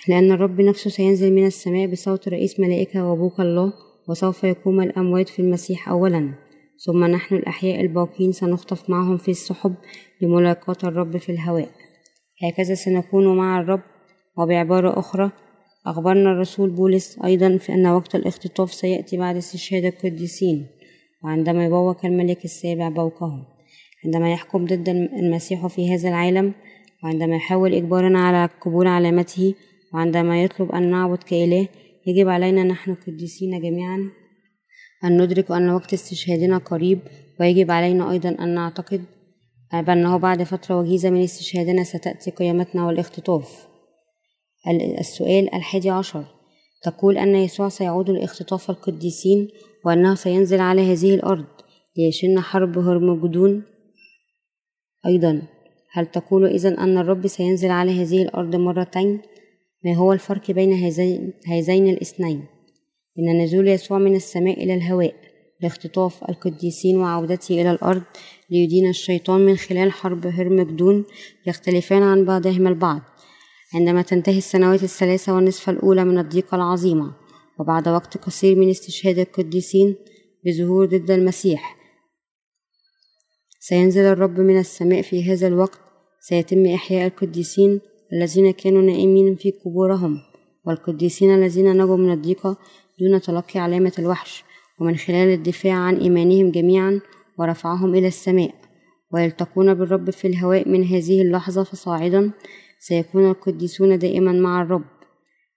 لأن 0.08 0.32
الرب 0.32 0.62
نفسه 0.62 0.90
سينزل 0.90 1.34
من 1.34 1.46
السماء 1.46 1.88
بصوت 1.88 2.28
رئيس 2.28 2.60
ملائكة 2.60 3.06
وبوك 3.06 3.40
الله 3.40 3.74
وسوف 4.10 4.44
يقوم 4.44 4.82
الأموات 4.82 5.30
في 5.30 5.42
المسيح 5.42 5.90
أولا. 5.90 6.34
ثم 6.86 7.04
نحن 7.06 7.36
الأحياء 7.36 7.82
الباقين 7.82 8.32
سنخطف 8.32 8.90
معهم 8.90 9.18
في 9.18 9.32
السحب 9.32 9.76
لملاقاة 10.22 10.78
الرب 10.84 11.18
في 11.18 11.32
الهواء. 11.32 11.70
هكذا 12.44 12.74
سنكون 12.74 13.38
مع 13.38 13.60
الرب 13.60 13.82
وبعبارة 14.38 15.00
أخرى 15.00 15.32
أخبرنا 15.88 16.32
الرسول 16.32 16.70
بولس 16.70 17.20
أيضا 17.26 17.58
في 17.58 17.74
أن 17.74 17.88
وقت 17.88 18.16
الاختطاف 18.16 18.74
سيأتي 18.74 19.18
بعد 19.18 19.36
استشهاد 19.36 19.86
القديسين 19.86 20.68
وعندما 21.24 21.66
يبوك 21.66 22.06
الملك 22.06 22.46
السابع 22.46 22.90
بوقهم 22.90 23.46
عندما 24.06 24.32
يحكم 24.32 24.66
ضد 24.66 24.90
المسيح 24.90 25.68
في 25.68 25.94
هذا 25.94 26.10
العالم 26.10 26.54
وعندما 27.04 27.36
يحاول 27.36 27.74
إجبارنا 27.74 28.20
على 28.20 28.50
قبول 28.62 28.88
علامته 28.88 29.56
وعندما 29.94 30.44
يطلب 30.44 30.72
أن 30.72 30.92
نعبد 30.92 31.24
كإله 31.24 31.68
يجب 32.08 32.30
علينا 32.30 32.64
نحن 32.64 32.92
القديسين 32.92 33.62
جميعا 33.62 34.10
أن 35.04 35.22
ندرك 35.22 35.52
أن 35.52 35.70
وقت 35.70 35.94
استشهادنا 35.94 36.58
قريب؟ 36.58 37.00
ويجب 37.40 37.72
علينا 37.72 38.12
أيضا 38.12 38.30
أن 38.30 38.56
نعتقد 38.56 39.04
بأنه 39.74 40.18
بعد 40.18 40.44
فترة 40.44 40.80
وجيزة 40.80 41.10
من 41.10 41.24
استشهادنا 41.24 41.84
ستأتي 41.84 42.32
قيامتنا 42.32 42.86
والاختطاف. 42.86 43.68
السؤال 45.00 45.56
الحادي 45.56 45.90
عشر. 45.90 46.26
تقول 46.84 47.18
أن 47.18 47.36
يسوع 47.36 47.70
سيعود 47.70 48.10
لاختطاف 48.10 48.70
القديسين 48.70 49.48
وأنه 49.86 50.16
سينزل 50.16 50.60
على 50.60 50.94
هذه 50.94 51.16
الأرض 51.16 51.46
ليشن 51.98 52.40
حرب 52.40 52.78
هرمجدون؟ 52.78 53.64
أيضا. 55.06 55.42
هل 55.94 56.06
تقول 56.06 56.46
إذا 56.46 56.70
أن 56.70 56.98
الرب 56.98 57.28
سينزل 57.28 57.72
على 57.72 57.92
هذه 58.02 58.22
الأرض 58.22 58.56
مرتين؟ 58.56 59.22
ما 59.86 59.94
هو 59.96 60.14
الفرق 60.14 60.52
بين 60.52 60.74
هذين, 60.74 61.34
هذين 61.48 61.90
الاثنين؟ 61.90 62.46
إن 63.22 63.44
نزول 63.44 63.68
يسوع 63.68 63.98
من 63.98 64.16
السماء 64.16 64.64
إلى 64.64 64.74
الهواء 64.74 65.16
لاختطاف 65.62 66.24
القديسين 66.30 66.98
وعودته 66.98 67.62
إلى 67.62 67.72
الأرض 67.72 68.04
ليدين 68.50 68.90
الشيطان 68.90 69.46
من 69.46 69.56
خلال 69.56 69.92
حرب 69.92 70.28
هرمجدون 70.28 71.06
يختلفان 71.48 72.04
عن 72.04 72.26
بعضهما 72.26 72.70
البعض. 72.70 73.02
عندما 73.74 74.02
تنتهي 74.02 74.38
السنوات 74.38 74.84
الثلاثة 74.84 75.36
والنصف 75.36 75.70
الأولى 75.70 76.06
من 76.06 76.18
الضيقة 76.18 76.56
العظيمة 76.56 77.12
وبعد 77.60 77.88
وقت 77.88 78.18
قصير 78.18 78.56
من 78.56 78.70
استشهاد 78.70 79.20
القديسين 79.20 79.96
بظهور 80.46 80.86
ضد 80.86 81.12
المسيح 81.12 81.78
سينزل 83.60 84.02
الرب 84.02 84.40
من 84.40 84.60
السماء 84.60 85.02
في 85.02 85.32
هذا 85.32 85.48
الوقت 85.48 85.80
سيتم 86.22 86.66
إحياء 86.66 87.08
القديسين 87.08 87.82
الذين 88.14 88.52
كانوا 88.52 88.82
نائمين 88.82 89.36
في 89.36 89.52
قبورهم 89.52 90.18
والقديسين 90.66 91.36
الذين 91.36 91.78
نجوا 91.78 91.98
من 91.98 92.12
الضيقة 92.12 92.58
دون 93.02 93.22
تلقي 93.22 93.60
علامة 93.60 93.94
الوحش 94.00 94.44
ومن 94.80 94.96
خلال 94.96 95.34
الدفاع 95.34 95.74
عن 95.74 95.98
إيمانهم 95.98 96.52
جميعا 96.52 97.00
ورفعهم 97.40 97.96
إلى 97.96 98.08
السماء. 98.08 98.54
ويلتقون 99.14 99.74
بالرب 99.74 100.10
في 100.10 100.28
الهواء 100.28 100.70
من 100.70 100.84
هذه 100.84 101.22
اللحظة 101.22 101.64
فصاعدا 101.64 102.32
سيكون 102.80 103.30
القديسون 103.30 104.00
دائما 104.00 104.32
مع 104.32 104.62
الرب. 104.62 104.86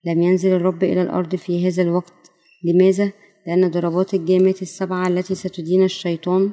لم 0.04 0.22
ينزل 0.22 0.52
الرب 0.52 0.84
إلى 0.84 1.02
الأرض 1.02 1.34
في 1.36 1.68
هذا 1.68 1.82
الوقت. 1.82 2.30
لماذا؟ 2.64 3.12
لأن 3.46 3.70
ضربات 3.70 4.14
الجامات 4.14 4.62
السبعة 4.62 5.08
التي 5.08 5.34
ستدين 5.34 5.84
الشيطان 5.84 6.50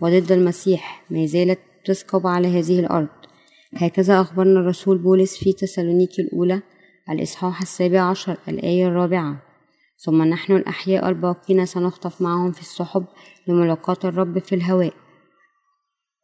وضد 0.00 0.32
المسيح 0.32 1.04
ما 1.10 1.26
زالت 1.26 1.58
تسكب 1.84 2.26
على 2.26 2.48
هذه 2.48 2.80
الأرض. 2.80 3.08
هكذا 3.74 4.20
أخبرنا 4.20 4.60
الرسول 4.60 4.98
بولس 4.98 5.36
في 5.36 5.52
تسالونيكي 5.52 6.22
الأولى 6.22 6.62
الإصحاح 7.10 7.62
السابع 7.62 8.00
عشر 8.00 8.36
الآية 8.48 8.88
الرابعة. 8.88 9.45
ثم 9.98 10.22
نحن 10.22 10.52
الأحياء 10.52 11.08
الباقين 11.08 11.66
سنخطف 11.66 12.22
معهم 12.22 12.52
في 12.52 12.60
السحب 12.60 13.04
لملاقاة 13.48 13.96
الرب 14.04 14.38
في 14.38 14.54
الهواء. 14.54 14.92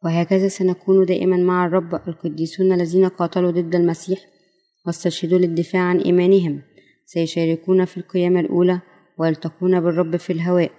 وهكذا 0.03 0.47
سنكون 0.47 1.05
دائما 1.05 1.37
مع 1.37 1.65
الرب 1.65 1.95
القديسون 1.95 2.71
الذين 2.71 3.07
قاتلوا 3.07 3.51
ضد 3.51 3.75
المسيح 3.75 4.19
واستشهدوا 4.85 5.39
للدفاع 5.39 5.81
عن 5.81 5.99
إيمانهم. 5.99 6.61
سيشاركون 7.05 7.85
في 7.85 7.97
القيامة 7.97 8.39
الأولى 8.39 8.79
ويلتقون 9.17 9.81
بالرب 9.81 10.15
في 10.15 10.33
الهواء. 10.33 10.71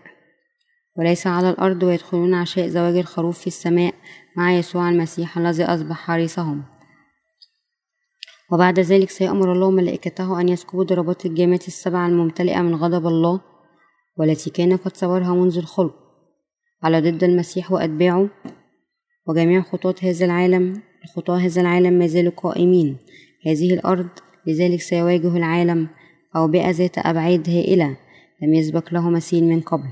وليس 0.97 1.27
على 1.27 1.51
الأرض 1.51 1.83
ويدخلون 1.83 2.35
عشاء 2.35 2.69
زواج 2.69 2.97
الخروف 2.97 3.39
في 3.39 3.47
السماء 3.47 3.95
مع 4.37 4.53
يسوع 4.53 4.91
المسيح 4.91 5.39
الذي 5.39 5.65
أصبح 5.65 5.97
حارسهم 5.97 6.63
وبعد 8.53 8.81
ذلك 8.81 9.11
سيأمر 9.11 9.53
الله 9.53 9.71
ملائكته 9.71 10.41
أن 10.41 10.49
يسكبوا 10.49 10.85
ضربات 10.85 11.27
الجامات 11.27 11.69
السبع 11.69 12.07
الممتلئة 12.07 12.63
من 12.63 12.75
غضب 12.75 13.07
الله 13.07 13.41
والتي 14.17 14.51
كان 14.51 14.77
قد 14.77 14.97
صورها 14.97 15.35
منذ 15.35 15.59
الخلق. 15.59 15.95
على 16.83 17.11
ضد 17.11 17.25
المسيح 17.25 17.73
وأتباعه 17.73 18.29
وجميع 19.27 19.63
خطاة 19.63 19.95
هذا 20.03 20.25
العالم 20.25 20.83
خطاة 21.15 21.37
هذا 21.37 21.61
العالم 21.61 21.93
ما 21.93 22.07
زالوا 22.07 22.33
قائمين. 22.37 22.97
هذه 23.47 23.75
الأرض 23.75 24.09
لذلك 24.47 24.81
سيواجه 24.81 25.37
العالم 25.37 25.89
أوبئة 26.37 26.71
ذات 26.71 26.99
أبعاد 26.99 27.51
هائلة 27.51 27.97
لم 28.43 28.55
يسبق 28.55 28.95
له 28.95 29.11
مثيل 29.11 29.45
من 29.45 29.61
قبل. 29.61 29.89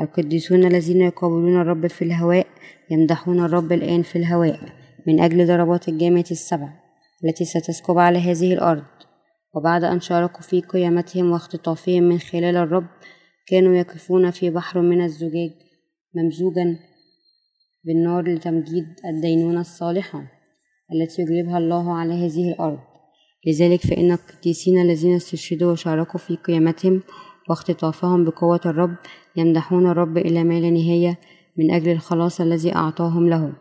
القديسون 0.00 0.64
الذين 0.64 1.00
يقابلون 1.00 1.60
الرب 1.60 1.86
في 1.86 2.02
الهواء 2.02 2.46
يمدحون 2.90 3.44
الرب 3.44 3.72
الآن 3.72 4.02
في 4.02 4.16
الهواء 4.16 4.60
من 5.06 5.20
أجل 5.20 5.46
ضربات 5.46 5.88
الجامعة 5.88 6.24
السبع. 6.30 6.81
التي 7.24 7.44
ستسكب 7.44 7.98
على 7.98 8.18
هذه 8.18 8.52
الأرض. 8.52 8.84
وبعد 9.54 9.84
أن 9.84 10.00
شاركوا 10.00 10.42
في 10.42 10.60
قيامتهم 10.60 11.30
واختطافهم 11.30 12.02
من 12.02 12.18
خلال 12.18 12.56
الرب 12.56 12.86
كانوا 13.46 13.74
يقفون 13.74 14.30
في 14.30 14.50
بحر 14.50 14.80
من 14.80 15.04
الزجاج 15.04 15.50
ممزوجا 16.14 16.78
بالنار 17.84 18.34
لتمجيد 18.34 18.86
الدينونة 19.04 19.60
الصالحة 19.60 20.22
التي 20.94 21.22
يجلبها 21.22 21.58
الله 21.58 21.94
على 21.94 22.14
هذه 22.14 22.52
الأرض. 22.52 22.78
لذلك 23.46 23.80
فإن 23.80 24.12
القديسين 24.12 24.78
الذين 24.78 25.14
استشهدوا 25.14 25.72
وشاركوا 25.72 26.20
في 26.20 26.36
قيامتهم 26.36 27.02
واختطافهم 27.48 28.24
بقوة 28.24 28.60
الرب 28.66 28.96
يمدحون 29.36 29.86
الرب 29.86 30.18
إلى 30.18 30.44
ما 30.44 30.60
لا 30.60 30.70
نهاية 30.70 31.18
من 31.58 31.74
أجل 31.74 31.90
الخلاص 31.92 32.40
الذي 32.40 32.74
أعطاهم 32.74 33.28
له. 33.28 33.52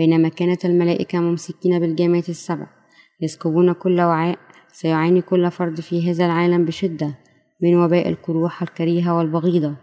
بينما 0.00 0.28
كانت 0.28 0.64
الملائكة 0.64 1.20
ممسكين 1.20 1.78
بالجامعة 1.78 2.24
السبع 2.28 2.66
يسكبون 3.20 3.72
كل 3.72 4.00
وعاء 4.00 4.38
سيعاني 4.72 5.22
كل 5.22 5.50
فرد 5.50 5.80
في 5.80 6.10
هذا 6.10 6.26
العالم 6.26 6.64
بشدة 6.64 7.18
من 7.62 7.76
وباء 7.76 8.08
القروح 8.08 8.62
الكريهة 8.62 9.18
والبغيضة 9.18 9.74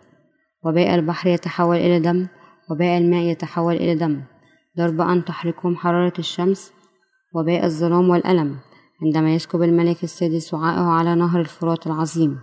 وباء 0.66 0.96
البحر 0.96 1.30
يتحول 1.30 1.78
إلى 1.78 2.00
دم 2.00 2.28
وباء 2.72 2.98
الماء 2.98 3.24
يتحول 3.24 3.76
إلى 3.76 3.96
دم 3.96 4.22
ضرب 4.78 5.02
أن 5.02 5.26
تحرقهم 5.26 5.76
حرارة 5.76 6.14
الشمس 6.20 6.74
وباء 7.36 7.66
الظلام 7.66 8.10
والألم 8.10 8.56
عندما 9.04 9.36
يسكب 9.36 9.64
الملك 9.64 10.04
السادس 10.04 10.54
وعائه 10.54 10.86
على 10.86 11.16
نهر 11.16 11.40
الفرات 11.40 11.88
العظيم 11.88 12.40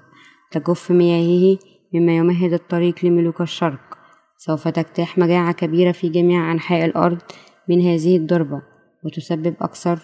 تجف 0.51 0.91
مياهه 0.91 1.59
مما 1.95 2.17
يمهد 2.17 2.53
الطريق 2.53 3.05
لملوك 3.05 3.41
الشرق 3.41 3.99
سوف 4.39 4.69
تجتاح 4.69 5.19
مجاعة 5.19 5.53
كبيرة 5.53 5.93
في 5.93 6.09
جميع 6.09 6.53
أنحاء 6.53 6.85
الأرض 6.85 7.19
من 7.69 7.81
هذه 7.81 8.17
الضربة 8.17 8.63
وتسبب 9.05 9.55
أكثر 9.61 9.99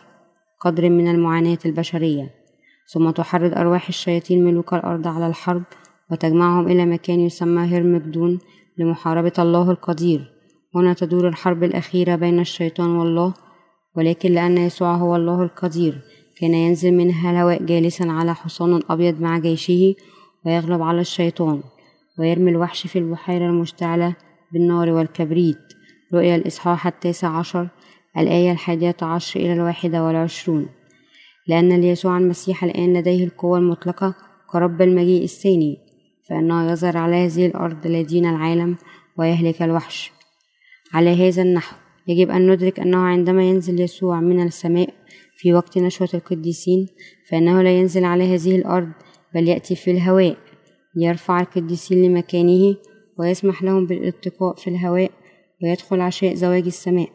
قدر 0.61 0.91
من 0.91 1.11
المعاناة 1.11 1.59
البشرية. 1.67 2.31
ثم 2.93 3.11
تحرض 3.11 3.59
أرواح 3.59 3.89
الشياطين 3.89 4.45
ملوك 4.45 4.75
الأرض 4.75 5.07
على 5.07 5.27
الحرب 5.27 5.63
وتجمعهم 6.11 6.67
إلى 6.67 6.87
مكان 6.87 7.21
يسمى 7.21 7.63
هرمجدون 7.63 8.39
لمحاربة 8.79 9.33
الله 9.39 9.71
القدير. 9.71 10.33
هنا 10.75 10.93
تدور 10.93 11.29
الحرب 11.29 11.65
الأخيرة 11.65 12.17
بين 12.17 12.41
الشيطان 12.41 12.91
والله 12.91 13.35
ولكن 13.97 14.33
لأن 14.33 14.59
يسوع 14.59 14.95
هو 14.95 15.17
الله 15.17 15.43
القدير 15.43 16.01
كان 16.41 16.55
ينزل 16.55 16.95
منها 16.95 17.31
الهواء 17.31 17.63
جالسا 17.63 18.05
على 18.05 18.35
حصان 18.35 18.81
أبيض 18.91 19.21
مع 19.21 19.39
جيشه 19.39 19.95
ويغلب 20.47 20.83
على 20.83 21.01
الشيطان 21.01 21.63
ويرمي 22.19 22.51
الوحش 22.51 22.87
في 22.87 22.99
البحيرة 22.99 23.47
المشتعلة 23.47 24.17
بالنار 24.53 24.91
والكبريت. 24.91 25.80
رؤيا 26.15 26.37
الإصحاح 26.37 26.87
التاسع 26.87 27.29
عشر 27.29 27.69
الآية 28.19 28.53
الحادية 28.53 28.97
عشر 29.03 29.41
إلى 29.41 29.53
الواحدة 29.53 30.05
والعشرون. 30.05 30.69
لأن 31.47 31.81
ليسوع 31.81 32.19
المسيح 32.19 32.65
الآن 32.65 32.97
لديه 32.97 33.25
القوة 33.25 33.59
المطلقة 33.59 34.15
كرب 34.51 34.83
المجيء 34.83 35.25
الثاني 35.25 35.79
فإنه 36.29 36.71
يظهر 36.73 36.97
على 36.97 37.17
هذه 37.17 37.47
الأرض 37.47 37.87
لدين 37.87 38.27
العالم 38.27 38.77
ويهلك 39.19 39.63
الوحش. 39.63 40.13
على 40.93 41.29
هذا 41.29 41.43
النحو 41.43 41.77
يجب 42.09 42.31
أن 42.31 42.51
ندرك 42.51 42.81
أنه 42.81 42.99
عندما 42.99 43.43
ينزل 43.43 43.81
يسوع 43.81 44.21
من 44.21 44.43
السماء 44.43 44.95
في 45.37 45.55
وقت 45.55 45.79
نشوة 45.79 46.09
القديسين 46.15 46.87
فإنه 47.29 47.63
لا 47.63 47.79
ينزل 47.79 48.05
على 48.05 48.35
هذه 48.35 48.57
الأرض 48.57 48.89
بل 49.35 49.49
يأتي 49.49 49.77
في 49.77 49.91
الهواء 49.91 50.37
ليرفع 50.95 51.41
القديسين 51.41 52.03
لمكانه 52.03 52.77
ويسمح 53.19 53.63
لهم 53.63 53.87
بالاتقاء 53.87 54.55
في 54.55 54.71
الهواء 54.71 55.11
ويدخل 55.63 56.01
عشاء 56.01 56.35
زواج 56.35 56.65
السماء. 56.67 57.09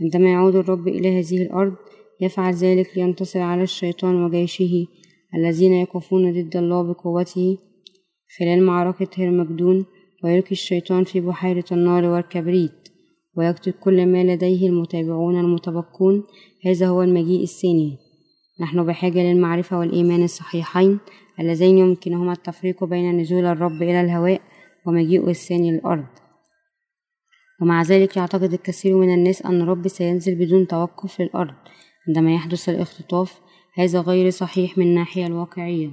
عندما 0.00 0.32
يعود 0.32 0.56
الرب 0.56 0.88
إلى 0.88 1.20
هذه 1.20 1.42
الأرض 1.42 1.74
يفعل 2.20 2.54
ذلك 2.54 2.90
لينتصر 2.96 3.40
على 3.40 3.62
الشيطان 3.62 4.24
وجيشه 4.24 4.86
الذين 5.34 5.72
يقفون 5.72 6.32
ضد 6.32 6.56
الله 6.56 6.82
بقوته 6.82 7.58
خلال 8.38 8.62
معركة 8.62 9.08
هرمجدون 9.18 9.86
ويلقي 10.24 10.50
الشيطان 10.50 11.04
في 11.04 11.20
بحيرة 11.20 11.64
النار 11.72 12.04
والكبريت 12.04 12.88
ويقتل 13.36 13.72
كل 13.72 14.06
ما 14.06 14.24
لديه 14.24 14.68
المتابعون 14.68 15.40
المتبقون. 15.40 16.24
هذا 16.66 16.88
هو 16.88 17.02
المجيء 17.02 17.42
الثاني. 17.42 17.98
نحن 18.60 18.86
بحاجة 18.86 19.22
للمعرفة 19.22 19.78
والإيمان 19.78 20.24
الصحيحين 20.24 20.98
اللذين 21.40 21.78
يمكنهما 21.78 22.32
التفريق 22.32 22.84
بين 22.84 23.20
نزول 23.20 23.44
الرب 23.44 23.82
إلى 23.82 24.00
الهواء 24.00 24.40
ومجيئه 24.86 25.30
الثاني 25.30 25.72
للأرض 25.72 26.04
ومع 27.62 27.82
ذلك 27.82 28.16
يعتقد 28.16 28.52
الكثير 28.52 28.96
من 28.96 29.14
الناس 29.14 29.42
أن 29.42 29.60
الرب 29.60 29.88
سينزل 29.88 30.34
بدون 30.34 30.66
توقف 30.66 31.20
للأرض 31.20 31.54
عندما 32.08 32.34
يحدث 32.34 32.68
الاختطاف. 32.68 33.40
هذا 33.78 34.00
غير 34.00 34.30
صحيح 34.30 34.78
من 34.78 34.86
الناحية 34.86 35.26
الواقعية 35.26 35.90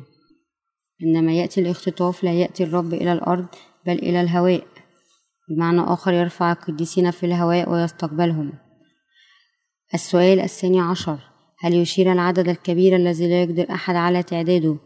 عندما 1.03 1.34
يأتي 1.34 1.61
الاختطاف 1.61 2.24
لا 2.24 2.34
يأتي 2.34 2.64
الرب 2.64 2.93
إلى 2.93 3.14
الأرض 3.14 3.45
بل 3.86 3.93
إلى 3.93 4.22
الهواء 4.22 4.68
بمعنى 5.49 5.82
آخر 5.82 6.14
يرفع 6.14 6.51
القديسين 6.51 7.11
في 7.11 7.26
الهواء 7.26 7.70
ويستقبلهم. 7.70 8.53
السؤال 9.93 10.39
الثاني 10.39 10.80
عشر 10.80 11.20
هل 11.59 11.74
يشير 11.74 12.11
العدد 12.11 12.49
الكبير 12.49 12.95
الذي 12.95 13.28
لا 13.28 13.43
يقدر 13.43 13.66
أحد 13.74 13.95
على 13.95 14.24
تعداده؟ 14.24 14.78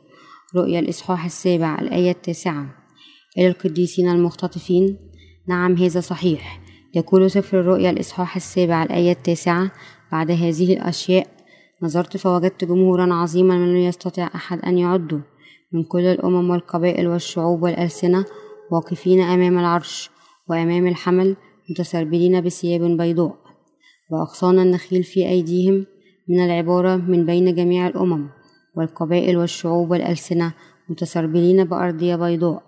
رؤيا 0.55 0.79
الإصحاح 0.79 1.25
السابع 1.25 1.79
الآية 1.79 2.11
التاسعة. 2.11 2.75
إلى 3.37 3.47
القديسين 3.47 4.09
المختطفين؟ 4.09 4.97
نعم 5.47 5.77
هذا 5.77 5.99
صحيح. 5.99 6.61
يقول 6.97 7.31
سفر 7.31 7.59
الرؤيا 7.59 7.89
الإصحاح 7.89 8.35
السابع 8.35 8.83
الآية 8.83 9.11
التاسعة 9.11 9.71
بعد 10.11 10.31
هذه 10.31 10.73
الأشياء 10.73 11.27
نظرت 11.83 12.17
فوجدت 12.17 12.65
جمهورا 12.65 13.13
عظيما 13.13 13.57
من 13.57 13.73
لم 13.73 13.77
يستطع 13.77 14.29
أحد 14.35 14.59
أن 14.59 14.77
يعده 14.77 15.21
من 15.71 15.83
كل 15.83 16.05
الأمم 16.05 16.49
والقبائل 16.49 17.07
والشعوب 17.07 17.63
والألسنة 17.63 18.25
واقفين 18.71 19.21
أمام 19.21 19.59
العرش 19.59 20.09
وأمام 20.49 20.87
الحمل 20.87 21.35
متسربلين 21.69 22.41
بثياب 22.41 22.81
بيضاء 22.81 23.35
وأغصان 24.11 24.59
النخيل 24.59 25.03
في 25.03 25.27
أيديهم 25.29 25.85
من 26.29 26.45
العبارة 26.45 26.95
من 26.95 27.25
بين 27.25 27.55
جميع 27.55 27.87
الأمم 27.87 28.29
والقبائل 28.77 29.37
والشعوب 29.37 29.91
والألسنة 29.91 30.53
متسربلين 30.89 31.63
بأرضية 31.63 32.15
بيضاء. 32.15 32.63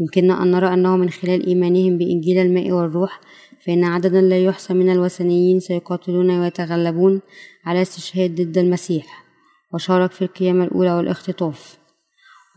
يمكننا 0.00 0.42
أن 0.42 0.50
نرى 0.50 0.74
أنه 0.74 0.96
من 0.96 1.10
خلال 1.10 1.46
إيمانهم 1.46 1.98
بإنجيل 1.98 2.38
الماء 2.38 2.72
والروح 2.72 3.20
فإن 3.66 3.84
عددا 3.84 4.20
لا 4.20 4.44
يحصى 4.44 4.74
من 4.74 4.90
الوثنيين 4.90 5.60
سيقاتلون 5.60 6.30
ويتغلبون 6.30 7.20
على 7.64 7.82
استشهاد 7.82 8.40
ضد 8.40 8.58
المسيح 8.58 9.24
وشارك 9.74 10.12
في 10.12 10.22
القيامة 10.22 10.64
الأولى 10.64 10.92
والاختطاف. 10.92 11.78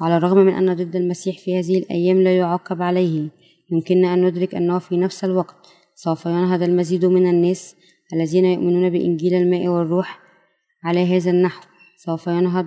وعلى 0.02 0.18
الرغم 0.18 0.38
من 0.38 0.54
أن 0.54 0.76
ضد 0.76 0.96
المسيح 0.96 1.40
في 1.40 1.60
هذه 1.60 1.78
الأيام 1.78 2.22
لا 2.22 2.38
يعاقب 2.38 2.82
عليه 2.82 3.30
يمكننا 3.72 4.14
أن 4.14 4.26
ندرك 4.26 4.56
أنه 4.56 4.80
في 4.80 4.98
نفس 4.98 5.24
الوقت 5.24 5.56
سوف 5.96 6.26
ينهض 6.26 6.64
المزيد 6.64 7.06
من 7.06 7.30
الناس 7.30 7.76
الذين 8.14 8.46
يؤمنون 8.46 8.90
بإنجيل 8.90 9.34
الماء 9.34 9.68
والروح 9.68 10.20
على 10.84 11.18
هذا 11.18 11.32
النحو. 11.32 11.62
سوف 12.06 12.28
ينهض 12.28 12.66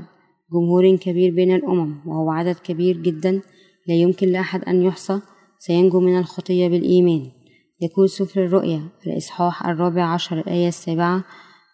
جمهور 0.53 0.97
كبير 0.97 1.35
بين 1.35 1.55
الأمم 1.55 2.09
وهو 2.09 2.31
عدد 2.31 2.57
كبير 2.57 2.97
جدا 2.97 3.41
لا 3.89 3.95
يمكن 3.95 4.29
لأحد 4.29 4.65
أن 4.65 4.83
يحصى 4.83 5.21
سينجو 5.59 6.01
من 6.01 6.19
الخطية 6.19 6.69
بالإيمان. 6.69 7.42
يقول 7.83 8.11
سفر 8.11 8.45
الرؤيا 8.45 8.89
الإصحاح 9.07 9.67
الرابع 9.67 10.05
عشر 10.05 10.39
الآية 10.39 10.69
السابعة 10.69 11.25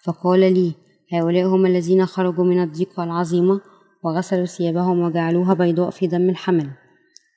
فقال 0.05 0.41
لي 0.41 0.73
هؤلاء 1.13 1.47
هم 1.47 1.67
الذين 1.67 2.07
خرجوا 2.07 2.45
من 2.45 2.63
الضيقة 2.63 3.05
العظيمة 3.05 3.61
وغسلوا 4.05 4.45
ثيابهم 4.45 4.99
وجعلوها 4.99 5.55
بيضاء 5.55 5.91
في 5.91 6.07
دم 6.07 6.31
الحمل 6.31 6.71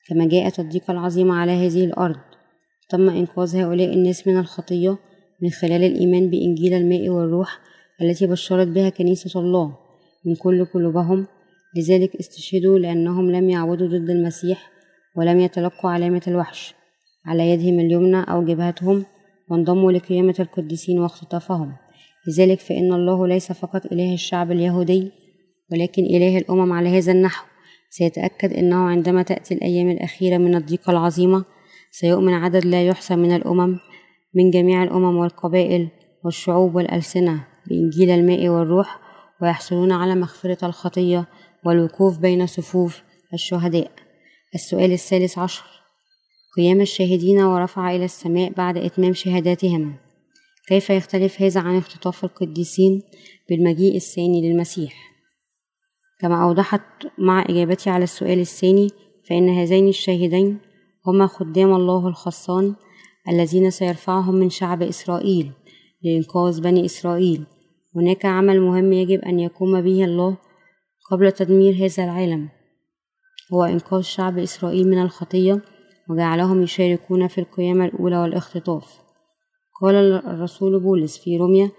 كما 0.10 0.28
جاءت 0.28 0.60
الضيقة 0.60 0.92
العظيمة 0.92 1.36
على 1.36 1.52
هذه 1.52 1.86
الأرض. 1.86 2.16
تم 2.90 3.10
إنقاذ 3.10 3.56
هؤلاء 3.56 3.94
الناس 3.94 4.28
من 4.28 4.38
الخطية 4.38 4.98
من 5.42 5.50
خلال 5.50 5.84
الإيمان 5.84 6.30
بإنجيل 6.30 6.74
الماء 6.74 7.10
والروح 7.10 7.60
التي 8.02 8.28
بشرت 8.28 8.68
بها 8.68 8.90
كنيسة 8.90 9.40
الله 9.40 9.78
من 10.26 10.36
كل 10.36 10.66
قلوبهم. 10.66 11.28
لذلك 11.78 12.16
استشهدوا 12.16 12.80
لأنهم 12.80 13.32
لم 13.32 13.50
يعودوا 13.50 13.88
ضد 13.88 14.10
المسيح 14.10 14.72
ولم 15.16 15.40
يتلقوا 15.40 15.90
علامة 15.90 16.22
الوحش. 16.28 16.81
على 17.26 17.50
يدهم 17.50 17.80
اليمنى 17.80 18.22
أو 18.22 18.46
جبهتهم 18.46 19.06
وانضموا 19.50 19.92
لقيامة 19.92 20.36
القديسين 20.40 21.00
واختطافهم. 21.00 21.76
لذلك 22.28 22.60
فإن 22.60 22.94
الله 22.94 23.28
ليس 23.28 23.52
فقط 23.52 23.86
إله 23.86 24.14
الشعب 24.14 24.52
اليهودي 24.52 25.12
ولكن 25.72 26.04
إله 26.04 26.38
الأمم 26.38 26.74
على 26.74 26.98
هذا 26.98 27.12
النحو. 27.12 27.46
سيتأكد 27.90 28.54
أنه 28.54 28.76
عندما 28.76 29.24
تأتي 29.24 29.54
الأيام 29.54 29.90
الأخيرة 29.90 30.38
من 30.38 30.56
الضيقة 30.56 30.92
العظيمة 30.92 31.46
سيؤمن 31.92 32.34
عدد 32.34 32.66
لا 32.66 32.88
يحصى 32.88 33.16
من 33.16 33.36
الأمم 33.36 33.80
من 34.36 34.52
جميع 34.52 34.84
الأمم 34.84 35.18
والقبائل 35.18 35.88
والشعوب 36.24 36.76
والألسنة 36.76 37.48
بإنجيل 37.68 38.10
الماء 38.10 38.50
والروح 38.50 39.00
ويحصلون 39.42 39.92
على 39.92 40.16
مغفرة 40.16 40.66
الخطية 40.66 41.28
والوقوف 41.66 42.20
بين 42.20 42.46
صفوف 42.46 43.04
الشهداء. 43.34 43.92
السؤال 44.56 44.92
الثالث 44.92 45.38
عشر 45.38 45.81
قيام 46.58 46.82
الشاهدين 46.82 47.42
ورفع 47.42 47.96
إلى 47.96 48.06
السماء 48.06 48.52
بعد 48.54 48.78
إتمام 48.78 49.14
شهاداتهم 49.14 49.96
كيف 50.68 50.90
يختلف 50.90 51.42
هذا 51.42 51.62
عن 51.62 51.78
اختطاف 51.78 52.24
القديسين 52.24 53.02
بالمجيء 53.50 53.96
الثاني 53.96 54.50
للمسيح؟ 54.50 54.94
كما 56.20 56.44
أوضحت 56.44 56.82
مع 57.18 57.46
إجابتي 57.50 57.90
على 57.90 58.04
السؤال 58.04 58.40
الثاني 58.40 58.88
فإن 59.30 59.50
هذين 59.50 59.88
الشاهدين 59.88 60.60
هما 61.08 61.28
خدام 61.28 61.74
الله 61.74 62.08
الخاصان 62.08 62.76
الذين 63.30 63.70
سيرفعهم 63.70 64.36
من 64.36 64.50
شعب 64.50 64.82
إسرائيل 64.82 65.52
لإنقاذ 66.04 66.62
بني 66.62 66.86
إسرائيل. 66.86 67.46
هناك 67.96 68.26
عمل 68.26 68.62
مهم 68.62 68.94
يجب 68.94 69.20
أن 69.20 69.40
يقوم 69.40 69.82
به 69.82 70.04
الله 70.04 70.38
قبل 71.12 71.32
تدمير 71.32 71.86
هذا 71.86 72.04
العالم 72.04 72.50
هو 73.54 73.64
إنقاذ 73.64 74.02
شعب 74.02 74.38
إسرائيل 74.38 74.88
من 74.88 75.02
الخطية 75.02 75.62
وجعلهم 76.12 76.64
يشاركون 76.64 77.28
في 77.28 77.38
القيامة 77.38 77.86
الأولى 77.86 78.18
والاختطاف. 78.18 79.02
قال 79.82 79.96
الرسول 79.96 80.80
بولس 80.80 81.18
في 81.18 81.38
روميا 81.38 81.72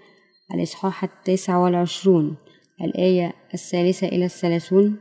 الإصحاح 0.53 1.03
التاسع 1.03 1.57
والعشرون 1.57 2.35
الآية 2.81 3.33
الثالثة 3.53 4.07
إلى 4.07 4.25
الثلاثون 4.25 4.95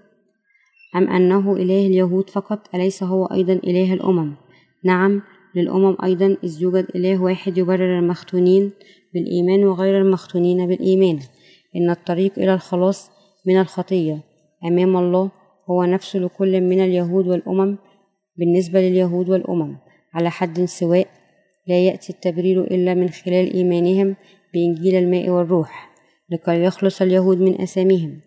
أم 0.97 1.09
أنه 1.09 1.53
إله 1.53 1.87
اليهود 1.87 2.31
فقط 2.31 2.75
أليس 2.75 3.03
هو 3.03 3.27
أيضا 3.27 3.53
إله 3.53 3.95
الأمم؟ 3.95 4.35
نعم 4.85 5.23
للأمم 5.55 5.97
أيضا 6.05 6.37
إذ 6.45 6.63
يوجد 6.63 6.87
إله 6.95 7.23
واحد 7.23 7.59
يبرر 7.59 7.99
المختونين 7.99 8.71
بالإيمان 9.15 9.65
وغير 9.65 10.01
المختونين 10.01 10.67
بالإيمان. 10.67 11.19
إن 11.77 11.91
الطريق 11.91 12.39
إلى 12.39 12.55
الخلاص 12.55 13.11
من 13.47 13.61
الخطية. 13.61 14.21
أمام 14.65 14.97
الله 14.97 15.31
هو 15.71 15.85
نفسه 15.85 16.19
لكل 16.19 16.61
من 16.61 16.85
اليهود 16.85 17.29
والأمم 17.29 17.79
بالنسبة 18.37 18.81
لليهود 18.81 19.29
والأمم 19.29 19.77
على 20.15 20.31
حد 20.31 20.65
سواء 20.65 21.09
لا 21.67 21.79
يأتي 21.79 22.13
التبرير 22.13 22.65
إلا 22.65 22.95
من 22.95 23.09
خلال 23.09 23.53
إيمانهم 23.55 24.17
بإنجيل 24.55 24.95
الماء 24.95 25.29
والروح 25.29 25.93
لكي 26.31 26.63
يخلص 26.65 27.03
اليهود 27.03 27.39
من 27.39 27.61
أساميهم. 27.61 28.21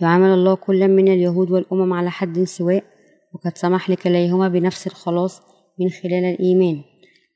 يعامل 0.00 0.28
الله 0.28 0.54
كل 0.54 0.88
من 0.88 1.08
اليهود 1.08 1.50
والأمم 1.50 1.92
على 1.92 2.10
حد 2.10 2.44
سواء 2.44 2.84
وقد 3.34 3.58
سمح 3.58 3.90
لكليهما 3.90 4.48
بنفس 4.48 4.86
الخلاص 4.86 5.40
من 5.80 5.88
خلال 5.90 6.24
الإيمان. 6.24 6.82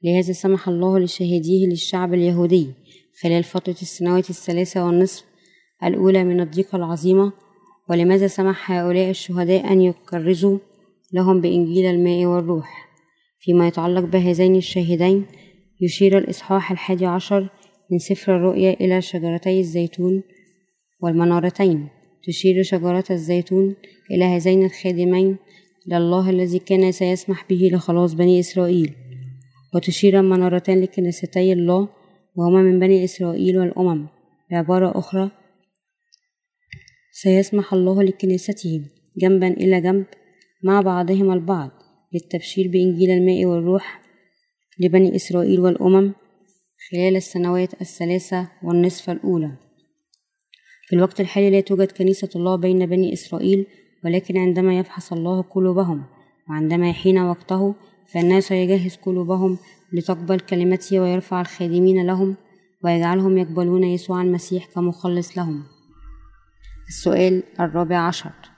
لهذا 0.04 0.32
سمح 0.32 0.68
الله 0.68 0.98
لشهاديه 0.98 1.66
للشعب 1.66 2.14
اليهودي 2.14 2.74
خلال 3.22 3.44
فترة 3.44 3.76
السنوات 3.82 4.30
الثلاثة 4.30 4.86
والنصف 4.86 5.24
الأولى 5.84 6.24
من 6.24 6.40
الضيقة 6.40 6.76
العظيمة. 6.76 7.32
ولماذا 7.90 8.26
سمح 8.26 8.72
هؤلاء 8.72 9.10
الشهداء 9.10 9.72
أن 9.72 9.80
يكرزوا 9.80 10.58
لهم 11.16 11.40
بإنجيل 11.40 11.86
الماء 11.86 12.24
والروح. 12.24 12.88
فيما 13.38 13.68
يتعلق 13.68 14.04
بهذين 14.04 14.56
الشاهدين 14.56 15.26
يشير 15.80 16.18
الإصحاح 16.18 16.70
الحادي 16.70 17.06
عشر 17.06 17.50
من 17.90 17.98
سفر 17.98 18.36
الرؤيا 18.36 18.72
إلى 18.80 19.02
شجرتي 19.02 19.60
الزيتون 19.60 20.22
والمنارتين. 21.00 21.88
تشير 22.26 22.62
شجرة 22.62 23.04
الزيتون 23.10 23.76
إلى 24.10 24.24
هذين 24.24 24.64
الخادمين 24.64 25.36
لله 25.86 26.30
الذي 26.30 26.58
كان 26.58 26.92
سيسمح 26.92 27.46
به 27.50 27.70
لخلاص 27.72 28.14
بني 28.14 28.40
إسرائيل. 28.40 28.94
وتشير 29.74 30.20
المنارتان 30.20 30.80
لكنيستي 30.80 31.52
الله 31.52 31.88
وهما 32.36 32.62
من 32.62 32.78
بني 32.78 33.04
إسرائيل 33.04 33.58
والأمم. 33.58 34.06
بعبارة 34.50 34.98
أخرى 34.98 35.30
سيسمح 37.12 37.72
الله 37.72 38.02
لكنيستهم 38.02 38.86
جنبا 39.16 39.48
إلى 39.48 39.80
جنب 39.80 40.06
مع 40.66 40.80
بعضهم 40.80 41.32
البعض 41.32 41.70
للتبشير 42.14 42.68
بإنجيل 42.68 43.10
الماء 43.10 43.44
والروح 43.44 44.02
لبني 44.80 45.16
إسرائيل 45.16 45.60
والأمم 45.60 46.12
خلال 46.90 47.16
السنوات 47.16 47.80
الثلاثة 47.80 48.48
والنصف 48.62 49.10
الأولى. 49.10 49.52
في 50.88 50.96
الوقت 50.96 51.20
الحالي 51.20 51.50
لا 51.50 51.60
توجد 51.60 51.92
كنيسة 51.92 52.28
الله 52.36 52.56
بين 52.56 52.86
بني 52.86 53.12
إسرائيل 53.12 53.66
ولكن 54.04 54.36
عندما 54.36 54.78
يفحص 54.78 55.12
الله 55.12 55.42
قلوبهم 55.42 56.04
وعندما 56.50 56.90
يحين 56.90 57.18
وقته 57.18 57.74
فإنه 58.12 58.40
سيجهز 58.40 58.96
قلوبهم 58.96 59.58
لتقبل 59.92 60.40
كلمته 60.40 61.00
ويرفع 61.00 61.40
الخادمين 61.40 62.06
لهم 62.06 62.36
ويجعلهم 62.84 63.38
يقبلون 63.38 63.84
يسوع 63.84 64.22
المسيح 64.22 64.66
كمخلص 64.66 65.38
لهم. 65.38 65.62
السؤال 66.88 67.42
الرابع 67.60 67.98
عشر. 67.98 68.55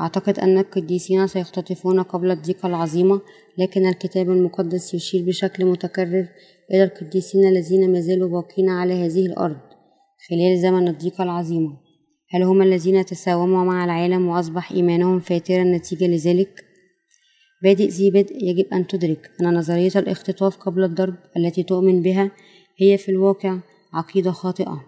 أعتقد 0.00 0.38
أن 0.38 0.58
القديسين 0.58 1.26
سيختطفون 1.26 2.02
قبل 2.02 2.30
الضيقة 2.30 2.66
العظيمة 2.66 3.20
لكن 3.58 3.86
الكتاب 3.86 4.30
المقدس 4.30 4.94
يشير 4.94 5.26
بشكل 5.26 5.64
متكرر 5.64 6.28
إلى 6.70 6.84
القديسين 6.84 7.48
الذين 7.48 7.92
ما 7.92 8.00
زالوا 8.00 8.28
باقين 8.28 8.68
على 8.68 8.94
هذه 8.94 9.26
الأرض 9.26 9.60
خلال 10.28 10.58
زمن 10.58 10.88
الضيقة 10.88 11.24
العظيمة 11.24 11.76
هل 12.30 12.42
هم 12.42 12.62
الذين 12.62 13.04
تساوموا 13.04 13.64
مع 13.64 13.84
العالم 13.84 14.28
وأصبح 14.28 14.72
إيمانهم 14.72 15.20
فاترا 15.20 15.64
نتيجة 15.64 16.06
لذلك؟ 16.06 16.64
بادئ 17.62 17.88
ذي 17.88 18.10
بدء 18.10 18.44
يجب 18.44 18.66
أن 18.72 18.86
تدرك 18.86 19.30
أن 19.40 19.54
نظرية 19.54 19.92
الاختطاف 19.96 20.56
قبل 20.56 20.84
الضرب 20.84 21.14
التي 21.36 21.62
تؤمن 21.62 22.02
بها 22.02 22.30
هي 22.78 22.98
في 22.98 23.08
الواقع 23.08 23.58
عقيدة 23.92 24.30
خاطئة 24.30 24.84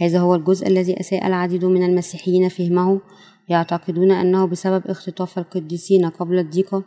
هذا 0.00 0.18
هو 0.18 0.34
الجزء 0.34 0.66
الذي 0.66 1.00
أساء 1.00 1.26
العديد 1.26 1.64
من 1.64 1.82
المسيحيين 1.82 2.48
فهمه 2.48 3.00
يعتقدون 3.48 4.10
أنه 4.10 4.46
بسبب 4.46 4.86
اختطاف 4.86 5.38
القديسين 5.38 6.06
قبل 6.06 6.38
الضيقة 6.38 6.84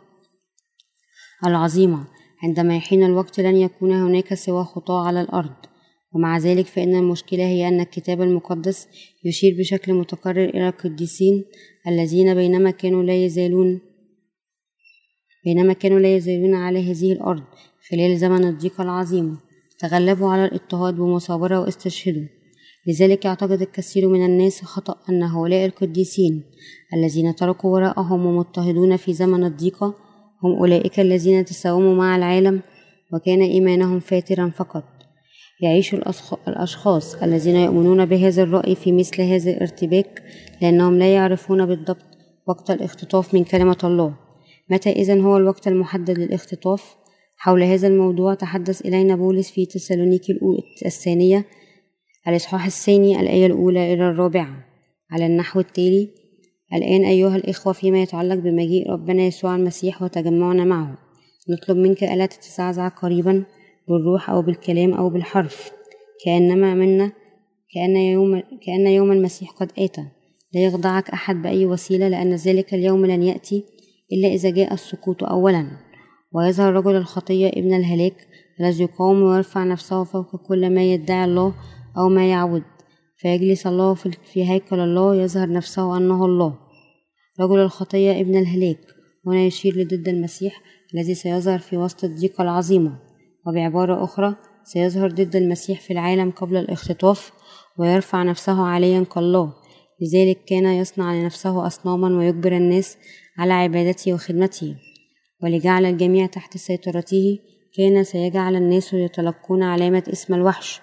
العظيمة 1.46 2.06
عندما 2.42 2.76
يحين 2.76 3.04
الوقت 3.04 3.40
لن 3.40 3.56
يكون 3.56 3.92
هناك 3.92 4.34
سوى 4.34 4.64
خطاة 4.64 5.06
على 5.06 5.20
الأرض. 5.20 5.54
ومع 6.12 6.38
ذلك 6.38 6.66
فإن 6.66 6.94
المشكلة 6.94 7.44
هي 7.44 7.68
أن 7.68 7.80
الكتاب 7.80 8.22
المقدس 8.22 8.88
يشير 9.24 9.56
بشكل 9.58 9.94
متكرر 9.94 10.44
إلى 10.44 10.68
القديسين 10.68 11.44
الذين 11.88 12.34
بينما 12.34 12.70
كانوا 12.70 13.02
لا 13.02 13.24
يزالون 13.24 13.80
بينما 15.44 15.72
كانوا 15.72 16.00
لا 16.00 16.16
يزالون 16.16 16.54
على 16.54 16.90
هذه 16.90 17.12
الأرض 17.12 17.42
خلال 17.90 18.18
زمن 18.18 18.44
الضيقة 18.44 18.82
العظيمة. 18.82 19.38
تغلبوا 19.78 20.30
على 20.30 20.44
الاضطهاد 20.44 20.94
بمصابرة 20.94 21.60
واستشهدوا. 21.60 22.37
لذلك 22.88 23.24
يعتقد 23.24 23.62
الكثير 23.62 24.08
من 24.08 24.24
الناس 24.24 24.62
خطأ 24.62 24.96
أن 25.08 25.22
هؤلاء 25.22 25.66
القديسين 25.66 26.42
الذين 26.94 27.34
تركوا 27.34 27.70
وراءهم 27.70 28.26
ومضطهدون 28.26 28.96
في 28.96 29.12
زمن 29.12 29.44
الضيقة 29.44 29.94
هم 30.42 30.52
أولئك 30.56 31.00
الذين 31.00 31.44
تساوموا 31.44 31.94
مع 31.94 32.16
العالم 32.16 32.60
وكان 33.12 33.42
إيمانهم 33.42 34.00
فاترا 34.00 34.52
فقط 34.56 34.84
يعيش 35.60 35.94
الأشخاص 36.48 37.14
الذين 37.22 37.56
يؤمنون 37.56 38.06
بهذا 38.06 38.42
الرأي 38.42 38.74
في 38.74 38.92
مثل 38.92 39.22
هذا 39.22 39.50
الارتباك 39.50 40.22
لأنهم 40.62 40.98
لا 40.98 41.14
يعرفون 41.14 41.66
بالضبط 41.66 42.06
وقت 42.46 42.70
الاختطاف 42.70 43.34
من 43.34 43.44
كلمة 43.44 43.78
الله 43.84 44.14
متى 44.70 44.90
إذا 44.90 45.20
هو 45.20 45.36
الوقت 45.36 45.68
المحدد 45.68 46.18
للاختطاف؟ 46.18 46.96
حول 47.36 47.62
هذا 47.62 47.88
الموضوع 47.88 48.34
تحدث 48.34 48.86
إلينا 48.86 49.16
بولس 49.16 49.50
في 49.50 49.66
تسالونيكي 49.66 50.38
الثانية 50.86 51.44
الإصحاح 52.28 52.64
الثاني 52.64 53.20
الآية 53.20 53.46
الأولى 53.46 53.94
إلى 53.94 54.08
الرابعة. 54.08 54.64
على 55.10 55.26
النحو 55.26 55.60
التالي 55.60 56.08
الآن 56.74 57.04
أيها 57.04 57.36
الإخوة 57.36 57.72
فيما 57.72 58.02
يتعلق 58.02 58.34
بمجيء 58.34 58.90
ربنا 58.90 59.22
يسوع 59.22 59.56
المسيح 59.56 60.02
وتجمعنا 60.02 60.64
معه. 60.64 60.98
نطلب 61.50 61.76
منك 61.76 62.04
ألا 62.04 62.26
تتزعزع 62.26 62.88
قريبا 62.88 63.44
بالروح 63.88 64.30
أو 64.30 64.42
بالكلام 64.42 64.94
أو 64.94 65.10
بالحرف. 65.10 65.70
كأنما 66.24 66.74
منا 66.74 67.12
كأن 67.74 67.96
يوم 67.96 68.42
كأن 68.66 68.86
يوم 68.86 69.12
المسيح 69.12 69.50
قد 69.50 69.72
آتى 69.78 70.04
لا 70.54 70.60
يخضعك 70.60 71.10
أحد 71.10 71.42
بأي 71.42 71.66
وسيلة 71.66 72.08
لأن 72.08 72.34
ذلك 72.34 72.74
اليوم 72.74 73.06
لن 73.06 73.22
يأتي 73.22 73.64
إلا 74.12 74.28
إذا 74.28 74.50
جاء 74.50 74.74
السقوط 74.74 75.24
أولا. 75.24 75.66
ويظهر 76.32 76.72
رجل 76.72 76.96
الخطية 76.96 77.48
ابن 77.48 77.74
الهلاك 77.74 78.26
الذي 78.60 78.82
يقاوم 78.82 79.22
ويرفع 79.22 79.64
نفسه 79.64 80.04
فوق 80.04 80.36
كل 80.48 80.74
ما 80.74 80.92
يدعي 80.92 81.24
الله 81.24 81.54
أو 81.98 82.08
ما 82.08 82.30
يعبد 82.30 82.62
فيجلس 83.16 83.66
الله 83.66 83.94
في 84.32 84.50
هيكل 84.50 84.80
الله 84.80 85.14
يظهر 85.14 85.52
نفسه 85.52 85.96
أنه 85.96 86.24
الله. 86.24 86.58
رجل 87.40 87.58
الخطية 87.58 88.20
ابن 88.20 88.36
الهلاك 88.36 88.80
هنا 89.26 89.40
يشير 89.40 89.76
لضد 89.76 90.08
المسيح 90.08 90.62
الذي 90.94 91.14
سيظهر 91.14 91.58
في 91.58 91.76
وسط 91.76 92.04
الضيقة 92.04 92.42
العظيمة. 92.42 92.98
وبعبارة 93.46 94.04
أخرى 94.04 94.36
سيظهر 94.64 95.10
ضد 95.10 95.36
المسيح 95.36 95.80
في 95.80 95.92
العالم 95.92 96.30
قبل 96.30 96.56
الاختطاف 96.56 97.32
ويرفع 97.78 98.22
نفسه 98.22 98.62
عليا 98.62 99.04
كالله. 99.04 99.52
لذلك 100.00 100.44
كان 100.44 100.64
يصنع 100.66 101.14
لنفسه 101.14 101.66
أصناما 101.66 102.18
ويجبر 102.18 102.56
الناس 102.56 102.98
على 103.38 103.52
عبادته 103.52 104.14
وخدمته. 104.14 104.76
ولجعل 105.42 105.86
الجميع 105.86 106.26
تحت 106.26 106.56
سيطرته 106.56 107.38
كان 107.76 108.04
سيجعل 108.04 108.56
الناس 108.56 108.94
يتلقون 108.94 109.62
علامة 109.62 110.02
اسم 110.12 110.34
الوحش 110.34 110.80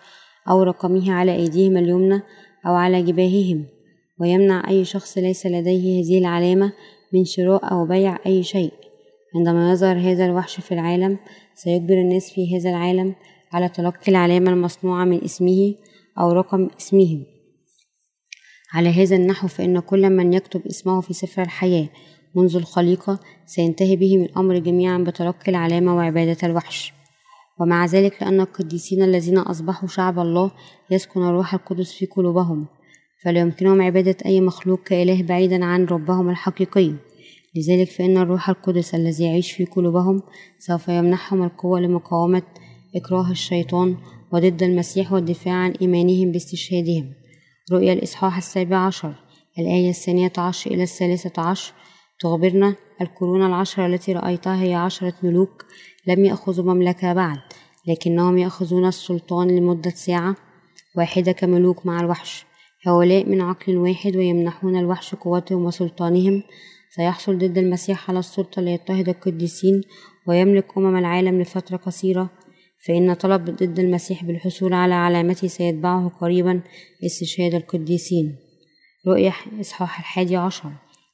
أو 0.50 0.64
رقمه 0.64 1.12
على 1.12 1.36
أيديهم 1.36 1.78
اليمنى 1.78 2.22
أو 2.68 2.74
على 2.74 3.02
جباههم 3.04 3.66
ويمنع 4.20 4.70
أي 4.70 4.86
شخص 4.86 5.18
ليس 5.18 5.46
لديه 5.46 6.04
هذه 6.04 6.18
العلامة 6.20 6.74
من 7.14 7.26
شراء 7.26 7.72
أو 7.72 7.86
بيع 7.86 8.18
أي 8.26 8.44
شيء. 8.44 8.72
عندما 9.36 9.72
يظهر 9.72 9.98
هذا 9.98 10.26
الوحش 10.26 10.60
في 10.60 10.72
العالم 10.74 11.18
سيجبر 11.56 11.94
الناس 11.94 12.34
في 12.34 12.58
هذا 12.58 12.70
العالم 12.70 13.16
على 13.54 13.70
تلقي 13.70 14.12
العلامة 14.12 14.52
المصنوعة 14.52 15.06
من 15.06 15.24
اسمه 15.24 15.76
أو 16.20 16.32
رقم 16.32 16.70
اسمه 16.80 17.26
على 18.74 18.90
هذا 18.90 19.16
النحو 19.16 19.48
فإن 19.48 19.80
كل 19.80 20.10
من 20.10 20.34
يكتب 20.34 20.68
اسمه 20.68 21.02
في 21.02 21.14
سفر 21.14 21.42
الحياة 21.42 21.90
منذ 22.36 22.56
الخليقة 22.56 23.20
سينتهي 23.46 23.96
بهم 23.96 24.24
الأمر 24.24 24.58
جميعا 24.58 24.98
بتلقي 24.98 25.52
العلامة 25.52 25.96
وعبادة 25.96 26.38
الوحش. 26.44 26.95
ومع 27.60 27.86
ذلك 27.86 28.24
لأن 28.24 28.40
القديسين 28.42 29.04
الذين 29.04 29.38
أصبحوا 29.38 29.88
شعب 29.88 30.20
الله 30.20 30.52
يسكن 30.92 31.22
الروح 31.22 31.54
القدس 31.54 31.94
في 31.94 32.06
قلوبهم 32.06 32.68
فلا 33.24 33.40
يمكنهم 33.40 33.82
عبادة 33.82 34.18
أي 34.26 34.42
مخلوق 34.42 34.84
كإله 34.84 35.24
بعيدا 35.24 35.66
عن 35.66 35.86
ربهم 35.86 36.30
الحقيقي 36.30 36.94
لذلك 37.56 37.90
فإن 37.90 38.18
الروح 38.18 38.50
القدس 38.50 38.96
الذي 38.96 39.24
يعيش 39.24 39.52
في 39.52 39.66
قلوبهم 39.66 40.22
سوف 40.60 40.88
يمنحهم 40.88 41.44
القوة 41.44 41.80
لمقاومة 41.80 42.44
إكراه 42.96 43.32
الشيطان 43.32 43.98
وضد 44.34 44.64
المسيح 44.64 45.12
والدفاع 45.12 45.54
عن 45.54 45.72
إيمانهم 45.82 46.32
باستشهادهم. 46.32 47.14
رؤيا 47.72 47.94
الإصحاح 47.94 48.38
السابع 48.38 48.78
عشر 48.78 49.14
الآية 49.60 49.90
الثانية 49.90 50.32
عشر 50.38 50.72
إلى 50.72 50.84
الثالثة 50.84 51.42
عشر 51.42 51.74
تخبرنا 52.20 52.76
القرون 53.02 53.46
العشرة 53.46 53.86
التي 53.86 54.14
رأيتها 54.14 54.64
هي 54.64 54.74
عشرة 54.74 55.14
ملوك 55.24 55.66
لم 56.08 56.26
يأخذوا 56.26 56.74
مملكة 56.74 57.14
بعد 57.14 57.40
لكنهم 57.88 58.38
يأخذون 58.38 58.88
السلطان 58.88 59.48
لمدة 59.48 59.90
ساعة. 59.90 60.36
واحدة 60.98 61.32
كملوك 61.32 61.86
مع 61.86 62.00
الوحش. 62.00 62.46
هؤلاء 62.88 63.30
من 63.30 63.42
عقل 63.42 63.78
واحد 63.78 64.16
ويمنحون 64.16 64.76
الوحش 64.80 65.16
قوتهم 65.16 65.66
وسلطانهم. 65.66 66.44
سيحصل 66.96 67.38
ضد 67.38 67.58
المسيح 67.58 68.10
على 68.10 68.20
السلطة 68.20 68.62
ليضطهد 68.62 69.10
القديسين 69.10 69.82
ويملك 70.28 70.78
أمم 70.78 70.96
العالم 70.96 71.42
لفترة 71.42 71.78
قصيرة. 71.78 72.30
فإن 72.88 73.14
طلب 73.14 73.46
ضد 73.46 73.80
المسيح 73.80 74.24
بالحصول 74.24 74.74
على 74.74 74.94
علامته 74.94 75.48
سيتبعه 75.48 76.10
قريبا 76.22 76.62
استشهاد 77.06 77.54
القديسين. 77.56 78.36
رؤية 79.08 79.34
إصحاح 79.62 80.00
الحادي 80.00 80.36
عشر. 80.36 80.72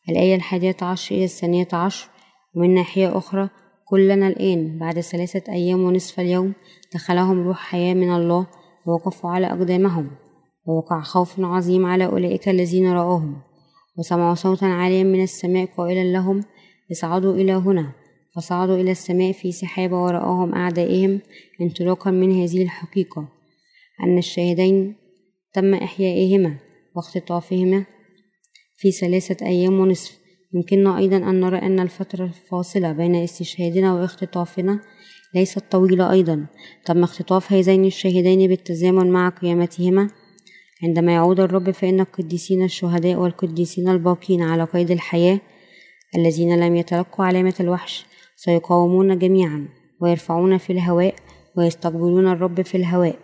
الآية 0.10 0.36
الحادية 0.36 0.78
عشر 0.82 1.16
إلى 1.16 1.24
الثانية 1.24 1.68
عشر. 1.74 2.08
ومن 2.56 2.74
ناحية 2.74 3.18
أخرى 3.18 3.50
كلنا 3.92 4.28
الآن 4.28 4.78
بعد 4.78 5.00
ثلاثة 5.00 5.54
أيام 5.54 5.84
ونصف 5.84 6.20
اليوم 6.20 6.54
دخلهم 6.94 7.48
روح 7.48 7.58
حياة 7.58 7.94
من 7.94 8.16
الله 8.16 8.48
ووقفوا 8.86 9.30
على 9.30 9.48
أقدامهم 9.48 10.12
ووقع 10.66 11.02
خوف 11.02 11.40
عظيم 11.40 11.86
على 11.86 12.06
أولئك 12.06 12.50
الذين 12.50 12.92
رأوهم 12.92 13.42
وسمعوا 13.98 14.36
صوتا 14.36 14.66
عاليا 14.66 15.04
من 15.04 15.24
السماء 15.24 15.66
قائلا 15.66 16.04
لهم 16.04 16.44
اصعدوا 16.92 17.36
إلى 17.36 17.54
هنا. 17.54 17.92
فصعدوا 18.36 18.76
إلى 18.76 18.92
السماء 18.92 19.32
في 19.32 19.52
سحابة 19.52 20.04
ورآهم 20.04 20.56
أعدائهم 20.56 21.22
انطلاقا 21.62 22.12
من 22.12 22.32
هذه 22.42 22.64
الحقيقة. 22.64 23.28
أن 24.04 24.18
الشاهدين 24.18 24.96
تم 25.54 25.74
إحيائهما 25.74 26.58
واختطافهما 26.96 27.86
في 28.78 28.92
ثلاثة 28.92 29.46
أيام 29.46 29.80
ونصف. 29.80 30.21
يمكننا 30.54 30.98
أيضا 30.98 31.18
أن 31.18 31.40
نرى 31.40 31.58
أن 31.58 31.80
الفترة 31.80 32.26
الفاصلة 32.26 32.92
بين 32.92 33.16
استشهادنا 33.16 33.94
واختطافنا 33.94 34.80
ليست 35.36 35.64
طويلة 35.72 36.12
أيضا. 36.12 36.46
تم 36.86 37.04
اختطاف 37.04 37.54
هذين 37.54 37.86
الشاهدين 37.86 38.48
بالتزامن 38.48 39.12
مع 39.12 39.30
قيامتهما. 39.30 40.10
عندما 40.84 41.14
يعود 41.14 41.40
الرب 41.40 41.72
فإن 41.72 42.00
القديسين 42.00 42.64
الشهداء 42.64 43.16
والقديسين 43.16 43.90
الباقين 43.90 44.42
على 44.42 44.64
قيد 44.64 44.92
الحياة 44.92 45.40
الذين 46.16 46.60
لم 46.60 46.76
يتلقوا 46.76 47.26
علامة 47.26 47.54
الوحش 47.60 48.06
سيقاومون 48.36 49.20
جميعا 49.20 49.68
ويرفعون 50.02 50.58
في 50.58 50.74
الهواء 50.74 51.16
ويستقبلون 51.58 52.28
الرب 52.28 52.62
في 52.62 52.76
الهواء. 52.76 53.20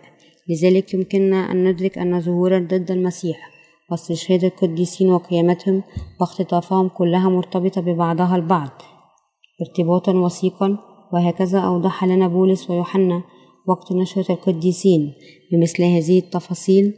لذلك 0.48 0.94
يمكننا 0.94 1.52
أن 1.52 1.64
ندرك 1.64 1.98
أن 1.98 2.20
ظهورا 2.20 2.58
ضد 2.58 2.90
المسيح 2.90 3.47
واستشهاد 3.90 4.44
القديسين 4.44 5.10
وقيامتهم 5.12 5.82
واختطافهم 6.20 6.88
كلها 6.88 7.28
مرتبطة 7.28 7.80
ببعضها 7.80 8.36
البعض. 8.36 8.70
ارتباطا 9.60 10.12
وثيقا 10.12 10.78
وهكذا 11.12 11.58
أوضح 11.58 12.04
لنا 12.04 12.28
بولس 12.28 12.70
ويوحنا 12.70 13.22
وقت 13.68 13.92
نشرة 13.92 14.32
القديسين. 14.32 15.12
بمثل 15.52 15.82
هذه 15.82 16.18
التفاصيل 16.18 16.94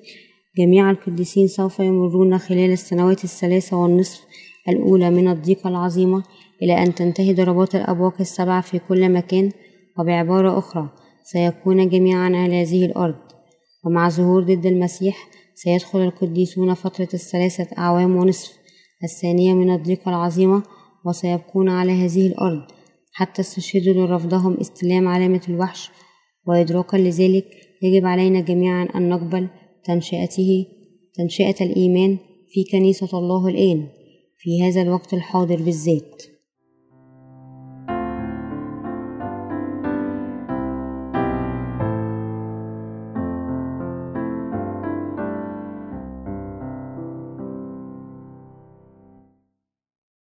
جميع 0.58 0.90
القديسين 0.90 1.48
سوف 1.48 1.80
يمرون 1.80 2.38
خلال 2.38 2.70
السنوات 2.70 3.24
الثلاثة 3.24 3.76
والنصف 3.76 4.20
الأولى 4.68 5.10
من 5.10 5.28
الضيقة 5.28 5.68
العظيمة 5.68 6.22
إلى 6.62 6.82
أن 6.82 6.94
تنتهي 6.94 7.34
ضربات 7.34 7.74
الأبواق 7.74 8.14
السبع 8.20 8.60
في 8.60 8.78
كل 8.78 9.12
مكان 9.12 9.50
وبعبارة 9.98 10.58
أخرى 10.58 10.88
سيكون 11.24 11.88
جميعا 11.88 12.36
على 12.36 12.62
هذه 12.62 12.86
الأرض. 12.86 13.16
ومع 13.84 14.08
ظهور 14.08 14.42
ضد 14.42 14.66
المسيح 14.66 15.28
سيدخل 15.62 15.98
القديسون 15.98 16.74
فترة 16.74 17.08
الثلاثة 17.14 17.68
أعوام 17.78 18.16
ونصف 18.16 18.52
الثانية 19.04 19.54
من 19.54 19.74
الضيقة 19.74 20.08
العظيمة 20.08 20.62
وسيبقون 21.06 21.68
على 21.68 21.92
هذه 21.92 22.26
الأرض 22.26 22.62
حتى 23.12 23.42
استشهدوا 23.42 23.94
لرفضهم 23.94 24.56
استلام 24.60 25.08
علامة 25.08 25.40
الوحش. 25.48 25.90
وإدراكا 26.46 26.96
لذلك 26.96 27.46
يجب 27.82 28.06
علينا 28.06 28.40
جميعا 28.40 28.88
أن 28.94 29.08
نقبل 29.08 29.48
تنشئته 29.84 30.66
تنشئة 31.14 31.64
الإيمان 31.64 32.18
في 32.48 32.64
كنيسة 32.72 33.18
الله 33.18 33.48
الآن 33.48 33.88
في 34.38 34.62
هذا 34.62 34.82
الوقت 34.82 35.14
الحاضر 35.14 35.56
بالذات. 35.56 36.22